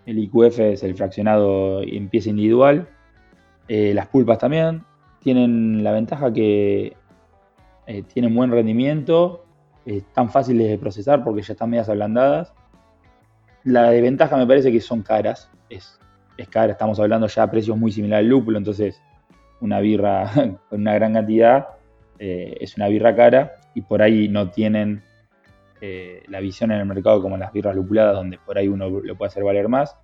El 0.07 0.19
IQF 0.19 0.61
es 0.61 0.83
el 0.83 0.95
fraccionado 0.95 1.83
en 1.83 2.09
pieza 2.09 2.31
individual. 2.31 2.89
las 3.69 4.07
pulpas 4.07 4.39
también 4.39 4.83
tienen 5.21 5.83
la 5.85 5.93
ventaja 5.93 6.33
que 6.33 6.97
tienen 8.15 8.35
buen 8.35 8.51
rendimiento 8.51 9.45
tan 10.15 10.31
fáciles 10.31 10.69
de 10.69 10.79
procesar 10.79 11.23
porque 11.23 11.43
ya 11.43 11.53
están 11.53 11.71
medias 11.71 11.89
ablandadas. 11.89 12.55
La 13.65 13.91
desventaja 13.91 14.37
me 14.37 14.47
parece 14.47 14.71
que 14.71 14.81
son 14.81 15.03
caras. 15.03 15.51
Es, 15.69 15.99
es 16.37 16.49
cara, 16.49 16.73
estamos 16.73 17.01
hablando 17.01 17.27
ya 17.27 17.43
de 17.43 17.49
precios 17.49 17.77
muy 17.77 17.91
similares 17.91 18.25
al 18.25 18.31
lúpulo, 18.31 18.59
entonces 18.59 19.03
una 19.61 19.81
birra 19.81 20.31
con 20.69 20.81
una 20.81 20.95
gran 20.95 21.15
cantidad 21.15 21.67
eh, 22.19 22.57
es 22.61 22.77
una 22.77 22.89
birra 22.89 23.15
cara 23.15 23.53
y 23.75 23.83
por 23.83 24.03
ahí 24.03 24.29
no 24.29 24.51
tienen 24.51 25.03
eh, 25.81 26.23
la 26.29 26.41
visión 26.41 26.71
en 26.71 26.81
el 26.81 26.87
mercado 26.87 27.21
como 27.21 27.37
las 27.37 27.53
birras 27.53 27.77
lupuladas, 27.77 28.15
donde 28.15 28.39
por 28.39 28.57
ahí 28.59 28.69
uno 28.69 28.89
lo 28.89 29.17
puede 29.17 29.29
hacer 29.29 29.45
valer 29.45 29.69
más. 29.69 29.97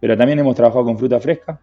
Pero 0.00 0.16
también 0.16 0.38
hemos 0.38 0.54
trabajado 0.54 0.84
con 0.84 0.98
fruta 0.98 1.20
fresca. 1.20 1.60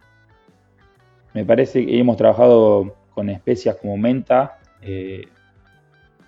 Me 1.34 1.46
parece 1.46 1.86
que 1.86 2.00
hemos 2.00 2.18
trabajado 2.18 2.96
con 3.14 3.30
especias 3.30 3.76
como 3.78 3.98
menta, 3.98 4.60
eh, 4.82 5.24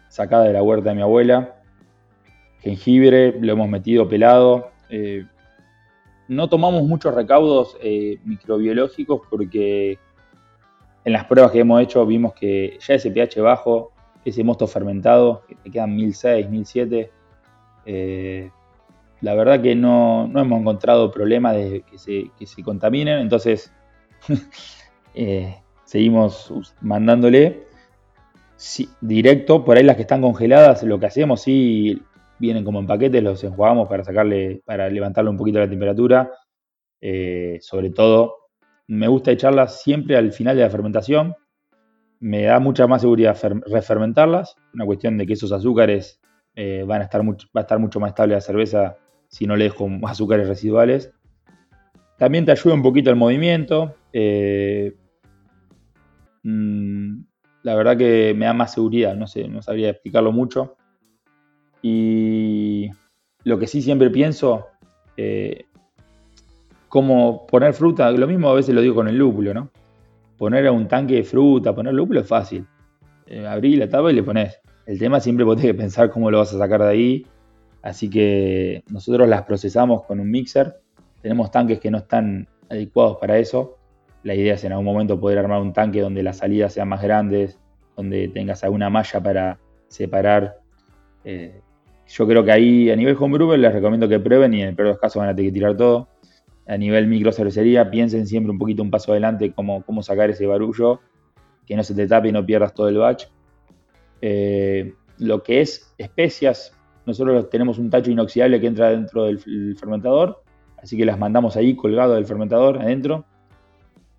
sacada 0.08 0.46
de 0.46 0.54
la 0.54 0.64
huerta 0.64 0.90
de 0.90 0.96
mi 0.96 1.02
abuela, 1.02 1.56
jengibre, 2.62 3.40
lo 3.40 3.54
hemos 3.54 3.70
metido 3.70 4.08
pelado. 4.08 4.72
Eh, 4.90 5.26
no 6.28 6.50
tomamos 6.50 6.84
muchos 6.84 7.14
recaudos 7.14 7.78
microbiológicos 8.24 9.22
porque 9.30 10.00
en 11.04 11.14
las 11.14 11.26
pruebas 11.26 11.52
que 11.52 11.60
hemos 11.60 11.82
hecho 11.82 12.04
vimos 12.06 12.34
que 12.34 12.80
ya 12.80 12.96
ese 12.96 13.12
pH 13.12 13.40
bajo, 13.42 13.92
ese 14.26 14.44
mosto 14.44 14.66
fermentado, 14.66 15.44
que 15.48 15.56
te 15.56 15.70
quedan 15.70 15.96
1006, 15.96 16.50
1007, 16.50 17.12
eh, 17.86 18.52
la 19.22 19.34
verdad 19.34 19.62
que 19.62 19.76
no, 19.76 20.30
hemos 20.36 20.60
encontrado 20.60 21.12
problemas 21.12 21.56
de 21.56 21.84
que 21.90 21.98
se, 21.98 22.64
contaminen, 22.64 23.20
entonces 23.20 23.72
eh, 25.16 25.56
seguimos 25.84 26.54
mandándole 26.82 27.64
directo. 29.02 29.64
Por 29.64 29.78
ahí 29.78 29.84
las 29.84 29.96
que 29.96 30.04
están 30.04 30.22
congeladas, 30.22 30.84
lo 30.84 31.00
que 31.00 31.06
hacemos 31.08 31.42
sí 31.42 32.02
vienen 32.40 32.64
como 32.64 32.80
en 32.80 32.88
paquetes, 32.88 33.24
los 33.24 33.44
enjuagamos 33.44 33.88
para 33.88 34.04
sacarle, 34.04 34.62
para 34.66 34.90
levantarle 34.90 35.30
un 35.30 35.38
poquito 35.38 35.60
la 35.60 35.70
temperatura. 35.70 36.32
Eh, 37.02 37.58
sobre 37.62 37.90
todo, 37.90 38.36
me 38.88 39.08
gusta 39.08 39.32
echarlas 39.32 39.82
siempre 39.82 40.18
al 40.18 40.32
final 40.32 40.56
de 40.56 40.64
la 40.64 40.70
fermentación. 40.70 41.36
Me 42.20 42.44
da 42.44 42.60
mucha 42.60 42.88
más 42.88 43.02
seguridad 43.02 43.38
refermentarlas. 43.68 44.56
Una 44.74 44.86
cuestión 44.86 45.18
de 45.18 45.26
que 45.26 45.34
esos 45.34 45.52
azúcares 45.52 46.20
eh, 46.56 46.84
van 46.88 47.02
a 47.02 47.04
estar 47.06 47.22
va 47.22 47.36
a 47.56 47.60
estar 47.62 47.80
mucho 47.80 48.00
más 48.00 48.10
estable 48.10 48.36
la 48.36 48.42
cerveza 48.42 48.98
si 49.28 49.46
no 49.46 49.56
le 49.56 49.66
dejo 49.66 49.90
azúcares 50.08 50.48
residuales. 50.48 51.12
También 52.18 52.46
te 52.46 52.52
ayuda 52.52 52.74
un 52.74 52.84
poquito 52.84 53.10
el 53.10 53.18
movimiento. 53.18 53.96
Eh, 54.14 54.96
mm, 56.44 57.20
la 57.64 57.76
verdad 57.76 57.98
que 57.98 58.34
me 58.36 58.46
da 58.46 58.54
más 58.54 58.74
seguridad, 58.74 59.16
no 59.16 59.28
sé, 59.28 59.48
no 59.48 59.62
sabría 59.62 59.90
explicarlo 59.90 60.32
mucho. 60.32 60.78
Y 61.82 62.90
lo 63.44 63.60
que 63.60 63.68
sí 63.68 63.82
siempre 63.82 64.10
pienso, 64.10 64.68
eh, 65.18 65.66
como 66.88 67.46
poner 67.48 67.74
fruta, 67.74 68.10
lo 68.12 68.28
mismo 68.28 68.50
a 68.50 68.54
veces 68.54 68.74
lo 68.74 68.82
digo 68.82 68.96
con 68.96 69.10
el 69.10 69.18
lúpulo, 69.18 69.54
¿no? 69.54 69.70
Poner 70.38 70.68
a 70.68 70.72
un 70.72 70.88
tanque 70.88 71.16
de 71.16 71.24
fruta, 71.24 71.76
poner 71.76 71.94
lúpulo 71.94 72.22
es 72.22 72.28
fácil. 72.28 72.66
abrir 73.48 73.80
la 73.80 73.90
tapa 73.90 74.12
y 74.12 74.16
le 74.16 74.24
pones. 74.24 74.62
El 74.86 75.00
tema 75.00 75.20
siempre 75.20 75.44
vos 75.44 75.56
tenés 75.56 75.72
que 75.72 75.78
pensar 75.78 76.10
cómo 76.12 76.30
lo 76.30 76.40
vas 76.40 76.54
a 76.54 76.60
sacar 76.60 76.82
de 76.82 76.90
ahí. 76.90 77.26
Así 77.82 78.10
que 78.10 78.84
nosotros 78.90 79.28
las 79.28 79.44
procesamos 79.44 80.04
con 80.04 80.20
un 80.20 80.30
mixer. 80.30 80.76
Tenemos 81.22 81.52
tanques 81.52 81.80
que 81.80 81.90
no 81.90 82.00
están 82.00 82.48
adecuados 82.70 83.18
para 83.18 83.38
eso. 83.38 83.78
La 84.24 84.36
idea 84.36 84.56
es 84.56 84.64
en 84.64 84.72
algún 84.72 84.86
momento 84.86 85.20
poder 85.20 85.38
armar 85.38 85.62
un 85.62 85.74
tanque 85.74 86.02
donde 86.02 86.24
las 86.24 86.38
salidas 86.38 86.74
sean 86.74 86.90
más 86.90 87.02
grandes, 87.02 87.60
donde 87.96 88.28
tengas 88.28 88.64
alguna 88.64 88.90
malla 88.90 89.22
para 89.22 89.60
separar. 89.88 90.60
Eh, 91.24 91.62
yo 92.08 92.28
creo 92.28 92.44
que 92.44 92.52
ahí 92.52 92.90
a 92.92 92.96
nivel 92.96 93.16
homebrew 93.20 93.56
les 93.56 93.74
recomiendo 93.74 94.08
que 94.08 94.20
prueben 94.20 94.54
y 94.54 94.62
en 94.62 94.70
el 94.70 94.76
peor 94.76 94.88
de 94.88 94.94
los 94.94 95.00
casos 95.00 95.20
van 95.20 95.30
a 95.30 95.36
tener 95.36 95.52
que 95.52 95.54
tirar 95.54 95.78
todo. 95.78 96.08
A 96.68 96.78
nivel 96.78 97.08
micro 97.08 97.32
cervecería 97.32 97.90
piensen 97.90 98.26
siempre 98.28 98.52
un 98.52 98.58
poquito 98.58 98.82
un 98.82 98.90
paso 98.90 99.12
adelante 99.12 99.52
cómo, 99.52 99.84
cómo 99.84 100.02
sacar 100.02 100.30
ese 100.30 100.46
barullo, 100.48 101.00
que 101.66 101.76
no 101.76 101.84
se 101.84 101.94
te 101.94 102.08
tape 102.08 102.30
y 102.30 102.32
no 102.32 102.46
pierdas 102.46 102.74
todo 102.74 102.90
el 102.90 102.98
batch. 102.98 103.26
Eh, 104.22 104.94
lo 105.18 105.44
que 105.44 105.62
es 105.62 105.94
especias, 105.98 106.74
nosotros 107.06 107.50
tenemos 107.50 107.78
un 107.78 107.90
tacho 107.90 108.12
inoxidable 108.12 108.60
que 108.60 108.68
entra 108.68 108.90
dentro 108.90 109.26
del 109.26 109.40
fermentador, 109.78 110.42
así 110.82 110.98
que 110.98 111.06
las 111.06 111.20
mandamos 111.20 111.56
ahí 111.56 111.76
colgado 111.76 112.16
del 112.16 112.26
fermentador 112.26 112.80
adentro, 112.80 113.26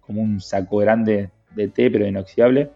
como 0.01 0.23
un 0.23 0.41
saco 0.41 0.79
grande 0.79 1.31
de 1.55 1.69
té, 1.69 1.91
pero 1.91 2.07
inoxidable. 2.07 2.71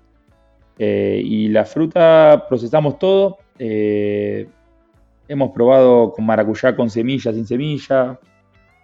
Eh, 0.78 1.20
y 1.24 1.48
la 1.48 1.64
fruta 1.64 2.46
procesamos 2.48 2.98
todo. 2.98 3.38
Eh, 3.58 4.48
hemos 5.28 5.50
probado 5.52 6.12
con 6.12 6.24
maracuyá 6.24 6.74
con 6.74 6.90
semilla, 6.90 7.32
sin 7.32 7.46
semilla. 7.46 8.18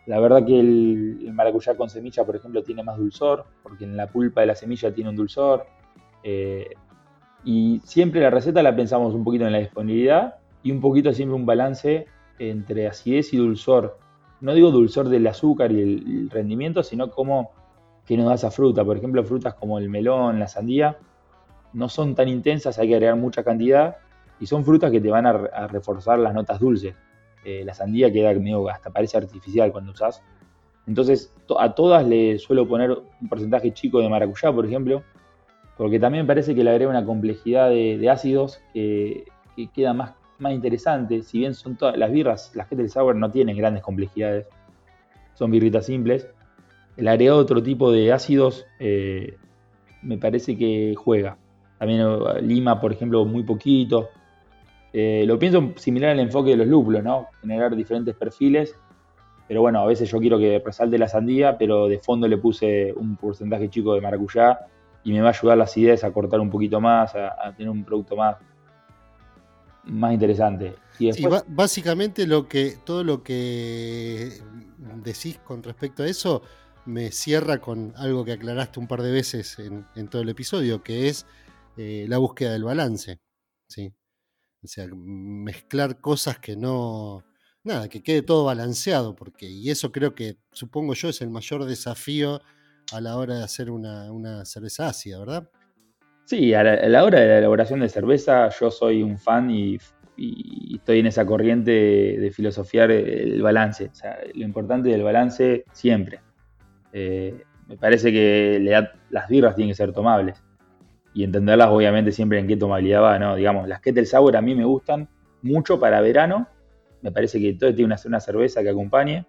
La 0.06 0.20
verdad 0.20 0.44
que 0.46 0.60
el, 0.60 1.30
maracuyá 1.32 1.74
con 1.76 1.90
semilla, 1.90 2.24
por 2.24 2.36
ejemplo, 2.36 2.62
tiene 2.62 2.82
más 2.82 2.98
dulzor, 2.98 3.46
porque 3.62 3.84
en 3.84 3.96
la 3.96 4.06
pulpa 4.06 4.42
de 4.42 4.48
la 4.48 4.54
semilla 4.54 4.92
tiene 4.94 5.10
un 5.10 5.16
dulzor. 5.16 5.66
Y 7.46 7.80
siempre 7.84 8.20
la 8.20 8.28
receta 8.28 8.60
la 8.60 8.74
pensamos 8.74 9.14
un 9.14 9.22
poquito 9.22 9.46
en 9.46 9.52
la 9.52 9.58
disponibilidad 9.58 10.34
y 10.64 10.72
un 10.72 10.80
poquito 10.80 11.12
siempre 11.12 11.36
un 11.36 11.46
balance 11.46 12.06
entre 12.40 12.88
acidez 12.88 13.32
y 13.32 13.36
dulzor. 13.36 13.98
No 14.40 14.52
digo 14.52 14.72
dulzor 14.72 15.08
del 15.08 15.28
azúcar 15.28 15.70
y 15.70 15.80
el 15.80 16.28
rendimiento, 16.28 16.82
sino 16.82 17.08
como 17.08 17.52
que 18.04 18.16
nos 18.16 18.26
da 18.26 18.34
esa 18.34 18.50
fruta. 18.50 18.84
Por 18.84 18.96
ejemplo, 18.96 19.22
frutas 19.22 19.54
como 19.54 19.78
el 19.78 19.88
melón, 19.88 20.40
la 20.40 20.48
sandía, 20.48 20.98
no 21.72 21.88
son 21.88 22.16
tan 22.16 22.26
intensas, 22.26 22.80
hay 22.80 22.88
que 22.88 22.96
agregar 22.96 23.14
mucha 23.14 23.44
cantidad 23.44 23.96
y 24.40 24.46
son 24.46 24.64
frutas 24.64 24.90
que 24.90 25.00
te 25.00 25.08
van 25.08 25.26
a, 25.26 25.68
reforzar 25.68 26.18
las 26.18 26.34
notas 26.34 26.58
dulces. 26.58 26.96
Eh, 27.44 27.62
la 27.64 27.74
sandía 27.74 28.12
queda 28.12 28.34
medio, 28.34 28.68
hasta 28.68 28.90
parece 28.90 29.18
artificial 29.18 29.70
cuando 29.70 29.92
usas. 29.92 30.20
Entonces, 30.88 31.32
a 31.56 31.76
todas 31.76 32.04
le 32.04 32.40
suelo 32.40 32.66
poner 32.66 32.90
un 32.90 33.28
porcentaje 33.28 33.72
chico 33.72 34.00
de 34.00 34.08
maracuyá, 34.08 34.52
por 34.52 34.66
ejemplo, 34.66 35.04
porque 35.76 36.00
también 36.00 36.24
me 36.24 36.28
parece 36.28 36.54
que 36.54 36.64
le 36.64 36.70
agrega 36.70 36.90
una 36.90 37.04
complejidad 37.04 37.68
de, 37.70 38.08
ácidos 38.10 38.60
que, 38.72 39.26
queda 39.74 39.92
más, 39.92 40.14
más 40.38 40.52
interesante. 40.52 41.22
Si 41.22 41.38
bien 41.38 41.54
son 41.54 41.76
todas 41.76 41.96
las 41.96 42.10
birras, 42.10 42.52
las 42.54 42.66
Kettle 42.66 42.88
Sour 42.88 43.14
no 43.14 43.30
tienen 43.30 43.56
grandes 43.56 43.82
complejidades, 43.82 44.46
son 45.34 45.50
birritas 45.50 45.86
simples. 45.86 46.28
El 46.96 47.08
agregado 47.08 47.38
otro 47.38 47.62
tipo 47.62 47.92
de 47.92 48.12
ácidos 48.12 48.66
eh, 48.78 49.36
me 50.02 50.16
parece 50.16 50.56
que 50.56 50.94
juega. 50.96 51.36
También 51.78 52.00
eh, 52.00 52.42
lima, 52.42 52.80
por 52.80 52.92
ejemplo, 52.92 53.24
muy 53.26 53.42
poquito. 53.42 54.08
Eh, 54.94 55.24
lo 55.26 55.38
pienso 55.38 55.72
similar 55.76 56.10
al 56.10 56.20
enfoque 56.20 56.50
de 56.50 56.56
los 56.56 56.66
lúpulos, 56.66 57.04
¿no? 57.04 57.26
Generar 57.42 57.76
diferentes 57.76 58.14
perfiles. 58.14 58.74
Pero 59.46 59.60
bueno, 59.60 59.80
a 59.80 59.86
veces 59.86 60.10
yo 60.10 60.18
quiero 60.20 60.38
que 60.38 60.62
resalte 60.64 60.96
la 60.96 61.06
sandía, 61.06 61.58
pero 61.58 61.86
de 61.86 61.98
fondo 61.98 62.26
le 62.26 62.38
puse 62.38 62.94
un 62.94 63.16
porcentaje 63.16 63.68
chico 63.68 63.94
de 63.94 64.00
maracuyá 64.00 64.58
y 65.06 65.12
me 65.12 65.20
va 65.20 65.28
a 65.28 65.30
ayudar 65.30 65.56
las 65.56 65.76
ideas 65.76 66.02
a 66.02 66.12
cortar 66.12 66.40
un 66.40 66.50
poquito 66.50 66.80
más, 66.80 67.14
a, 67.14 67.54
tener 67.56 67.70
un 67.70 67.84
producto 67.84 68.16
más, 68.16 68.38
más 69.84 70.12
interesante. 70.12 70.74
Y 70.98 71.12
básicamente 71.46 72.26
lo 72.26 72.48
que, 72.48 72.76
todo 72.84 73.04
lo 73.04 73.22
que 73.22 74.32
decís 75.04 75.38
con 75.44 75.62
respecto 75.62 76.02
a 76.02 76.08
eso 76.08 76.42
me 76.86 77.12
cierra 77.12 77.60
con 77.60 77.92
algo 77.96 78.24
que 78.24 78.32
aclaraste 78.32 78.80
un 78.80 78.88
par 78.88 79.00
de 79.00 79.12
veces 79.12 79.56
en, 79.60 80.08
todo 80.08 80.22
el 80.22 80.28
episodio, 80.28 80.82
que 80.82 81.08
es 81.08 81.24
eh, 81.76 82.06
la 82.08 82.18
búsqueda 82.18 82.50
del 82.50 82.64
balance. 82.64 83.20
¿sí? 83.68 83.94
O 84.64 84.66
sea, 84.66 84.88
mezclar 84.92 86.00
cosas 86.00 86.40
que 86.40 86.56
no. 86.56 87.24
Nada, 87.62 87.88
que 87.88 88.02
quede 88.02 88.22
todo 88.22 88.44
balanceado, 88.44 89.14
porque, 89.14 89.48
y 89.48 89.70
eso 89.70 89.92
creo 89.92 90.16
que, 90.16 90.38
supongo 90.50 90.94
yo, 90.94 91.10
es 91.10 91.20
el 91.20 91.30
mayor 91.30 91.64
desafío 91.64 92.40
a 92.92 93.00
la 93.00 93.16
hora 93.16 93.36
de 93.36 93.44
hacer 93.44 93.70
una, 93.70 94.44
cerveza 94.44 94.88
ácida, 94.88 95.18
¿verdad? 95.18 95.48
Sí, 96.24 96.54
a 96.54 96.62
la, 96.62 97.04
hora 97.04 97.20
de 97.20 97.26
la 97.26 97.38
elaboración 97.38 97.80
de 97.80 97.88
cerveza 97.88 98.48
yo 98.48 98.70
soy 98.70 99.02
un 99.02 99.18
fan 99.18 99.50
y, 99.50 99.78
estoy 100.74 101.00
en 101.00 101.06
esa 101.06 101.26
corriente 101.26 101.70
de, 101.70 102.30
filosofiar 102.30 102.90
el 102.90 103.42
balance. 103.42 103.90
O 103.92 103.94
sea, 103.94 104.18
lo 104.34 104.44
importante 104.44 104.88
del 104.88 105.02
balance 105.02 105.64
siempre. 105.72 106.20
Eh, 106.92 107.42
me 107.68 107.76
parece 107.76 108.10
que 108.12 108.58
las 109.10 109.28
birras 109.28 109.54
tienen 109.56 109.72
que 109.72 109.76
ser 109.76 109.92
tomables 109.92 110.42
y 111.12 111.24
entenderlas 111.24 111.68
obviamente 111.68 112.12
siempre 112.12 112.38
en 112.38 112.46
qué 112.46 112.56
tomabilidad 112.56 113.02
va, 113.02 113.18
¿no? 113.18 113.36
Digamos, 113.36 113.68
las 113.68 113.80
Kettle 113.80 114.06
Sour 114.06 114.36
a 114.36 114.42
mí 114.42 114.54
me 114.54 114.64
gustan 114.64 115.08
mucho 115.42 115.80
para 115.80 116.00
verano. 116.00 116.48
Me 117.02 117.10
parece 117.12 117.40
que 117.40 117.54
todo 117.54 117.74
tiene 117.74 117.86
una, 117.86 117.96
una 118.04 118.20
cerveza 118.20 118.62
que 118.62 118.70
acompañe. 118.70 119.26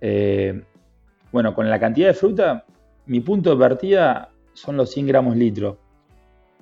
Eh, 0.00 0.62
bueno, 1.34 1.52
con 1.52 1.68
la 1.68 1.80
cantidad 1.80 2.06
de 2.06 2.14
fruta, 2.14 2.64
mi 3.06 3.18
punto 3.18 3.50
de 3.50 3.56
partida 3.56 4.30
son 4.52 4.76
los 4.76 4.92
100 4.92 5.08
gramos 5.08 5.36
litro, 5.36 5.78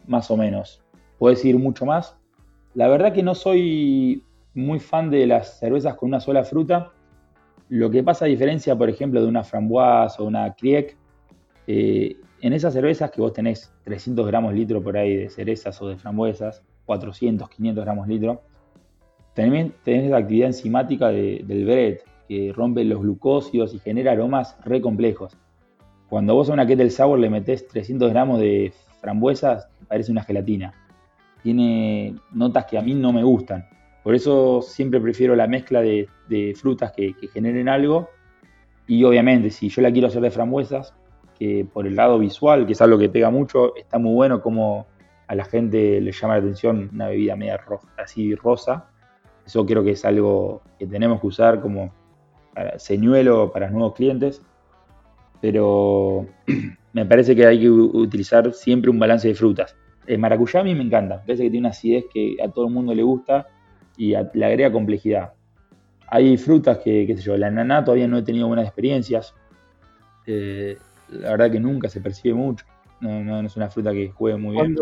más 0.06 0.30
o 0.30 0.36
menos. 0.38 0.82
Puedes 1.18 1.44
ir 1.44 1.58
mucho 1.58 1.84
más. 1.84 2.16
La 2.72 2.88
verdad 2.88 3.12
que 3.12 3.22
no 3.22 3.34
soy 3.34 4.24
muy 4.54 4.80
fan 4.80 5.10
de 5.10 5.26
las 5.26 5.58
cervezas 5.58 5.94
con 5.94 6.08
una 6.08 6.20
sola 6.20 6.42
fruta. 6.42 6.90
Lo 7.68 7.90
que 7.90 8.02
pasa 8.02 8.24
a 8.24 8.28
diferencia, 8.28 8.74
por 8.74 8.88
ejemplo, 8.88 9.20
de 9.20 9.28
una 9.28 9.44
framboise 9.44 10.16
o 10.18 10.24
una 10.24 10.54
kriek, 10.54 10.96
eh, 11.66 12.16
en 12.40 12.54
esas 12.54 12.72
cervezas 12.72 13.10
que 13.10 13.20
vos 13.20 13.34
tenés 13.34 13.74
300 13.84 14.26
gramos 14.26 14.54
litro 14.54 14.82
por 14.82 14.96
ahí 14.96 15.14
de 15.14 15.28
cerezas 15.28 15.82
o 15.82 15.88
de 15.88 15.98
frambuesas, 15.98 16.62
400, 16.86 17.46
500 17.50 17.84
gramos 17.84 18.08
litro, 18.08 18.40
también 19.34 19.74
tenés 19.84 20.10
la 20.10 20.16
actividad 20.16 20.46
enzimática 20.46 21.08
del 21.08 21.66
Brett, 21.66 22.04
que 22.28 22.52
rompe 22.54 22.84
los 22.84 23.00
glucósidos 23.00 23.74
y 23.74 23.78
genera 23.78 24.12
aromas 24.12 24.56
re 24.64 24.80
complejos. 24.80 25.36
Cuando 26.08 26.34
vos 26.34 26.50
a 26.50 26.52
una 26.52 26.66
kettle 26.66 26.90
sour 26.90 27.18
le 27.18 27.30
metés 27.30 27.66
300 27.68 28.10
gramos 28.10 28.38
de 28.38 28.72
frambuesas, 29.00 29.68
parece 29.88 30.12
una 30.12 30.22
gelatina. 30.22 30.74
Tiene 31.42 32.14
notas 32.32 32.66
que 32.66 32.78
a 32.78 32.82
mí 32.82 32.94
no 32.94 33.12
me 33.12 33.24
gustan. 33.24 33.66
Por 34.02 34.14
eso 34.14 34.62
siempre 34.62 35.00
prefiero 35.00 35.36
la 35.36 35.46
mezcla 35.46 35.80
de, 35.80 36.08
frutas 36.56 36.92
que, 36.92 37.14
generen 37.32 37.68
algo. 37.68 38.10
Y 38.86 39.04
obviamente, 39.04 39.50
si 39.50 39.68
yo 39.68 39.80
la 39.80 39.92
quiero 39.92 40.08
hacer 40.08 40.20
de 40.22 40.30
frambuesas, 40.30 40.94
que 41.38 41.66
por 41.72 41.86
el 41.86 41.96
lado 41.96 42.18
visual, 42.18 42.66
que 42.66 42.72
es 42.72 42.80
algo 42.82 42.98
que 42.98 43.08
pega 43.08 43.30
mucho, 43.30 43.74
está 43.76 43.98
muy 43.98 44.12
bueno 44.12 44.42
como 44.42 44.86
a 45.28 45.34
la 45.34 45.44
gente 45.44 46.00
le 46.00 46.12
llama 46.12 46.34
la 46.34 46.40
atención 46.40 46.90
una 46.92 47.08
bebida 47.08 47.36
media 47.36 47.56
roja, 47.56 47.88
así 47.96 48.34
rosa. 48.34 48.86
Eso 49.46 49.64
creo 49.64 49.82
que 49.82 49.92
es 49.92 50.04
algo 50.04 50.62
que 50.78 50.86
tenemos 50.86 51.20
que 51.20 51.26
usar 51.26 51.60
como 51.60 51.92
señuelo 52.76 53.53
para 53.53 53.70
nuevos 53.70 53.94
clientes. 53.94 54.42
Pero 55.40 56.26
me 56.92 57.07
parece 57.07 57.34
que 57.34 57.46
hay 57.46 57.61
que 57.61 57.70
utilizar 57.70 58.53
siempre 58.53 58.90
un 58.90 58.98
balance 58.98 59.28
de 59.28 59.34
frutas. 59.34 59.76
El 60.07 60.18
maracuyá 60.18 60.61
a 60.61 60.64
mí 60.64 60.74
me 60.74 60.82
encanta, 60.82 61.16
me 61.16 61.22
parece 61.22 61.44
que 61.44 61.50
tiene 61.50 61.66
una 61.66 61.70
acidez 61.70 62.05
que 62.12 62.36
a 62.42 62.48
todo 62.48 62.66
el 62.66 62.72
mundo 62.72 62.94
le 62.94 63.03
gusta 63.03 63.46
y 63.96 64.14
le 64.34 64.44
agrega 64.44 64.72
complejidad. 64.72 65.32
Hay 66.09 66.36
frutas 66.36 66.78
que, 66.78 67.07
qué 67.07 67.16
sé 67.16 67.22
yo, 67.22 67.36
la 67.36 67.46
ananá 67.46 67.84
todavía 67.84 68.09
no 68.09 68.18
he 68.18 68.22
tenido 68.22 68.48
buenas 68.48 68.66
experiencias. 68.66 69.34
Eh, 70.26 70.76
la 71.09 71.30
verdad 71.30 71.50
que 71.50 71.61
nunca 71.61 71.88
se 71.88 72.00
percibe 72.00 72.34
mucho. 72.34 72.66
No, 73.00 73.40
es 73.40 73.57
una 73.57 73.70
fruta 73.70 73.92
que 73.92 74.11
juegue 74.11 74.36
muy 74.36 74.57
bien. 74.57 74.76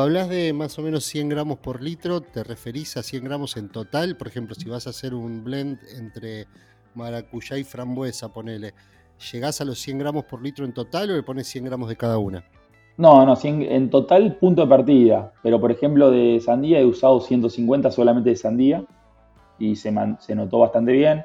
Hablas 0.00 0.28
de 0.28 0.52
más 0.52 0.78
o 0.78 0.82
menos 0.82 1.04
100 1.04 1.28
gramos 1.28 1.58
por 1.58 1.82
litro, 1.82 2.20
¿te 2.20 2.44
referís 2.44 2.96
a 2.96 3.02
100 3.02 3.24
gramos 3.24 3.56
en 3.56 3.68
total? 3.68 4.16
Por 4.16 4.28
ejemplo, 4.28 4.54
si 4.54 4.68
vas 4.68 4.86
a 4.86 4.90
hacer 4.90 5.14
un 5.14 5.42
blend 5.42 5.78
entre 5.98 6.46
maracuyá 6.94 7.58
y 7.58 7.64
frambuesa, 7.64 8.32
ponele, 8.32 8.72
¿llegás 9.32 9.60
a 9.60 9.64
los 9.64 9.78
100 9.80 9.98
gramos 9.98 10.24
por 10.24 10.42
litro 10.42 10.64
en 10.64 10.72
total 10.72 11.10
o 11.10 11.16
le 11.16 11.22
pones 11.22 11.48
100 11.48 11.64
gramos 11.64 11.88
de 11.88 11.96
cada 11.96 12.18
una? 12.18 12.44
No, 12.96 13.26
no, 13.26 13.36
en 13.42 13.90
total 13.90 14.36
punto 14.36 14.62
de 14.62 14.68
partida. 14.68 15.32
Pero 15.42 15.60
por 15.60 15.72
ejemplo 15.72 16.10
de 16.10 16.40
sandía 16.40 16.80
he 16.80 16.84
usado 16.84 17.20
150 17.20 17.90
solamente 17.90 18.30
de 18.30 18.36
sandía 18.36 18.84
y 19.58 19.76
se, 19.76 19.90
notó 19.90 20.58
bastante 20.58 20.92
bien. 20.92 21.24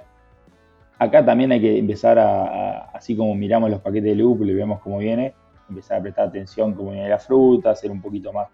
Acá 0.98 1.24
también 1.24 1.52
hay 1.52 1.62
que 1.62 1.78
empezar 1.78 2.18
a, 2.18 2.90
así 2.94 3.16
como 3.16 3.36
miramos 3.36 3.70
los 3.70 3.82
paquetes 3.82 4.10
de 4.10 4.16
lúpulo 4.16 4.52
y 4.52 4.56
vemos 4.56 4.80
cómo 4.82 4.98
viene, 4.98 5.34
empezar 5.70 6.00
a 6.00 6.02
prestar 6.02 6.28
atención 6.28 6.74
cómo 6.74 6.92
viene 6.92 7.10
la 7.10 7.20
fruta, 7.20 7.76
ser 7.76 7.92
un 7.92 8.02
poquito 8.02 8.34
más... 8.34 8.48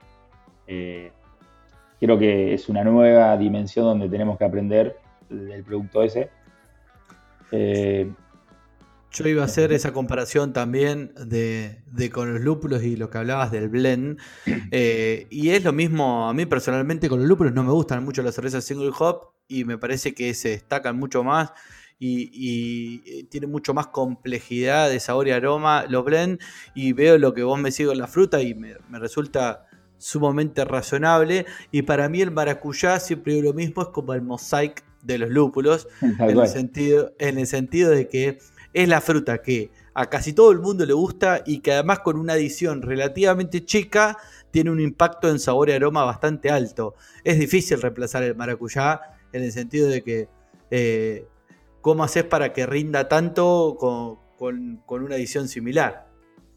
Eh, 0.68 1.11
creo 1.99 2.20
que 2.20 2.53
es 2.53 2.70
una 2.70 2.84
nueva 2.84 3.36
dimensión 3.38 3.86
donde 3.86 4.09
tenemos 4.09 4.38
que 4.38 4.45
aprender 4.45 4.97
del 5.30 5.63
producto 5.63 6.03
ese. 6.03 6.30
Eh, 7.51 8.11
yo 9.11 9.28
iba 9.30 9.43
a 9.43 9.45
hacer 9.45 9.72
esa 9.72 9.93
comparación 9.93 10.51
también 10.51 11.13
de, 11.16 11.82
con 12.11 12.34
los 12.34 12.41
lúpulos 12.41 12.84
y 12.84 12.97
lo 12.97 13.09
que 13.09 13.18
hablabas 13.18 13.51
del 13.51 13.70
blend. 13.70 14.20
Eh, 14.72 15.28
y 15.30 15.51
es 15.51 15.63
lo 15.63 15.72
mismo, 15.72 16.28
a 16.28 16.34
mí 16.34 16.45
personalmente 16.45 17.07
con 17.07 17.20
los 17.20 17.28
lúpulos 17.30 17.53
no 17.53 17.63
me 17.63 17.72
gustan 17.72 18.03
mucho 18.03 18.22
las 18.24 18.36
cervezas 18.36 18.66
single 18.66 18.91
hop 18.97 19.30
y 19.47 19.63
me 19.63 19.78
parece 19.78 20.13
que 20.13 20.34
se 20.34 20.49
destacan 20.49 20.97
mucho 20.97 21.24
más 21.24 21.53
y, 22.00 22.30
y 22.34 23.24
tienen 23.26 23.52
mucho 23.52 23.74
más 23.74 23.88
complejidad 23.88 24.89
de 24.89 25.00
sabor 25.00 25.28
y 25.28 25.32
aroma 25.32 25.86
los 25.88 26.04
blend. 26.04 26.39
Y 26.74 26.93
veo 26.93 27.18
lo 27.18 27.34
que 27.34 27.43
vos 27.43 27.60
me 27.60 27.72
sigo 27.72 27.91
en 27.91 28.00
la 28.00 28.08
fruta 28.08 28.41
y 28.41 28.54
me, 28.54 28.76
resulta 28.91 29.66
sumamente 29.98 30.66
razonable. 30.66 31.46
Y 31.72 31.84
para 31.84 32.10
mí 32.10 32.22
el 32.22 32.32
maracuyá, 32.32 33.00
siempre 33.00 33.34
digo 33.34 33.50
lo 33.50 33.54
mismo, 33.54 33.82
es 33.82 33.89
como 33.89 34.14
el 34.14 34.22
mosaic 34.22 34.84
de 35.04 35.18
los 35.18 35.30
lúpulos. 35.30 35.88
En 36.02 36.39
el, 36.39 36.48
sentido, 36.48 37.14
en 37.20 37.39
el 37.39 37.48
sentido 37.48 37.91
de 37.91 38.08
que 38.08 38.39
es 38.74 38.89
la 38.89 39.00
fruta 39.00 39.41
que 39.41 39.72
a 39.93 40.10
casi 40.10 40.34
todo 40.34 40.52
el 40.52 40.60
mundo 40.60 40.86
le 40.86 40.91
gusta 40.91 41.41
y 41.46 41.60
que 41.60 41.72
además 41.72 42.00
con 42.00 42.20
una 42.20 42.34
adición 42.34 42.82
relativamente 42.82 43.64
chica 43.64 44.18
tiene 44.52 44.70
un 44.70 44.82
impacto 44.82 45.30
en 45.30 45.39
sabor 45.39 45.70
y 45.70 45.72
aroma 45.72 46.04
bastante 46.04 46.50
alto. 46.50 46.96
Es 47.24 47.39
difícil 47.39 47.82
reemplazar 47.82 48.24
el 48.24 48.36
maracuyá 48.36 49.00
en 49.32 49.43
el 49.43 49.54
sentido 49.54 49.88
de 49.88 50.04
que 50.04 50.28
eh, 50.72 51.26
¿cómo 51.86 52.04
haces 52.04 52.24
para 52.24 52.52
que 52.52 52.66
rinda 52.66 53.08
tanto 53.08 53.78
con, 53.78 54.82
una 54.90 55.14
adición 55.14 55.48
similar? 55.48 56.08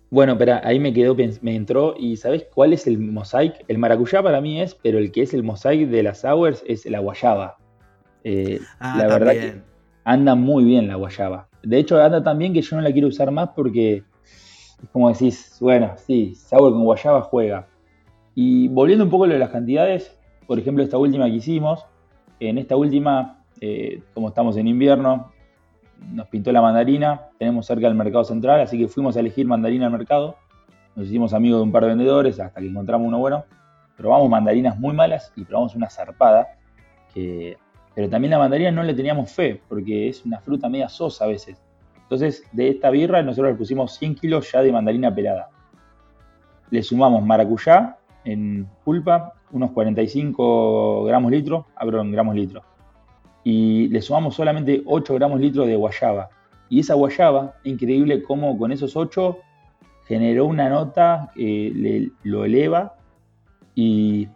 Bueno, 0.08 0.38
pero 0.38 0.54
ahí 0.64 0.80
me 0.80 0.94
quedó, 0.94 1.14
me 1.42 1.54
entró 1.54 1.94
y 1.98 2.16
¿sabes 2.16 2.46
cuál 2.54 2.72
es 2.72 2.86
el 2.86 2.98
mosaic? 2.98 3.62
El 3.68 3.76
maracuyá 3.76 4.22
para 4.22 4.40
mí 4.40 4.62
es, 4.62 4.74
pero 4.74 4.96
el 4.96 5.12
que 5.12 5.20
es 5.20 5.34
el 5.34 5.42
mosaic 5.42 5.90
de 5.90 6.02
las 6.02 6.22
sours 6.22 6.64
es 6.66 6.86
la 6.86 7.00
guayaba. 7.00 7.58
Eh, 8.24 8.58
ah, 8.80 8.96
la 8.96 9.06
verdad 9.06 9.32
que 9.32 9.60
anda 10.02 10.34
muy 10.34 10.64
bien 10.64 10.88
la 10.88 10.94
guayaba. 10.94 11.50
De 11.62 11.76
hecho, 11.76 12.02
anda 12.02 12.22
tan 12.22 12.38
bien 12.38 12.54
que 12.54 12.62
yo 12.62 12.76
no 12.76 12.80
la 12.80 12.90
quiero 12.90 13.08
usar 13.08 13.30
más 13.30 13.50
porque 13.54 14.04
es 14.82 14.88
como 14.92 15.12
decís, 15.12 15.58
bueno, 15.60 15.92
sí, 16.06 16.36
Sour 16.36 16.72
con 16.72 16.84
Guayaba 16.84 17.20
juega. 17.20 17.68
Y 18.34 18.68
volviendo 18.68 19.04
un 19.04 19.10
poco 19.10 19.24
a 19.24 19.26
lo 19.26 19.34
de 19.34 19.40
las 19.40 19.50
cantidades, 19.50 20.16
por 20.46 20.58
ejemplo, 20.58 20.82
esta 20.82 20.96
última 20.96 21.26
que 21.26 21.36
hicimos, 21.36 21.84
en 22.40 22.56
esta 22.56 22.76
última, 22.76 23.37
eh, 23.60 24.02
como 24.14 24.28
estamos 24.28 24.56
en 24.56 24.68
invierno, 24.68 25.32
nos 26.12 26.28
pintó 26.28 26.52
la 26.52 26.62
mandarina, 26.62 27.28
tenemos 27.38 27.66
cerca 27.66 27.86
del 27.88 27.96
mercado 27.96 28.24
central, 28.24 28.60
así 28.60 28.78
que 28.78 28.88
fuimos 28.88 29.16
a 29.16 29.20
elegir 29.20 29.46
mandarina 29.46 29.86
al 29.86 29.92
mercado. 29.92 30.36
Nos 30.94 31.06
hicimos 31.06 31.32
amigos 31.34 31.60
de 31.60 31.64
un 31.64 31.72
par 31.72 31.82
de 31.82 31.88
vendedores 31.90 32.38
hasta 32.40 32.60
que 32.60 32.66
encontramos 32.66 33.06
uno 33.06 33.18
bueno. 33.18 33.44
Probamos 33.96 34.28
mandarinas 34.28 34.78
muy 34.78 34.94
malas 34.94 35.32
y 35.36 35.44
probamos 35.44 35.74
una 35.74 35.90
zarpada 35.90 36.58
que 37.12 37.56
pero 37.98 38.08
también 38.08 38.30
la 38.30 38.38
mandarina 38.38 38.70
no 38.70 38.84
le 38.84 38.94
teníamos 38.94 39.32
fe, 39.32 39.60
porque 39.68 40.08
es 40.08 40.24
una 40.24 40.38
fruta 40.38 40.68
media 40.68 40.88
sosa 40.88 41.24
a 41.24 41.26
veces. 41.26 41.60
Entonces, 42.00 42.44
de 42.52 42.68
esta 42.68 42.90
birra 42.90 43.24
nosotros 43.24 43.50
le 43.50 43.58
pusimos 43.58 43.92
100 43.98 44.14
kilos 44.14 44.52
ya 44.52 44.62
de 44.62 44.70
mandarina 44.70 45.12
pelada. 45.12 45.48
Le 46.70 46.80
sumamos 46.84 47.24
maracuyá 47.24 47.96
en 48.24 48.68
pulpa, 48.84 49.32
unos 49.50 49.72
45 49.72 51.06
gramos 51.06 51.32
litro, 51.32 51.66
abro 51.74 51.98
ah, 51.98 52.04
en 52.04 52.12
gramos 52.12 52.36
litro. 52.36 52.62
Y 53.50 53.88
le 53.88 54.02
sumamos 54.02 54.34
solamente 54.34 54.82
8 54.84 55.14
gramos 55.14 55.40
litro 55.40 55.64
de 55.64 55.74
guayaba. 55.74 56.28
Y 56.68 56.80
esa 56.80 56.92
guayaba, 56.92 57.54
increíble 57.64 58.22
cómo 58.22 58.58
con 58.58 58.72
esos 58.72 58.94
8 58.94 59.38
generó 60.06 60.44
una 60.44 60.68
nota 60.68 61.32
que 61.34 62.10
lo 62.24 62.44
eleva 62.44 62.96
y 63.74 64.28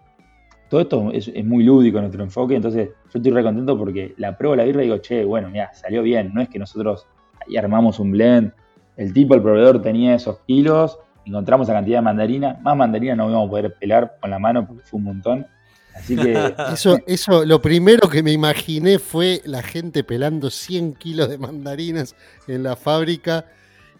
todo 0.70 0.80
esto 0.80 1.10
es, 1.12 1.44
muy 1.44 1.62
lúdico 1.62 2.00
nuestro 2.00 2.22
enfoque, 2.22 2.56
entonces 2.56 2.88
yo 3.12 3.18
estoy 3.18 3.32
re 3.32 3.42
contento 3.42 3.76
porque 3.76 4.14
la 4.16 4.38
pruebo 4.38 4.56
la 4.56 4.64
birra 4.64 4.80
y 4.80 4.86
digo, 4.86 4.96
che, 4.96 5.26
bueno, 5.26 5.50
mira, 5.50 5.74
salió 5.74 6.02
bien, 6.02 6.30
no 6.32 6.40
es 6.40 6.48
que 6.48 6.58
nosotros 6.58 7.06
ahí 7.46 7.58
armamos 7.58 8.00
un 8.00 8.12
blend, 8.12 8.52
el 8.96 9.12
tipo, 9.12 9.34
el 9.34 9.42
proveedor 9.42 9.82
tenía 9.82 10.14
esos 10.14 10.38
kilos, 10.46 10.98
encontramos 11.26 11.68
la 11.68 11.74
cantidad 11.74 11.98
de 11.98 12.02
mandarina, 12.02 12.58
más 12.62 12.78
mandarina 12.78 13.14
no 13.14 13.28
íbamos 13.28 13.48
a 13.48 13.50
poder 13.50 13.74
pelar 13.78 14.16
con 14.22 14.30
la 14.30 14.38
mano 14.38 14.66
porque 14.66 14.82
fue 14.84 14.96
un 14.96 15.04
montón. 15.04 15.46
Así 15.94 16.16
que. 16.16 16.54
Eso, 16.72 16.98
eso, 17.06 17.44
lo 17.44 17.60
primero 17.60 18.08
que 18.08 18.22
me 18.22 18.32
imaginé 18.32 18.98
fue 18.98 19.40
la 19.44 19.62
gente 19.62 20.04
pelando 20.04 20.50
100 20.50 20.94
kilos 20.94 21.28
de 21.28 21.38
mandarinas 21.38 22.16
en 22.48 22.62
la 22.62 22.76
fábrica 22.76 23.46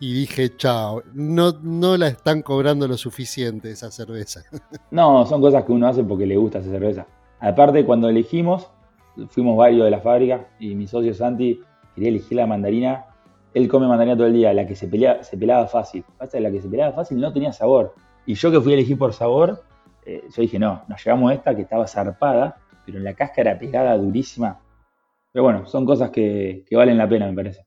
y 0.03 0.13
dije, 0.15 0.57
chao, 0.57 1.05
no, 1.15 1.53
no 1.63 1.97
la 1.97 2.09
están 2.09 2.43
cobrando 2.43 2.89
lo 2.89 2.97
suficiente 2.97 3.71
esa 3.71 3.91
cerveza. 3.93 4.43
No, 4.91 5.25
son 5.27 5.41
cosas 5.41 5.65
que 5.65 5.71
uno 5.71 5.87
hace 5.87 6.03
porque 6.03 6.27
le 6.27 6.37
gusta 6.37 6.59
esa 6.59 6.71
cerveza. 6.71 7.07
Aparte, 7.39 7.85
cuando 7.85 8.09
elegimos, 8.09 8.69
fuimos 9.29 9.57
varios 9.57 9.85
de 9.85 9.91
la 9.93 10.01
fábrica 10.01 10.49
y 10.59 10.75
mi 10.75 10.89
socio 10.89 11.15
Santi 11.15 11.61
quería 11.95 12.11
elegir 12.11 12.37
la 12.37 12.49
mandarina. 12.49 13.07
Él 13.55 13.69
come 13.69 13.87
mandarina 13.87 14.17
todo 14.17 14.27
el 14.27 14.33
día, 14.33 14.53
la 14.53 14.67
que 14.67 14.75
se, 14.75 14.89
pelea, 14.89 15.23
se 15.23 15.37
pelaba 15.37 15.69
fácil. 15.69 16.05
Pasa 16.19 16.41
la 16.41 16.51
que 16.51 16.61
se 16.61 16.69
pelaba 16.69 16.93
fácil 16.93 17.21
no 17.21 17.33
tenía 17.33 17.53
sabor. 17.53 17.95
Y 18.27 18.35
yo 18.35 18.51
que 18.51 18.61
fui 18.61 18.73
a 18.73 18.75
elegir 18.75 18.99
por 18.99 19.13
sabor, 19.13 19.63
eh, 20.05 20.25
yo 20.35 20.43
dije, 20.43 20.59
no, 20.59 20.85
nos 20.89 21.05
llevamos 21.05 21.33
esta 21.33 21.55
que 21.55 21.63
estaba 21.63 21.87
zarpada, 21.87 22.59
pero 22.85 22.99
en 22.99 23.05
la 23.05 23.15
cáscara 23.15 23.59
pegada 23.59 23.97
durísima. 23.97 24.61
Pero 25.33 25.45
bueno, 25.45 25.67
son 25.67 25.87
cosas 25.87 26.11
que 26.11 26.65
valen 26.71 26.99
la 26.99 27.09
pena, 27.09 27.27
me 27.27 27.35
parece. 27.35 27.67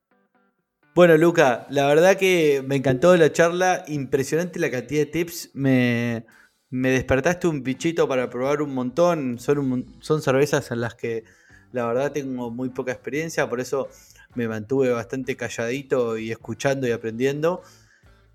Bueno, 0.96 1.18
Luca, 1.18 1.68
la 1.72 1.88
verdad 1.88 2.16
que 2.16 2.64
me 2.66 2.78
encantó 2.78 3.18
la 3.18 3.30
charla, 3.30 3.84
impresionante 3.90 4.62
la 4.62 4.72
cantidad 4.72 5.02
de 5.02 5.06
tips, 5.08 5.52
me, 5.54 6.26
despertaste 6.70 7.50
un 7.50 7.64
bichito 7.64 8.08
para 8.08 8.30
probar 8.30 8.62
un 8.62 8.74
montón, 8.74 9.38
son, 9.38 9.94
son 10.00 10.22
cervezas 10.22 10.72
en 10.72 10.80
las 10.80 10.96
que 10.96 11.26
la 11.74 11.86
verdad 11.86 12.14
tengo 12.14 12.50
muy 12.50 12.70
poca 12.70 12.94
experiencia, 12.94 13.50
por 13.50 13.60
eso 13.60 13.90
me 14.36 14.48
mantuve 14.48 14.90
bastante 14.92 15.36
calladito 15.36 16.18
y 16.18 16.32
escuchando 16.32 16.88
y 16.88 16.92
aprendiendo. 16.92 17.62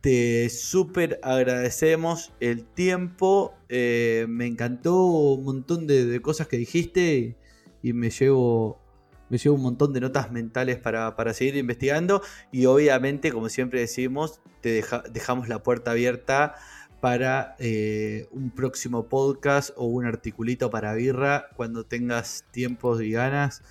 Te 0.00 0.48
súper 0.48 1.20
agradecemos 1.22 2.32
el 2.40 2.64
tiempo, 2.64 3.54
eh, 3.68 4.24
me 4.28 4.46
encantó 4.46 5.04
un 5.04 5.44
montón 5.44 5.86
de, 5.86 6.20
cosas 6.22 6.48
que 6.48 6.56
dijiste 6.56 7.36
y 7.82 7.92
me 7.92 8.10
llevo 8.10 8.80
me 9.28 9.38
llevo 9.38 9.54
un 9.54 9.62
montón 9.62 9.92
de 9.92 10.00
notas 10.00 10.32
mentales 10.32 10.78
para, 10.78 11.14
seguir 11.34 11.56
investigando 11.56 12.20
y 12.50 12.66
obviamente, 12.66 13.30
como 13.30 13.48
siempre 13.48 13.80
decimos, 13.80 14.40
te 14.60 14.82
dejamos 15.12 15.48
la 15.48 15.62
puerta 15.62 15.92
abierta 15.92 16.56
para 17.00 17.54
eh, 17.58 18.26
un 18.32 18.50
próximo 18.50 19.08
podcast 19.08 19.70
o 19.76 19.84
un 19.84 20.04
articulito 20.04 20.70
para 20.70 20.94
birra 20.94 21.48
cuando 21.56 21.84
tengas 21.84 22.44
tiempos 22.50 23.00
y 23.02 23.12
ganas. 23.12 23.62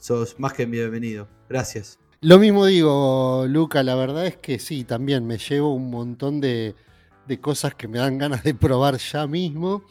Sos 0.00 0.40
más 0.40 0.54
que 0.54 0.64
bienvenido. 0.64 1.28
Gracias. 1.48 2.01
Lo 2.22 2.38
mismo 2.38 2.66
digo, 2.66 3.46
Luca, 3.48 3.82
la 3.82 3.96
verdad 3.96 4.26
es 4.26 4.36
que 4.36 4.60
sí, 4.60 4.84
también 4.84 5.26
me 5.26 5.38
llevo 5.38 5.74
un 5.74 5.90
montón 5.90 6.40
de, 6.40 6.76
de 7.26 7.40
cosas 7.40 7.74
que 7.74 7.88
me 7.88 7.98
dan 7.98 8.16
ganas 8.16 8.44
de 8.44 8.54
probar 8.54 8.96
ya 8.98 9.26
mismo. 9.26 9.82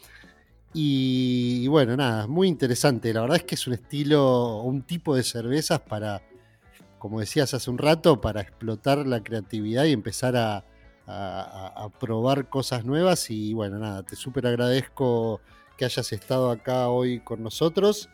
Y, 0.72 1.66
bueno, 1.68 1.94
nada, 1.94 2.26
muy 2.26 2.48
interesante. 2.48 3.12
La 3.12 3.20
verdad 3.20 3.36
es 3.36 3.44
que 3.44 3.54
es 3.56 3.66
un 3.66 3.74
estilo, 3.74 4.62
un 4.62 4.80
tipo 4.80 5.14
de 5.14 5.22
cervezas 5.22 5.80
para, 5.80 6.22
como 6.98 7.20
decías 7.20 7.52
hace 7.52 7.70
un 7.70 7.76
rato, 7.76 8.22
para 8.22 8.40
explotar 8.40 9.06
la 9.06 9.22
creatividad 9.22 9.84
y 9.84 9.92
empezar 9.92 10.34
a, 10.36 10.64
probar 12.00 12.48
cosas 12.48 12.86
nuevas. 12.86 13.28
Y 13.28 13.52
bueno, 13.52 13.78
nada, 13.78 14.04
te 14.04 14.16
súper 14.16 14.46
agradezco 14.46 15.42
que 15.76 15.84
hayas 15.84 16.10
estado 16.12 16.50
acá 16.50 16.88
hoy 16.88 17.20
con 17.20 17.42
nosotros. 17.42 18.08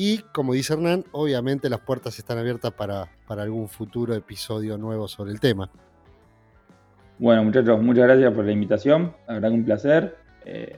Y 0.00 0.18
como 0.32 0.52
dice 0.52 0.74
Hernán, 0.74 1.06
obviamente 1.10 1.68
las 1.68 1.80
puertas 1.80 2.16
están 2.20 2.38
abiertas 2.38 2.70
para, 2.70 3.08
para 3.26 3.42
algún 3.42 3.68
futuro 3.68 4.14
episodio 4.14 4.78
nuevo 4.78 5.08
sobre 5.08 5.32
el 5.32 5.40
tema. 5.40 5.72
Bueno, 7.18 7.42
muchachos, 7.42 7.82
muchas 7.82 8.04
gracias 8.04 8.32
por 8.32 8.44
la 8.44 8.52
invitación. 8.52 9.12
La 9.26 9.34
verdad 9.34 9.48
que 9.48 9.54
un 9.56 9.64
placer. 9.64 10.16
Eh, 10.44 10.76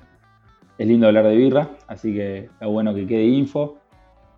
es 0.78 0.86
lindo 0.86 1.06
hablar 1.06 1.26
de 1.26 1.36
birra, 1.36 1.68
así 1.86 2.14
que 2.14 2.38
está 2.44 2.64
bueno 2.64 2.94
que 2.94 3.06
quede 3.06 3.24
info. 3.24 3.76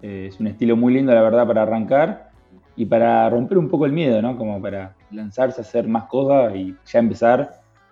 Eh, 0.01 0.27
es 0.29 0.41
un 0.41 0.49
estilo 0.49 0.75
muy 0.77 0.93
lindo, 0.93 1.15
la 1.15 1.23
verdad, 1.23 1.47
para 1.47 1.63
arrancar 1.63 2.33
y 2.75 2.85
para 2.85 3.31
romper 3.31 3.59
un 3.59 3.69
poco 3.69 3.87
el 3.87 3.93
miedo, 3.93 4.21
¿no? 4.21 4.37
Como 4.37 4.61
para 4.61 4.97
lanzarse 5.13 5.61
a 5.61 5.63
hacer 5.63 5.87
más 5.87 6.07
cosas 6.07 6.57
y 6.57 6.75
ya 6.85 6.99
empezar 6.99 7.41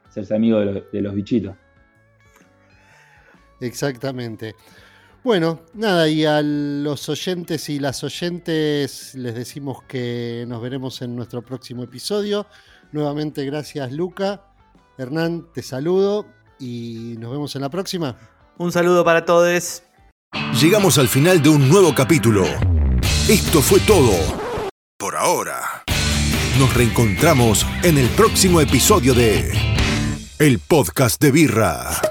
a 0.05 0.09
hacerse 0.09 0.35
amigo 0.35 0.59
de 0.59 1.01
los, 1.01 1.15
bichitos. 1.15 1.55
Exactamente. 3.61 4.57
Bueno, 5.23 5.61
nada, 5.75 6.09
y 6.09 6.25
a 6.25 6.41
los 6.43 7.09
oyentes 7.11 7.69
y 7.69 7.79
las 7.79 8.03
oyentes 8.03 9.15
les 9.15 9.35
decimos 9.35 9.83
que 9.83 10.47
nos 10.49 10.63
veremos 10.63 11.03
en 11.03 11.15
nuestro 11.15 11.43
próximo 11.43 11.83
episodio. 11.83 12.47
Nuevamente, 12.93 13.45
gracias 13.45 13.93
Luca. 13.93 14.43
Hernán, 14.97 15.47
te 15.53 15.63
saludo 15.63 16.27
y 16.59 17.17
nos 17.19 17.33
vemos 17.33 17.55
en 17.55 17.63
la 17.63 17.69
próxima. 17.69 18.17
Un 18.57 18.73
saludo 18.73 19.05
para 19.05 19.27
todos. 19.27 19.83
Llegamos 20.59 20.97
al 20.97 21.09
final 21.09 21.43
de 21.43 21.51
un 21.51 21.69
nuevo 21.69 21.95
capítulo. 21.95 22.45
Esto 23.29 23.61
fue 23.61 23.81
todo. 23.81 24.13
Por 24.99 25.17
ahora. 25.17 25.85
Nos 26.59 26.75
reencontramos 26.75 27.67
en 27.83 27.99
el 27.99 28.09
próximo 28.09 28.61
episodio 28.61 29.15
de 29.15 29.53
El 30.39 30.59
Podcast 30.59 31.21
de 31.23 31.31
Birra. 31.31 32.10